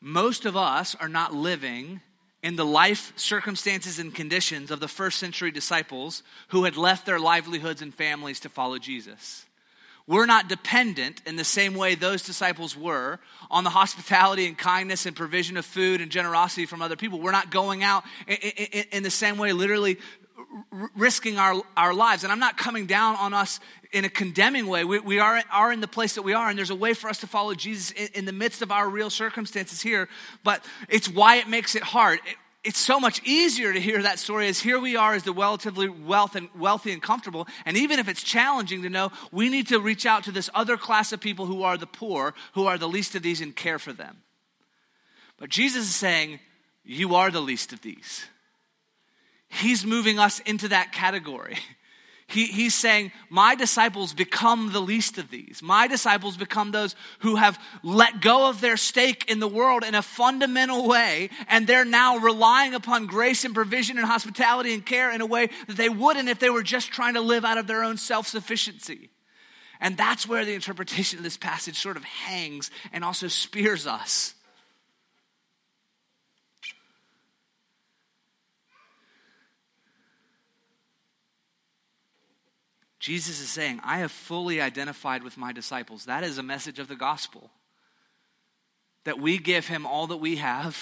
Most 0.01 0.45
of 0.45 0.57
us 0.57 0.95
are 0.95 1.07
not 1.07 1.35
living 1.35 2.01
in 2.41 2.55
the 2.55 2.65
life 2.65 3.13
circumstances 3.15 3.99
and 3.99 4.15
conditions 4.15 4.71
of 4.71 4.79
the 4.79 4.87
first 4.87 5.19
century 5.19 5.51
disciples 5.51 6.23
who 6.47 6.63
had 6.63 6.75
left 6.75 7.05
their 7.05 7.19
livelihoods 7.19 7.83
and 7.83 7.93
families 7.93 8.39
to 8.39 8.49
follow 8.49 8.79
Jesus. 8.79 9.45
We're 10.07 10.25
not 10.25 10.49
dependent 10.49 11.21
in 11.25 11.35
the 11.35 11.43
same 11.43 11.75
way 11.75 11.95
those 11.95 12.23
disciples 12.23 12.75
were 12.75 13.19
on 13.49 13.63
the 13.63 13.69
hospitality 13.69 14.47
and 14.47 14.57
kindness 14.57 15.05
and 15.05 15.15
provision 15.15 15.57
of 15.57 15.65
food 15.65 16.01
and 16.01 16.11
generosity 16.11 16.65
from 16.65 16.81
other 16.81 16.95
people. 16.95 17.19
We're 17.19 17.31
not 17.31 17.51
going 17.51 17.83
out 17.83 18.03
in, 18.91 19.03
the 19.03 19.11
same 19.11 19.37
way, 19.37 19.53
literally 19.53 19.97
risking 20.95 21.37
our, 21.37 21.61
our 21.77 21.93
lives. 21.93 22.23
And 22.23 22.31
I'm 22.31 22.39
not 22.39 22.57
coming 22.57 22.85
down 22.85 23.15
on 23.15 23.33
us 23.33 23.59
in 23.91 24.05
a 24.05 24.09
condemning 24.09 24.67
way. 24.67 24.83
We, 24.83 24.99
we 24.99 25.19
are, 25.19 25.41
are 25.51 25.71
in 25.71 25.81
the 25.81 25.87
place 25.87 26.15
that 26.15 26.21
we 26.21 26.33
are, 26.33 26.49
and 26.49 26.57
there's 26.57 26.69
a 26.69 26.75
way 26.75 26.93
for 26.93 27.09
us 27.09 27.19
to 27.19 27.27
follow 27.27 27.53
Jesus 27.53 27.91
in, 27.91 28.09
in 28.13 28.25
the 28.25 28.31
midst 28.31 28.61
of 28.61 28.71
our 28.71 28.89
real 28.89 29.09
circumstances 29.09 29.81
here. 29.81 30.07
But 30.43 30.65
it's 30.89 31.09
why 31.09 31.37
it 31.37 31.47
makes 31.47 31.75
it 31.75 31.83
hard. 31.83 32.19
It, 32.63 32.69
it's 32.69 32.79
so 32.79 32.99
much 32.99 33.21
easier 33.23 33.73
to 33.73 33.79
hear 33.79 34.01
that 34.01 34.19
story 34.19 34.47
as 34.47 34.59
here 34.59 34.79
we 34.79 34.95
are 34.95 35.13
as 35.13 35.23
the 35.23 35.33
relatively 35.33 35.89
wealth 35.89 36.35
and 36.35 36.49
wealthy 36.57 36.91
and 36.91 37.01
comfortable. 37.01 37.47
And 37.65 37.77
even 37.77 37.99
if 37.99 38.07
it's 38.07 38.23
challenging 38.23 38.83
to 38.83 38.89
know, 38.89 39.11
we 39.31 39.49
need 39.49 39.67
to 39.67 39.79
reach 39.79 40.05
out 40.05 40.23
to 40.25 40.31
this 40.31 40.49
other 40.53 40.77
class 40.77 41.11
of 41.11 41.19
people 41.19 41.45
who 41.45 41.63
are 41.63 41.77
the 41.77 41.87
poor, 41.87 42.33
who 42.53 42.67
are 42.67 42.77
the 42.77 42.87
least 42.87 43.15
of 43.15 43.23
these, 43.23 43.41
and 43.41 43.55
care 43.55 43.79
for 43.79 43.93
them. 43.93 44.17
But 45.37 45.49
Jesus 45.49 45.85
is 45.85 45.95
saying, 45.95 46.39
You 46.83 47.15
are 47.15 47.31
the 47.31 47.41
least 47.41 47.73
of 47.73 47.81
these. 47.81 48.25
He's 49.49 49.85
moving 49.85 50.19
us 50.19 50.39
into 50.41 50.69
that 50.69 50.91
category. 50.91 51.57
he, 52.31 52.45
he's 52.45 52.73
saying, 52.73 53.11
My 53.29 53.55
disciples 53.55 54.13
become 54.13 54.71
the 54.71 54.79
least 54.79 55.17
of 55.17 55.29
these. 55.29 55.61
My 55.61 55.87
disciples 55.87 56.37
become 56.37 56.71
those 56.71 56.95
who 57.19 57.35
have 57.35 57.59
let 57.83 58.21
go 58.21 58.49
of 58.49 58.61
their 58.61 58.77
stake 58.77 59.29
in 59.29 59.39
the 59.39 59.47
world 59.47 59.83
in 59.83 59.95
a 59.95 60.01
fundamental 60.01 60.87
way, 60.87 61.29
and 61.47 61.67
they're 61.67 61.85
now 61.85 62.17
relying 62.17 62.73
upon 62.73 63.05
grace 63.05 63.45
and 63.45 63.53
provision 63.53 63.97
and 63.97 64.07
hospitality 64.07 64.73
and 64.73 64.85
care 64.85 65.11
in 65.11 65.21
a 65.21 65.25
way 65.25 65.49
that 65.67 65.77
they 65.77 65.89
wouldn't 65.89 66.29
if 66.29 66.39
they 66.39 66.49
were 66.49 66.63
just 66.63 66.91
trying 66.91 67.13
to 67.13 67.21
live 67.21 67.45
out 67.45 67.57
of 67.57 67.67
their 67.67 67.83
own 67.83 67.97
self 67.97 68.27
sufficiency. 68.27 69.09
And 69.79 69.97
that's 69.97 70.27
where 70.27 70.45
the 70.45 70.53
interpretation 70.53 71.17
of 71.17 71.23
this 71.23 71.37
passage 71.37 71.77
sort 71.77 71.97
of 71.97 72.03
hangs 72.03 72.69
and 72.93 73.03
also 73.03 73.27
spears 73.27 73.87
us. 73.87 74.35
Jesus 83.01 83.41
is 83.41 83.49
saying, 83.49 83.81
I 83.83 83.97
have 83.97 84.11
fully 84.11 84.61
identified 84.61 85.23
with 85.23 85.35
my 85.35 85.51
disciples. 85.51 86.05
That 86.05 86.23
is 86.23 86.37
a 86.37 86.43
message 86.43 86.77
of 86.77 86.87
the 86.87 86.95
gospel. 86.95 87.49
That 89.05 89.19
we 89.19 89.39
give 89.39 89.67
him 89.67 89.87
all 89.87 90.07
that 90.07 90.17
we 90.17 90.35
have 90.37 90.77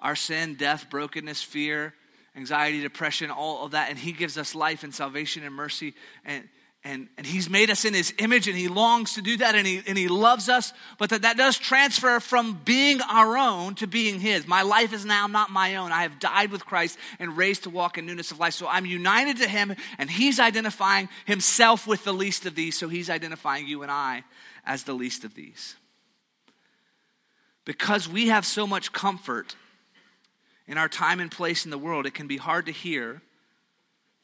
our 0.00 0.14
sin, 0.14 0.54
death, 0.54 0.90
brokenness, 0.90 1.42
fear, 1.42 1.94
anxiety, 2.36 2.82
depression, 2.82 3.30
all 3.30 3.64
of 3.64 3.70
that. 3.70 3.88
And 3.88 3.98
he 3.98 4.12
gives 4.12 4.36
us 4.36 4.54
life 4.54 4.84
and 4.84 4.94
salvation 4.94 5.44
and 5.44 5.54
mercy 5.54 5.94
and, 6.26 6.46
and, 6.84 7.08
and 7.16 7.26
he's 7.26 7.48
made 7.48 7.70
us 7.70 7.86
in 7.86 7.94
his 7.94 8.12
image 8.18 8.46
and 8.46 8.56
he 8.56 8.68
longs 8.68 9.14
to 9.14 9.22
do 9.22 9.38
that 9.38 9.54
and 9.54 9.66
he, 9.66 9.82
and 9.86 9.96
he 9.96 10.08
loves 10.08 10.50
us 10.50 10.72
but 10.98 11.10
that 11.10 11.22
that 11.22 11.36
does 11.36 11.58
transfer 11.58 12.20
from 12.20 12.60
being 12.64 13.00
our 13.10 13.38
own 13.38 13.74
to 13.76 13.86
being 13.86 14.20
his. 14.20 14.46
My 14.46 14.62
life 14.62 14.92
is 14.92 15.04
now 15.04 15.26
not 15.26 15.50
my 15.50 15.76
own. 15.76 15.92
I 15.92 16.02
have 16.02 16.20
died 16.20 16.50
with 16.50 16.66
christ 16.66 16.98
and 17.18 17.36
raised 17.36 17.62
to 17.62 17.70
walk 17.70 17.96
in 17.96 18.04
newness 18.04 18.30
of 18.30 18.38
life. 18.38 18.54
So 18.54 18.66
i'm 18.68 18.86
united 18.86 19.38
to 19.38 19.48
him 19.48 19.74
and 19.98 20.10
he's 20.10 20.38
identifying 20.38 21.08
himself 21.24 21.86
with 21.86 22.04
the 22.04 22.12
least 22.12 22.44
of 22.44 22.54
these. 22.54 22.78
So 22.78 22.88
he's 22.88 23.08
identifying 23.08 23.66
you 23.66 23.82
and 23.82 23.90
i 23.90 24.24
as 24.66 24.84
the 24.84 24.94
least 24.94 25.24
of 25.24 25.34
these. 25.34 25.76
Because 27.64 28.06
we 28.08 28.28
have 28.28 28.44
so 28.44 28.66
much 28.66 28.92
comfort 28.92 29.56
in 30.66 30.76
our 30.76 30.88
time 30.88 31.20
and 31.20 31.30
place 31.30 31.64
in 31.64 31.70
the 31.70 31.78
world 31.78 32.04
it 32.04 32.14
can 32.14 32.26
be 32.26 32.36
hard 32.36 32.66
to 32.66 32.72
hear 32.72 33.22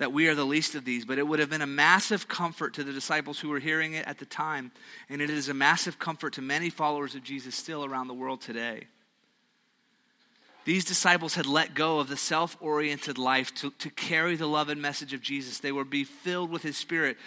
that 0.00 0.14
we 0.14 0.28
are 0.28 0.34
the 0.34 0.46
least 0.46 0.74
of 0.74 0.86
these, 0.86 1.04
but 1.04 1.18
it 1.18 1.28
would 1.28 1.40
have 1.40 1.50
been 1.50 1.60
a 1.60 1.66
massive 1.66 2.26
comfort 2.26 2.72
to 2.72 2.82
the 2.82 2.92
disciples 2.92 3.38
who 3.38 3.50
were 3.50 3.58
hearing 3.58 3.92
it 3.92 4.06
at 4.08 4.18
the 4.18 4.24
time, 4.24 4.72
and 5.10 5.20
it 5.20 5.28
is 5.28 5.50
a 5.50 5.54
massive 5.54 5.98
comfort 5.98 6.32
to 6.32 6.42
many 6.42 6.70
followers 6.70 7.14
of 7.14 7.22
Jesus 7.22 7.54
still 7.54 7.84
around 7.84 8.08
the 8.08 8.14
world 8.14 8.40
today. 8.40 8.86
These 10.64 10.86
disciples 10.86 11.34
had 11.34 11.44
let 11.44 11.74
go 11.74 11.98
of 11.98 12.08
the 12.08 12.16
self 12.16 12.56
oriented 12.60 13.18
life 13.18 13.54
to, 13.56 13.72
to 13.72 13.90
carry 13.90 14.36
the 14.36 14.46
love 14.46 14.70
and 14.70 14.80
message 14.80 15.12
of 15.12 15.20
Jesus. 15.20 15.58
They 15.58 15.70
were 15.70 15.84
be 15.84 16.04
filled 16.04 16.50
with 16.50 16.62
his 16.62 16.78
spirit. 16.78 17.18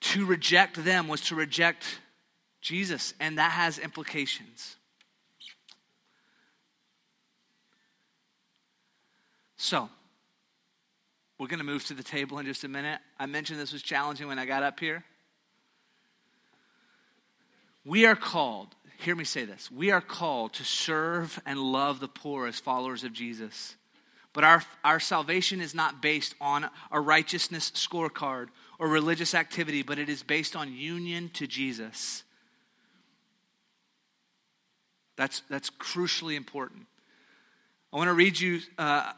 To 0.00 0.26
reject 0.26 0.84
them 0.84 1.06
was 1.06 1.20
to 1.22 1.36
reject 1.36 2.00
Jesus, 2.60 3.14
and 3.20 3.38
that 3.38 3.52
has 3.52 3.78
implications. 3.78 4.74
So, 9.56 9.88
we're 11.38 11.46
going 11.46 11.58
to 11.58 11.64
move 11.64 11.86
to 11.86 11.94
the 11.94 12.02
table 12.02 12.38
in 12.38 12.46
just 12.46 12.64
a 12.64 12.68
minute. 12.68 13.00
I 13.18 13.26
mentioned 13.26 13.60
this 13.60 13.72
was 13.72 13.82
challenging 13.82 14.26
when 14.26 14.38
I 14.38 14.46
got 14.46 14.62
up 14.62 14.80
here. 14.80 15.04
We 17.84 18.06
are 18.06 18.16
called, 18.16 18.74
hear 18.98 19.14
me 19.14 19.24
say 19.24 19.44
this, 19.44 19.70
we 19.70 19.90
are 19.90 20.00
called 20.00 20.54
to 20.54 20.64
serve 20.64 21.40
and 21.46 21.58
love 21.58 22.00
the 22.00 22.08
poor 22.08 22.46
as 22.46 22.58
followers 22.58 23.04
of 23.04 23.12
Jesus. 23.12 23.76
But 24.32 24.44
our, 24.44 24.62
our 24.84 25.00
salvation 25.00 25.60
is 25.60 25.74
not 25.74 26.02
based 26.02 26.34
on 26.40 26.68
a 26.90 27.00
righteousness 27.00 27.70
scorecard 27.70 28.48
or 28.78 28.88
religious 28.88 29.34
activity, 29.34 29.82
but 29.82 29.98
it 29.98 30.08
is 30.08 30.22
based 30.22 30.54
on 30.54 30.72
union 30.72 31.30
to 31.30 31.46
Jesus. 31.46 32.24
That's, 35.16 35.42
that's 35.48 35.70
crucially 35.70 36.36
important. 36.36 36.86
I 37.92 37.96
want 37.96 38.08
to 38.08 38.14
read 38.14 38.38
you 38.38 38.60
uh, 38.76 39.12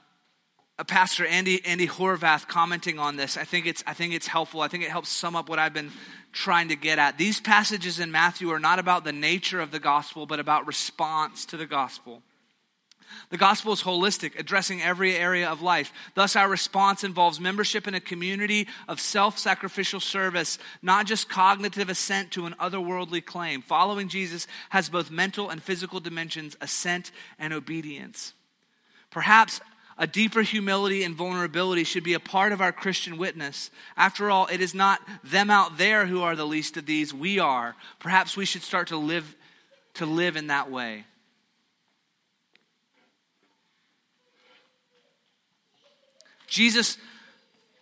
Pastor 0.84 1.26
Andy, 1.26 1.64
Andy 1.64 1.86
Horvath 1.86 2.48
commenting 2.48 2.98
on 2.98 3.16
this. 3.16 3.36
I 3.36 3.44
think, 3.44 3.66
it's, 3.66 3.82
I 3.86 3.94
think 3.94 4.14
it's 4.14 4.26
helpful. 4.26 4.60
I 4.60 4.68
think 4.68 4.84
it 4.84 4.90
helps 4.90 5.08
sum 5.08 5.36
up 5.36 5.48
what 5.48 5.58
I've 5.58 5.74
been 5.74 5.90
trying 6.32 6.68
to 6.68 6.76
get 6.76 6.98
at. 6.98 7.18
These 7.18 7.40
passages 7.40 8.00
in 8.00 8.10
Matthew 8.10 8.50
are 8.50 8.60
not 8.60 8.78
about 8.78 9.04
the 9.04 9.12
nature 9.12 9.60
of 9.60 9.70
the 9.70 9.80
gospel, 9.80 10.26
but 10.26 10.40
about 10.40 10.66
response 10.66 11.44
to 11.46 11.56
the 11.56 11.66
gospel. 11.66 12.22
The 13.30 13.36
gospel 13.36 13.72
is 13.72 13.82
holistic, 13.82 14.38
addressing 14.38 14.80
every 14.82 15.16
area 15.16 15.48
of 15.48 15.62
life. 15.62 15.92
Thus, 16.14 16.36
our 16.36 16.48
response 16.48 17.04
involves 17.04 17.40
membership 17.40 17.88
in 17.88 17.94
a 17.94 18.00
community 18.00 18.68
of 18.88 19.00
self 19.00 19.38
sacrificial 19.38 20.00
service, 20.00 20.58
not 20.80 21.06
just 21.06 21.28
cognitive 21.28 21.88
assent 21.88 22.30
to 22.32 22.46
an 22.46 22.54
otherworldly 22.60 23.24
claim. 23.24 23.62
Following 23.62 24.08
Jesus 24.08 24.46
has 24.70 24.88
both 24.88 25.10
mental 25.10 25.50
and 25.50 25.62
physical 25.62 26.00
dimensions, 26.00 26.56
assent 26.60 27.10
and 27.38 27.52
obedience. 27.52 28.34
Perhaps 29.10 29.60
a 30.00 30.06
deeper 30.06 30.40
humility 30.40 31.04
and 31.04 31.14
vulnerability 31.14 31.84
should 31.84 32.02
be 32.02 32.14
a 32.14 32.20
part 32.20 32.52
of 32.52 32.62
our 32.62 32.72
Christian 32.72 33.18
witness. 33.18 33.70
After 33.98 34.30
all, 34.30 34.46
it 34.46 34.62
is 34.62 34.74
not 34.74 34.98
them 35.22 35.50
out 35.50 35.76
there 35.76 36.06
who 36.06 36.22
are 36.22 36.34
the 36.34 36.46
least 36.46 36.78
of 36.78 36.86
these, 36.86 37.12
we 37.12 37.38
are. 37.38 37.76
Perhaps 37.98 38.34
we 38.34 38.46
should 38.46 38.62
start 38.62 38.88
to 38.88 38.96
live 38.96 39.36
to 39.94 40.06
live 40.06 40.36
in 40.36 40.46
that 40.46 40.70
way. 40.70 41.04
Jesus' 46.46 46.96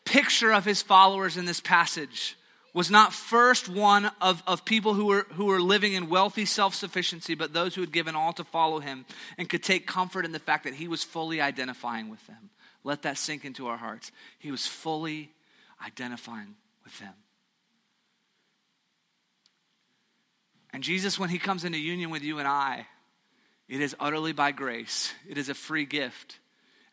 picture 0.05 0.53
of 0.53 0.65
his 0.65 0.83
followers 0.83 1.37
in 1.37 1.45
this 1.45 1.61
passage 1.61 2.37
was 2.79 2.93
not 2.93 3.13
first 3.13 3.69
one 3.69 4.09
of, 4.21 4.41
of 4.47 4.65
people 4.65 4.95
who 4.95 5.07
were, 5.07 5.27
who 5.33 5.47
were 5.47 5.61
living 5.61 5.95
in 5.95 6.09
wealthy 6.09 6.45
self 6.45 6.77
sufficiency, 6.77 7.35
but 7.35 7.53
those 7.53 7.75
who 7.75 7.81
had 7.81 7.91
given 7.91 8.15
all 8.15 8.33
to 8.33 8.45
follow 8.45 8.79
him 8.79 9.05
and 9.37 9.49
could 9.49 9.65
take 9.65 9.85
comfort 9.85 10.25
in 10.25 10.31
the 10.31 10.39
fact 10.39 10.63
that 10.63 10.75
he 10.75 10.87
was 10.87 11.03
fully 11.03 11.41
identifying 11.41 12.09
with 12.09 12.25
them. 12.29 12.51
Let 12.85 13.03
that 13.03 13.19
sink 13.19 13.45
into 13.45 13.67
our 13.67 13.77
hearts. 13.77 14.13
He 14.39 14.53
was 14.53 14.65
fully 14.65 15.33
identifying 15.85 16.55
with 16.85 16.97
them. 17.01 17.15
And 20.73 20.85
Jesus, 20.85 21.19
when 21.19 21.31
he 21.31 21.41
comes 21.41 21.65
into 21.65 21.79
union 21.79 22.11
with 22.11 22.23
you 22.23 22.39
and 22.39 22.47
I, 22.47 22.87
it 23.69 23.81
is 23.81 23.97
utterly 23.99 24.33
by 24.33 24.53
grace, 24.53 25.13
it 25.29 25.37
is 25.37 25.49
a 25.49 25.55
free 25.55 25.85
gift. 25.85 26.39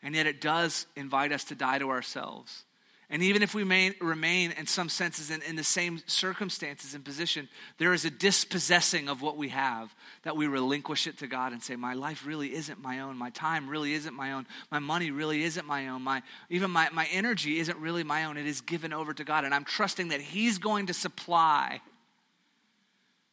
And 0.02 0.16
yet 0.16 0.26
it 0.26 0.40
does 0.40 0.86
invite 0.96 1.30
us 1.30 1.44
to 1.44 1.54
die 1.54 1.78
to 1.78 1.90
ourselves. 1.90 2.64
And 3.08 3.22
even 3.22 3.42
if 3.42 3.54
we 3.54 3.62
may 3.62 3.92
remain 4.00 4.50
in 4.50 4.66
some 4.66 4.88
senses 4.88 5.30
in, 5.30 5.40
in, 5.42 5.54
the 5.54 5.62
same 5.62 6.02
circumstances 6.06 6.92
and 6.92 7.04
position, 7.04 7.48
there 7.78 7.92
is 7.94 8.04
a 8.04 8.10
dispossessing 8.10 9.08
of 9.08 9.22
what 9.22 9.36
we 9.36 9.50
have 9.50 9.94
that 10.24 10.36
we 10.36 10.48
relinquish 10.48 11.06
it 11.06 11.18
to 11.18 11.28
God 11.28 11.52
and 11.52 11.62
say, 11.62 11.76
My 11.76 11.94
life 11.94 12.26
really 12.26 12.52
isn't 12.52 12.82
my 12.82 13.00
own. 13.00 13.16
My 13.16 13.30
time 13.30 13.68
really 13.68 13.92
isn't 13.94 14.12
my 14.12 14.32
own. 14.32 14.44
My 14.72 14.80
money 14.80 15.12
really 15.12 15.44
isn't 15.44 15.66
my 15.66 15.86
own. 15.86 16.02
My, 16.02 16.20
even 16.50 16.72
my, 16.72 16.88
my 16.92 17.06
energy 17.12 17.60
isn't 17.60 17.78
really 17.78 18.02
my 18.02 18.24
own. 18.24 18.36
It 18.36 18.46
is 18.46 18.60
given 18.60 18.92
over 18.92 19.14
to 19.14 19.22
God. 19.22 19.44
And 19.44 19.54
I'm 19.54 19.64
trusting 19.64 20.08
that 20.08 20.20
He's 20.20 20.58
going 20.58 20.86
to 20.86 20.94
supply 20.94 21.80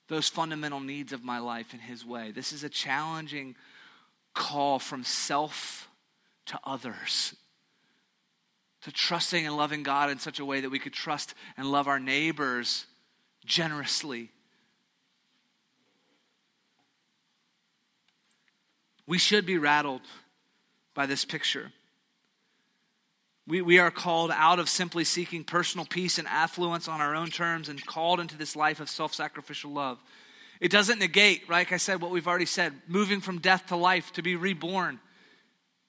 those 0.08 0.30
fundamental 0.30 0.82
needs 0.82 1.14
of 1.14 1.24
my 1.24 1.40
life 1.40 1.74
in 1.74 1.80
His 1.80 2.06
way. 2.06 2.30
This 2.30 2.54
is 2.54 2.64
a 2.64 2.70
challenging 2.70 3.56
call 4.36 4.78
from 4.78 5.04
self 5.04 5.90
to 6.46 6.60
others 6.64 7.34
to 8.84 8.92
trusting 8.92 9.46
and 9.46 9.56
loving 9.56 9.82
God 9.84 10.10
in 10.10 10.20
such 10.20 10.40
a 10.40 10.46
way 10.46 10.62
that 10.62 10.70
we 10.70 10.80
could 10.80 10.94
trust 10.94 11.34
and 11.58 11.72
love 11.72 11.88
our 11.88 12.00
neighbors 12.00 12.86
generously. 13.46 14.30
We 19.08 19.18
should 19.18 19.46
be 19.46 19.58
rattled 19.58 20.02
by 20.94 21.06
this 21.06 21.26
picture. 21.26 21.72
We, 23.46 23.62
we 23.62 23.80
are 23.80 23.92
called 23.92 24.32
out 24.32 24.60
of 24.60 24.70
simply 24.70 25.04
seeking 25.04 25.44
personal 25.44 25.86
peace 25.86 26.18
and 26.18 26.28
affluence 26.28 26.88
on 26.88 27.02
our 27.02 27.16
own 27.16 27.30
terms 27.30 27.68
and 27.68 27.86
called 27.86 28.20
into 28.20 28.38
this 28.38 28.56
life 28.56 28.80
of 28.80 28.90
self 28.90 29.14
sacrificial 29.14 29.72
love. 29.72 29.98
It 30.62 30.72
doesn't 30.72 31.00
negate, 31.00 31.50
like 31.50 31.74
I 31.74 31.78
said, 31.78 32.00
what 32.00 32.12
we've 32.12 32.28
already 32.28 32.46
said, 32.46 32.74
moving 32.88 33.20
from 33.20 33.40
death 33.40 33.68
to 33.68 33.76
life, 33.76 34.14
to 34.14 34.22
be 34.22 34.38
reborn 34.38 35.00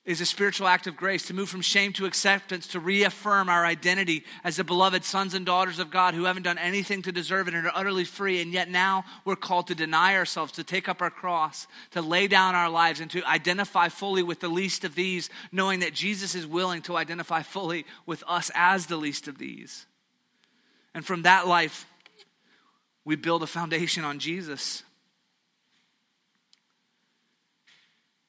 is 0.05 0.21
a 0.21 0.27
spiritual 0.27 0.67
act 0.67 0.87
of 0.87 0.97
grace 0.97 1.27
to 1.27 1.35
move 1.35 1.49
from 1.49 1.63
shame 1.63 1.91
to 1.95 2.05
acceptance, 2.05 2.67
to 2.67 2.79
reaffirm 2.79 3.49
our 3.49 3.65
identity 3.65 4.23
as 4.43 4.57
the 4.57 4.65
beloved 4.65 5.03
sons 5.03 5.33
and 5.33 5.47
daughters 5.47 5.79
of 5.79 5.91
God 5.91 6.13
who 6.13 6.25
haven't 6.25 6.43
done 6.43 6.59
anything 6.59 7.01
to 7.03 7.13
deserve 7.13 7.49
it 7.49 7.55
and 7.55 7.67
are 7.67 7.73
utterly 7.75 8.05
free. 8.05 8.43
And 8.43 8.53
yet 8.53 8.69
now 8.69 9.05
we're 9.25 9.35
called 9.35 9.69
to 9.69 9.75
deny 9.75 10.15
ourselves, 10.17 10.53
to 10.53 10.65
take 10.65 10.91
up 10.91 11.01
our 11.01 11.11
cross, 11.11 11.67
to 11.93 12.03
lay 12.03 12.27
down 12.27 12.55
our 12.55 12.69
lives, 12.69 13.01
and 13.01 13.11
to 13.13 13.25
identify 13.25 13.89
fully 13.89 14.23
with 14.23 14.41
the 14.41 14.49
least 14.49 14.85
of 14.85 14.95
these, 14.95 15.31
knowing 15.51 15.81
that 15.81 15.95
Jesus 15.95 16.35
is 16.35 16.47
willing 16.47 16.83
to 16.83 16.97
identify 16.97 17.43
fully 17.43 17.87
with 18.05 18.23
us 18.27 18.51
as 18.55 18.87
the 18.87 18.99
least 18.99 19.27
of 19.27 19.39
these. 19.39 19.87
And 20.95 21.05
from 21.05 21.23
that 21.23 21.49
life, 21.49 21.87
we 23.07 23.17
build 23.17 23.43
a 23.43 23.47
foundation 23.47 24.05
on 24.05 24.19
Jesus. 24.19 24.83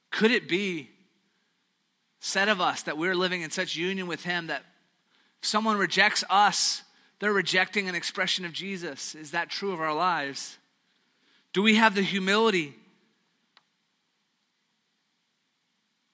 Could 0.09 0.31
it 0.31 0.47
be? 0.47 0.89
Said 2.25 2.49
of 2.49 2.59
us 2.59 2.83
that 2.83 2.97
we're 2.97 3.15
living 3.15 3.41
in 3.41 3.51
such 3.51 3.75
union 3.75 4.07
with 4.07 4.23
Him 4.23 4.47
that 4.47 4.63
if 5.41 5.47
someone 5.47 5.77
rejects 5.77 6.23
us 6.29 6.83
they're 7.19 7.33
rejecting 7.33 7.87
an 7.87 7.95
expression 7.95 8.45
of 8.45 8.51
Jesus. 8.51 9.15
Is 9.15 9.31
that 9.31 9.49
true 9.49 9.71
of 9.71 9.79
our 9.79 9.95
lives? 9.95 10.57
Do 11.53 11.61
we 11.61 11.75
have 11.75 11.95
the 11.95 12.01
humility 12.01 12.75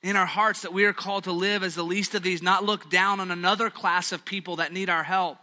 in 0.03 0.15
our 0.15 0.25
hearts 0.25 0.61
that 0.61 0.73
we 0.73 0.85
are 0.85 0.93
called 0.93 1.23
to 1.25 1.31
live 1.31 1.63
as 1.63 1.75
the 1.75 1.83
least 1.83 2.15
of 2.15 2.23
these, 2.23 2.41
not 2.41 2.63
look 2.63 2.89
down 2.89 3.19
on 3.19 3.31
another 3.31 3.69
class 3.69 4.11
of 4.11 4.25
people 4.25 4.57
that 4.57 4.73
need 4.73 4.89
our 4.89 5.03
help, 5.03 5.37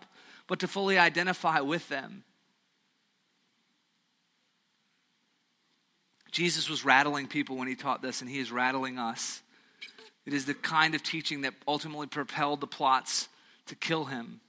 but 0.46 0.60
to 0.60 0.68
fully 0.68 0.98
identify 0.98 1.60
with 1.60 1.88
them? 1.88 2.24
Jesus 6.30 6.68
was 6.68 6.84
rattling 6.84 7.26
people 7.26 7.56
when 7.56 7.68
he 7.68 7.74
taught 7.74 8.02
this, 8.02 8.20
and 8.20 8.30
he 8.30 8.38
is 8.38 8.52
rattling 8.52 8.98
us. 8.98 9.42
It 10.28 10.34
is 10.34 10.44
the 10.44 10.52
kind 10.52 10.94
of 10.94 11.02
teaching 11.02 11.40
that 11.40 11.54
ultimately 11.66 12.06
propelled 12.06 12.60
the 12.60 12.66
plots 12.66 13.30
to 13.64 13.74
kill 13.74 14.04
him. 14.04 14.40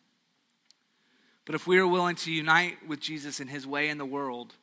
But 1.45 1.55
if 1.55 1.65
we 1.65 1.77
are 1.77 1.88
willing 1.88 2.17
to 2.17 2.34
unite 2.34 2.86
with 2.86 2.99
Jesus 2.99 3.39
in 3.39 3.47
his 3.47 3.65
way 3.65 3.88
in 3.88 3.97
the 3.97 4.05
world, 4.05 4.53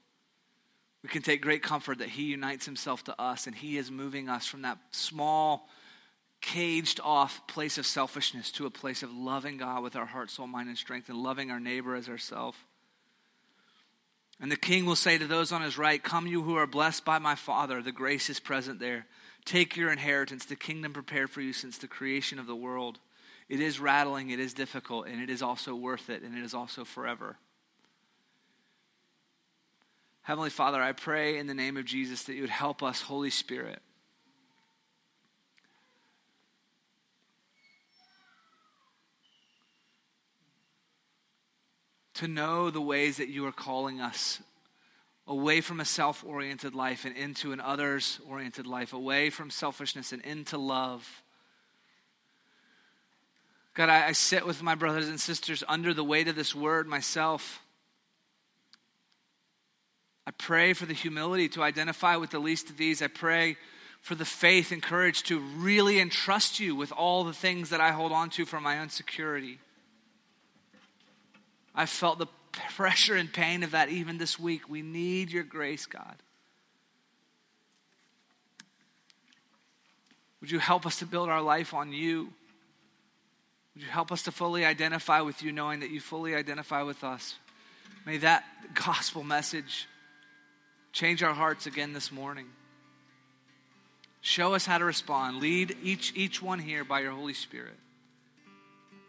we 1.02 1.08
can 1.08 1.22
take 1.22 1.40
great 1.40 1.62
comfort 1.62 2.00
that 2.00 2.10
he 2.10 2.24
unites 2.24 2.66
himself 2.66 3.02
to 3.04 3.18
us 3.18 3.46
and 3.46 3.56
he 3.56 3.78
is 3.78 3.90
moving 3.90 4.28
us 4.28 4.44
from 4.44 4.60
that 4.60 4.76
small, 4.90 5.70
caged 6.42 7.00
off 7.02 7.46
place 7.46 7.78
of 7.78 7.86
selfishness 7.86 8.52
to 8.52 8.66
a 8.66 8.70
place 8.70 9.02
of 9.02 9.10
loving 9.10 9.56
God 9.56 9.82
with 9.82 9.96
our 9.96 10.04
heart, 10.04 10.30
soul, 10.30 10.46
mind, 10.46 10.68
and 10.68 10.76
strength 10.76 11.08
and 11.08 11.16
loving 11.16 11.50
our 11.50 11.58
neighbor 11.58 11.96
as 11.96 12.10
ourselves. 12.10 12.58
And 14.38 14.52
the 14.52 14.56
king 14.56 14.84
will 14.84 14.96
say 14.96 15.16
to 15.16 15.26
those 15.26 15.50
on 15.50 15.62
his 15.62 15.78
right, 15.78 16.02
Come, 16.02 16.26
you 16.26 16.42
who 16.42 16.56
are 16.56 16.66
blessed 16.66 17.06
by 17.06 17.18
my 17.18 17.36
Father, 17.36 17.80
the 17.80 17.90
grace 17.90 18.28
is 18.28 18.38
present 18.38 18.80
there. 18.80 19.06
Take 19.46 19.76
your 19.76 19.92
inheritance, 19.92 20.44
the 20.44 20.56
kingdom 20.56 20.92
prepared 20.92 21.30
for 21.30 21.40
you 21.40 21.52
since 21.52 21.78
the 21.78 21.86
creation 21.86 22.40
of 22.40 22.48
the 22.48 22.56
world. 22.56 22.98
It 23.48 23.60
is 23.60 23.78
rattling, 23.78 24.30
it 24.30 24.40
is 24.40 24.52
difficult, 24.52 25.06
and 25.06 25.22
it 25.22 25.30
is 25.30 25.40
also 25.40 25.74
worth 25.76 26.10
it, 26.10 26.22
and 26.22 26.36
it 26.36 26.44
is 26.44 26.52
also 26.52 26.84
forever. 26.84 27.38
Heavenly 30.22 30.50
Father, 30.50 30.82
I 30.82 30.90
pray 30.90 31.38
in 31.38 31.46
the 31.46 31.54
name 31.54 31.76
of 31.76 31.84
Jesus 31.84 32.24
that 32.24 32.34
you 32.34 32.40
would 32.40 32.50
help 32.50 32.82
us, 32.82 33.02
Holy 33.02 33.30
Spirit. 33.30 33.80
To 42.14 42.26
know 42.26 42.70
the 42.70 42.80
ways 42.80 43.18
that 43.18 43.28
you 43.28 43.46
are 43.46 43.52
calling 43.52 44.00
us 44.00 44.42
away 45.26 45.60
from 45.60 45.80
a 45.80 45.84
self 45.84 46.24
oriented 46.24 46.74
life 46.74 47.04
and 47.04 47.16
into 47.16 47.52
an 47.52 47.60
others 47.60 48.20
oriented 48.28 48.66
life, 48.66 48.92
away 48.92 49.30
from 49.30 49.50
selfishness 49.50 50.12
and 50.12 50.22
into 50.22 50.58
love. 50.58 51.22
God, 53.74 53.88
I, 53.90 54.08
I, 54.08 54.12
sit 54.12 54.46
with 54.46 54.62
my 54.62 54.74
brothers 54.74 55.08
and 55.08 55.20
sisters 55.20 55.62
under 55.68 55.92
the 55.92 56.04
weight 56.04 56.28
of 56.28 56.36
this 56.36 56.54
word 56.54 56.86
myself. 56.86 57.60
I 60.26 60.30
pray 60.30 60.72
for 60.72 60.86
the 60.86 60.94
humility 60.94 61.48
to 61.50 61.62
identify 61.62 62.16
with 62.16 62.30
the 62.30 62.38
least 62.38 62.70
of 62.70 62.78
these. 62.78 63.02
I 63.02 63.08
pray 63.08 63.58
for 64.00 64.14
the 64.14 64.24
faith 64.24 64.72
and 64.72 64.82
courage 64.82 65.24
to 65.24 65.38
really 65.38 66.00
entrust 66.00 66.58
you 66.58 66.74
with 66.74 66.90
all 66.90 67.24
the 67.24 67.32
things 67.32 67.70
that 67.70 67.80
I 67.80 67.90
hold 67.90 68.12
on 68.12 68.30
to 68.30 68.46
for 68.46 68.60
my 68.60 68.78
own 68.78 68.88
security. 68.88 69.58
I 71.74 71.86
felt 71.86 72.18
the 72.18 72.28
pressure 72.76 73.14
and 73.14 73.32
pain 73.32 73.62
of 73.62 73.72
that 73.72 73.88
even 73.88 74.18
this 74.18 74.38
week. 74.38 74.68
We 74.68 74.82
need 74.82 75.30
your 75.30 75.42
grace, 75.42 75.86
God. 75.86 76.16
Would 80.40 80.50
you 80.50 80.58
help 80.58 80.86
us 80.86 80.98
to 81.00 81.06
build 81.06 81.28
our 81.28 81.42
life 81.42 81.74
on 81.74 81.92
you? 81.92 82.28
Would 83.74 83.82
you 83.82 83.90
help 83.90 84.12
us 84.12 84.22
to 84.22 84.32
fully 84.32 84.64
identify 84.64 85.20
with 85.20 85.42
you, 85.42 85.52
knowing 85.52 85.80
that 85.80 85.90
you 85.90 86.00
fully 86.00 86.34
identify 86.34 86.82
with 86.82 87.04
us? 87.04 87.36
May 88.04 88.18
that 88.18 88.44
gospel 88.74 89.22
message 89.22 89.88
change 90.92 91.22
our 91.22 91.34
hearts 91.34 91.66
again 91.66 91.92
this 91.92 92.10
morning. 92.10 92.46
Show 94.20 94.54
us 94.54 94.66
how 94.66 94.78
to 94.78 94.84
respond. 94.84 95.40
Lead 95.40 95.76
each, 95.82 96.12
each 96.16 96.42
one 96.42 96.58
here 96.58 96.84
by 96.84 97.00
your 97.00 97.12
Holy 97.12 97.34
Spirit. 97.34 97.76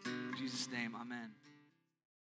In 0.04 0.34
Jesus' 0.38 0.68
name, 0.70 0.94
amen. 1.00 1.37